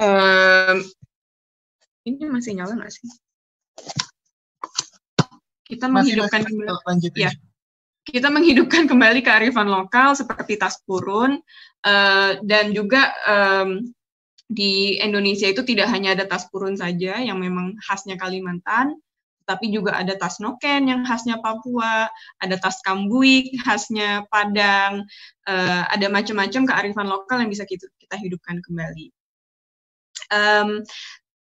Uh, 0.00 0.80
ini 2.04 2.28
masih 2.28 2.56
nyala 2.56 2.76
nggak 2.76 2.92
sih? 2.92 3.08
kita 5.64 5.88
menghidupkan 5.88 6.44
kembali. 6.44 6.70
Ya 7.16 7.32
kita 8.04 8.28
menghidupkan 8.28 8.84
kembali 8.84 9.24
kearifan 9.24 9.68
lokal 9.68 10.12
seperti 10.12 10.60
tas 10.60 10.76
purun 10.84 11.40
uh, 11.88 12.32
dan 12.44 12.76
juga 12.76 13.16
um, 13.24 13.80
di 14.44 15.00
Indonesia 15.00 15.48
itu 15.48 15.64
tidak 15.64 15.88
hanya 15.88 16.12
ada 16.12 16.28
tas 16.28 16.44
purun 16.52 16.76
saja 16.76 17.16
yang 17.16 17.40
memang 17.40 17.80
khasnya 17.80 18.20
Kalimantan, 18.20 19.00
tapi 19.48 19.72
juga 19.72 19.96
ada 19.96 20.12
tas 20.20 20.36
noken 20.36 20.84
yang 20.84 21.00
khasnya 21.08 21.40
Papua, 21.40 22.12
ada 22.40 22.56
tas 22.60 22.84
kambuik 22.84 23.56
khasnya 23.64 24.28
Padang, 24.28 25.08
uh, 25.48 25.82
ada 25.88 26.06
macam-macam 26.12 26.68
kearifan 26.68 27.08
lokal 27.08 27.40
yang 27.40 27.50
bisa 27.52 27.64
kita, 27.64 27.88
kita 27.96 28.20
hidupkan 28.20 28.60
kembali. 28.60 29.08
Um, 30.28 30.84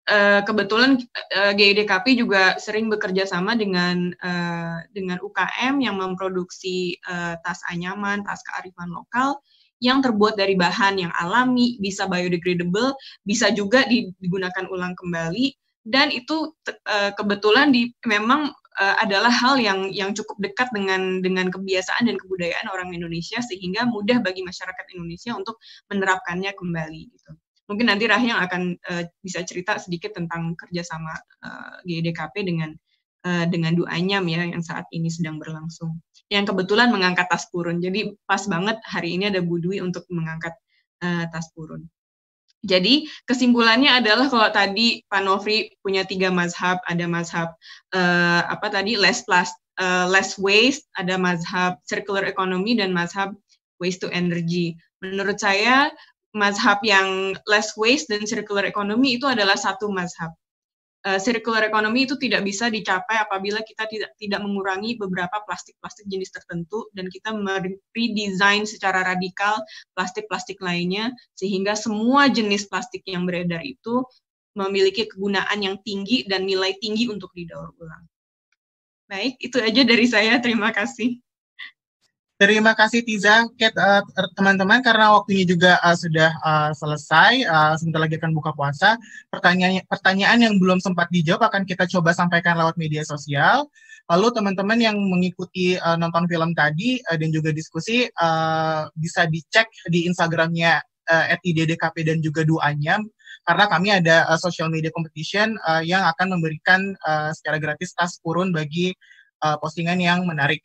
uh, 0.09 0.41
kebetulan 0.43 0.97
uh, 1.37 1.53
eh, 1.53 1.53
GIDKP 1.55 2.17
juga 2.17 2.57
sering 2.57 2.89
bekerja 2.89 3.29
sama 3.29 3.53
dengan 3.53 4.11
uh, 4.19 4.81
dengan 4.91 5.21
UKM 5.21 5.79
yang 5.79 5.95
memproduksi 6.01 6.97
uh, 7.05 7.37
tas 7.45 7.61
anyaman, 7.69 8.25
tas 8.25 8.41
kearifan 8.43 8.89
lokal 8.91 9.37
yang 9.79 10.03
terbuat 10.03 10.35
dari 10.35 10.59
bahan 10.59 10.99
yang 10.99 11.13
alami, 11.15 11.79
bisa 11.79 12.03
biodegradable, 12.03 12.99
bisa 13.23 13.47
juga 13.55 13.87
digunakan 13.87 14.67
ulang 14.67 14.91
kembali 14.97 15.55
dan 15.87 16.11
itu 16.11 16.51
uh, 16.67 17.11
kebetulan 17.15 17.71
di 17.71 17.93
memang 18.03 18.51
adalah 18.79 19.27
hal 19.27 19.59
yang 19.59 19.91
yang 19.91 20.15
cukup 20.15 20.39
dekat 20.39 20.71
dengan 20.71 21.19
dengan 21.19 21.51
kebiasaan 21.51 22.07
dan 22.07 22.15
kebudayaan 22.15 22.63
orang 22.71 22.95
Indonesia 22.95 23.43
sehingga 23.43 23.83
mudah 23.83 24.23
bagi 24.23 24.39
masyarakat 24.39 24.95
Indonesia 24.95 25.35
untuk 25.35 25.59
menerapkannya 25.91 26.55
kembali 26.55 27.11
gitu. 27.11 27.35
Mungkin 27.69 27.85
nanti 27.85 28.09
Rahyang 28.09 28.41
akan 28.49 28.61
uh, 28.81 29.03
bisa 29.21 29.45
cerita 29.45 29.77
sedikit 29.77 30.17
tentang 30.17 30.57
kerjasama 30.57 31.13
uh, 31.45 31.77
eh, 31.85 32.01
GDKP 32.01 32.41
dengan 32.41 32.73
uh, 33.29 33.45
dengan 33.45 33.77
Duanyam 33.77 34.25
ya 34.25 34.41
yang 34.41 34.65
saat 34.65 34.89
ini 34.89 35.13
sedang 35.13 35.37
berlangsung. 35.37 36.01
Yang 36.33 36.49
kebetulan 36.53 36.89
mengangkat 36.89 37.29
tas 37.29 37.45
purun. 37.53 37.77
Jadi 37.77 38.17
pas 38.25 38.41
banget 38.49 38.81
hari 38.89 39.21
ini 39.21 39.29
ada 39.29 39.45
Budwi 39.45 39.85
untuk 39.85 40.09
mengangkat 40.09 40.57
uh, 41.05 41.29
tas 41.29 41.53
purun. 41.53 41.85
Jadi 42.59 43.07
kesimpulannya 43.23 44.03
adalah 44.03 44.27
kalau 44.27 44.49
tadi 44.51 44.99
Pak 45.07 45.21
Nofri 45.23 45.71
punya 45.79 46.03
tiga 46.03 46.27
mazhab, 46.27 46.83
ada 46.83 47.07
mazhab 47.07 47.55
uh, 47.95 48.41
apa 48.51 48.67
tadi 48.67 48.99
less 48.99 49.23
plus 49.23 49.47
uh, 49.79 50.09
less 50.11 50.35
waste, 50.35 50.83
ada 50.99 51.15
mazhab 51.15 51.79
circular 51.87 52.27
economy 52.27 52.75
dan 52.75 52.91
mazhab 52.91 53.31
waste 53.79 54.03
to 54.03 54.11
energy. 54.11 54.75
Menurut 54.99 55.39
saya 55.39 55.87
mazhab 56.35 56.77
yang 56.85 57.33
less 57.49 57.73
waste 57.73 58.09
dan 58.09 58.25
circular 58.29 58.65
economy 58.65 59.17
itu 59.17 59.25
adalah 59.25 59.57
satu 59.57 59.89
mazhab. 59.89 60.33
Uh, 60.99 61.15
circular 61.15 61.63
economy 61.63 62.03
itu 62.03 62.19
tidak 62.19 62.43
bisa 62.43 62.67
dicapai 62.67 63.23
apabila 63.23 63.63
kita 63.63 63.87
tidak 63.87 64.11
tidak 64.19 64.43
mengurangi 64.43 64.99
beberapa 64.99 65.39
plastik-plastik 65.47 66.03
jenis 66.11 66.27
tertentu 66.27 66.91
dan 66.91 67.07
kita 67.07 67.31
redesign 67.95 68.67
secara 68.67 69.07
radikal 69.07 69.63
plastik-plastik 69.95 70.59
lainnya 70.59 71.15
sehingga 71.39 71.71
semua 71.79 72.27
jenis 72.27 72.67
plastik 72.67 73.07
yang 73.07 73.23
beredar 73.23 73.63
itu 73.63 74.03
memiliki 74.59 75.07
kegunaan 75.07 75.63
yang 75.63 75.79
tinggi 75.87 76.27
dan 76.27 76.43
nilai 76.43 76.75
tinggi 76.83 77.07
untuk 77.07 77.31
didaur 77.31 77.71
ulang. 77.79 78.03
Baik, 79.07 79.39
itu 79.39 79.57
aja 79.57 79.81
dari 79.87 80.05
saya. 80.05 80.37
Terima 80.43 80.75
kasih. 80.75 81.15
Terima 82.39 82.71
kasih 82.71 83.03
Tiza, 83.03 83.51
Kat, 83.59 83.75
uh, 83.75 83.99
teman-teman 84.31 84.79
karena 84.79 85.11
waktunya 85.11 85.43
juga 85.43 85.75
uh, 85.83 85.91
sudah 85.91 86.31
uh, 86.39 86.71
selesai, 86.71 87.43
uh, 87.43 87.75
sebentar 87.75 87.99
lagi 87.99 88.15
akan 88.15 88.31
buka 88.31 88.55
puasa. 88.55 88.95
Pertanyaan 89.27 89.83
pertanyaan 89.91 90.47
yang 90.47 90.55
belum 90.55 90.79
sempat 90.79 91.11
dijawab 91.11 91.51
akan 91.51 91.67
kita 91.67 91.83
coba 91.91 92.15
sampaikan 92.15 92.55
lewat 92.55 92.79
media 92.79 93.03
sosial. 93.03 93.67
Lalu 94.07 94.31
teman-teman 94.31 94.79
yang 94.79 94.95
mengikuti 94.95 95.75
uh, 95.83 95.99
nonton 95.99 96.31
film 96.31 96.55
tadi 96.55 97.03
uh, 97.11 97.19
dan 97.19 97.27
juga 97.27 97.51
diskusi 97.51 98.07
uh, 98.07 98.87
bisa 98.95 99.27
dicek 99.27 99.67
di 99.91 100.07
Instagramnya 100.07 100.79
uh, 101.11 101.35
@iddkp 101.43 101.95
dan 102.07 102.23
juga 102.23 102.47
Duanyam 102.47 103.03
karena 103.43 103.67
kami 103.67 103.91
ada 103.91 104.23
uh, 104.31 104.39
social 104.39 104.71
media 104.71 104.95
competition 104.95 105.59
uh, 105.67 105.83
yang 105.83 106.07
akan 106.07 106.39
memberikan 106.39 106.95
uh, 107.03 107.35
secara 107.35 107.59
gratis 107.59 107.91
tas 107.91 108.15
purun 108.23 108.55
bagi 108.55 108.95
uh, 109.43 109.59
postingan 109.59 109.99
yang 109.99 110.23
menarik 110.23 110.63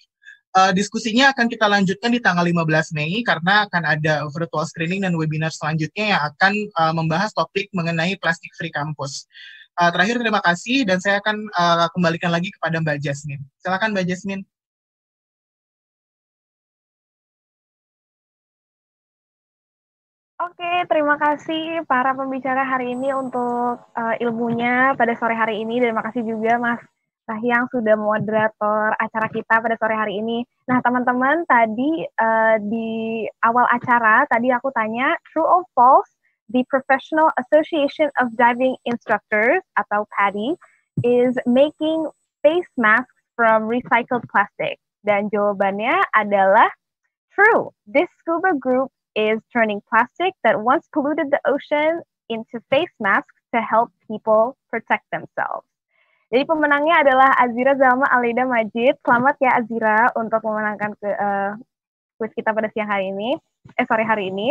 uh, 0.55 0.73
diskusinya 0.73 1.35
akan 1.35 1.47
kita 1.51 1.67
lanjutkan 1.67 2.11
di 2.15 2.21
tanggal 2.23 2.47
15 2.47 2.95
Mei 2.97 3.21
karena 3.27 3.67
akan 3.67 3.83
ada 3.85 4.15
virtual 4.31 4.65
screening 4.65 5.03
dan 5.05 5.13
webinar 5.19 5.51
selanjutnya 5.51 6.17
yang 6.17 6.23
akan 6.33 6.53
uh, 6.79 6.93
membahas 6.95 7.35
topik 7.35 7.69
mengenai 7.75 8.15
plastik 8.23 8.55
free 8.55 8.73
campus. 8.73 9.27
Uh, 9.75 9.91
terakhir 9.91 10.23
terima 10.23 10.39
kasih 10.39 10.87
dan 10.87 11.03
saya 11.03 11.19
akan 11.19 11.51
uh, 11.51 11.91
kembalikan 11.91 12.31
lagi 12.31 12.55
kepada 12.55 12.79
Mbak 12.79 13.03
Jasmine. 13.03 13.43
Silakan 13.59 13.91
Mbak 13.91 14.07
Jasmine. 14.07 14.43
Oke, 20.35 20.71
terima 20.91 21.17
kasih 21.17 21.89
para 21.89 22.13
pembicara 22.13 22.69
hari 22.69 22.93
ini 22.93 23.17
untuk 23.17 23.81
uh, 23.81 24.15
ilmunya 24.21 24.93
pada 24.93 25.17
sore 25.17 25.33
hari 25.33 25.63
ini. 25.63 25.81
Dan 25.81 25.95
terima 25.95 26.05
kasih 26.05 26.23
juga 26.27 26.61
Mas 26.61 26.83
yang 27.41 27.65
sudah 27.73 27.97
moderator 27.97 28.93
acara 29.01 29.29
kita 29.33 29.55
pada 29.57 29.77
sore 29.81 29.97
hari 29.97 30.21
ini. 30.21 30.45
Nah, 30.69 30.85
teman-teman, 30.85 31.49
tadi 31.49 32.05
uh, 32.21 32.61
di 32.61 33.25
awal 33.41 33.65
acara 33.73 34.29
tadi 34.29 34.53
aku 34.53 34.69
tanya 34.77 35.17
true 35.33 35.45
or 35.45 35.65
false 35.73 36.13
the 36.53 36.65
Professional 36.69 37.33
Association 37.41 38.13
of 38.21 38.37
Diving 38.37 38.77
Instructors 38.85 39.65
atau 39.81 40.05
PADI 40.13 40.53
is 41.01 41.33
making 41.49 42.05
face 42.45 42.69
masks 42.77 43.17
from 43.33 43.65
recycled 43.65 44.29
plastic. 44.29 44.77
Dan 45.05 45.33
jawabannya 45.33 46.05
adalah 46.13 46.69
true. 47.33 47.73
This 47.89 48.09
scuba 48.21 48.57
group 48.57 48.93
is 49.17 49.41
turning 49.53 49.81
plastic 49.89 50.37
that 50.45 50.61
once 50.61 50.89
polluted 50.93 51.33
the 51.33 51.41
ocean 51.49 52.05
into 52.29 52.61
face 52.69 52.93
masks 53.01 53.37
to 53.55 53.61
help 53.61 53.93
people 54.09 54.57
protect 54.69 55.05
themselves. 55.13 55.74
Jadi 56.35 56.51
pemenangnya 56.51 56.98
adalah 56.98 57.31
Azira 57.39 57.78
Zalma 57.78 58.11
Alida 58.11 58.43
Majid. 58.43 58.98
Selamat 59.06 59.39
ya 59.39 59.55
Azira 59.55 60.11
untuk 60.19 60.43
memenangkan 60.43 60.90
ke 60.98 61.06
uh, 61.06 61.55
quiz 62.19 62.35
kita 62.35 62.51
pada 62.51 62.66
siang 62.74 62.90
hari 62.90 63.15
ini. 63.15 63.39
Eh 63.78 63.86
sore 63.86 64.02
hari 64.02 64.35
ini. 64.35 64.51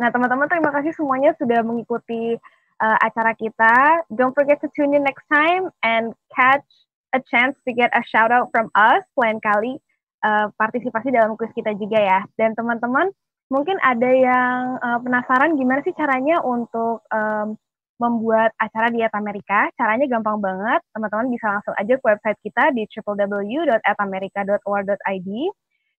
Nah, 0.00 0.08
teman-teman 0.08 0.48
terima 0.48 0.72
kasih 0.72 0.96
semuanya 0.96 1.36
sudah 1.36 1.60
mengikuti 1.60 2.40
uh, 2.80 2.98
acara 3.04 3.36
kita. 3.36 4.00
Don't 4.08 4.32
forget 4.32 4.64
to 4.64 4.72
tune 4.72 4.96
in 4.96 5.04
next 5.04 5.28
time 5.28 5.68
and 5.84 6.16
catch 6.32 6.64
a 7.12 7.20
chance 7.20 7.52
to 7.68 7.76
get 7.76 7.92
a 7.92 8.00
shout 8.08 8.32
out 8.32 8.48
from 8.48 8.72
us 8.72 9.04
lain 9.20 9.44
kali 9.44 9.76
uh, 10.24 10.48
partisipasi 10.56 11.12
dalam 11.12 11.36
kuis 11.36 11.52
kita 11.52 11.76
juga 11.76 12.00
ya. 12.00 12.24
Dan 12.40 12.56
teman-teman 12.56 13.12
mungkin 13.52 13.76
ada 13.84 14.08
yang 14.08 14.80
uh, 14.80 14.96
penasaran 15.04 15.52
gimana 15.60 15.84
sih 15.84 15.92
caranya 15.92 16.40
untuk 16.40 17.04
um, 17.12 17.60
membuat 17.98 18.54
acara 18.62 18.94
diet 18.94 19.10
Amerika. 19.14 19.70
Caranya 19.74 20.06
gampang 20.06 20.40
banget. 20.40 20.80
Teman-teman 20.94 21.30
bisa 21.34 21.50
langsung 21.58 21.74
aja 21.74 21.98
ke 21.98 22.04
website 22.06 22.38
kita 22.46 22.70
di 22.72 22.86
www.atamerica.org.id, 22.86 25.28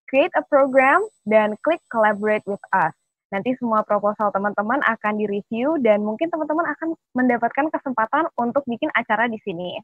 create 0.08 0.32
a 0.34 0.42
program, 0.48 1.04
dan 1.28 1.56
klik 1.62 1.80
collaborate 1.92 2.42
with 2.48 2.64
us. 2.72 2.94
Nanti 3.30 3.54
semua 3.62 3.86
proposal 3.86 4.34
teman-teman 4.34 4.82
akan 4.82 5.22
direview 5.22 5.78
dan 5.86 6.02
mungkin 6.02 6.34
teman-teman 6.34 6.66
akan 6.74 6.98
mendapatkan 7.14 7.70
kesempatan 7.70 8.26
untuk 8.34 8.66
bikin 8.66 8.90
acara 8.98 9.30
di 9.30 9.38
sini. 9.46 9.78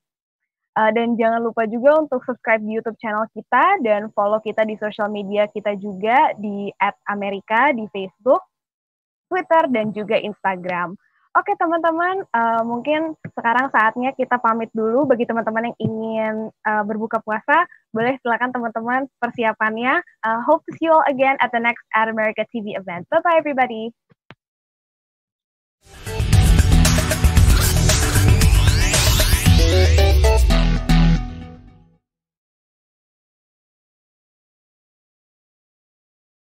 Uh, 0.77 0.93
dan 0.93 1.17
jangan 1.17 1.41
lupa 1.41 1.65
juga 1.65 2.05
untuk 2.05 2.21
subscribe 2.29 2.61
di 2.61 2.77
YouTube 2.77 3.01
channel 3.01 3.25
kita 3.33 3.81
dan 3.81 4.13
follow 4.13 4.37
kita 4.45 4.61
di 4.69 4.77
social 4.77 5.09
media 5.09 5.49
kita 5.49 5.73
juga 5.81 6.37
di 6.37 6.69
@amerika 7.09 7.73
di 7.73 7.89
Facebook, 7.89 8.45
Twitter 9.33 9.73
dan 9.73 9.97
juga 9.97 10.21
Instagram. 10.21 10.93
Oke 11.37 11.53
teman-teman, 11.61 12.25
uh, 12.33 12.65
mungkin 12.65 13.13
sekarang 13.37 13.69
saatnya 13.69 14.17
kita 14.17 14.41
pamit 14.41 14.73
dulu 14.73 15.05
bagi 15.05 15.29
teman-teman 15.29 15.69
yang 15.69 15.77
ingin 15.85 16.35
uh, 16.65 16.81
berbuka 16.81 17.21
puasa. 17.21 17.69
Boleh 17.93 18.17
silakan 18.25 18.57
teman-teman 18.57 19.05
persiapannya. 19.21 20.01
Uh, 20.25 20.41
hope 20.49 20.65
to 20.65 20.73
see 20.81 20.89
you 20.89 20.97
all 20.97 21.05
again 21.05 21.37
at 21.45 21.53
the 21.53 21.61
next 21.61 21.85
Ad 21.93 22.09
America 22.09 22.49
TV 22.49 22.73
event. 22.73 23.05
Bye-bye 23.13 23.37
everybody. 23.37 23.93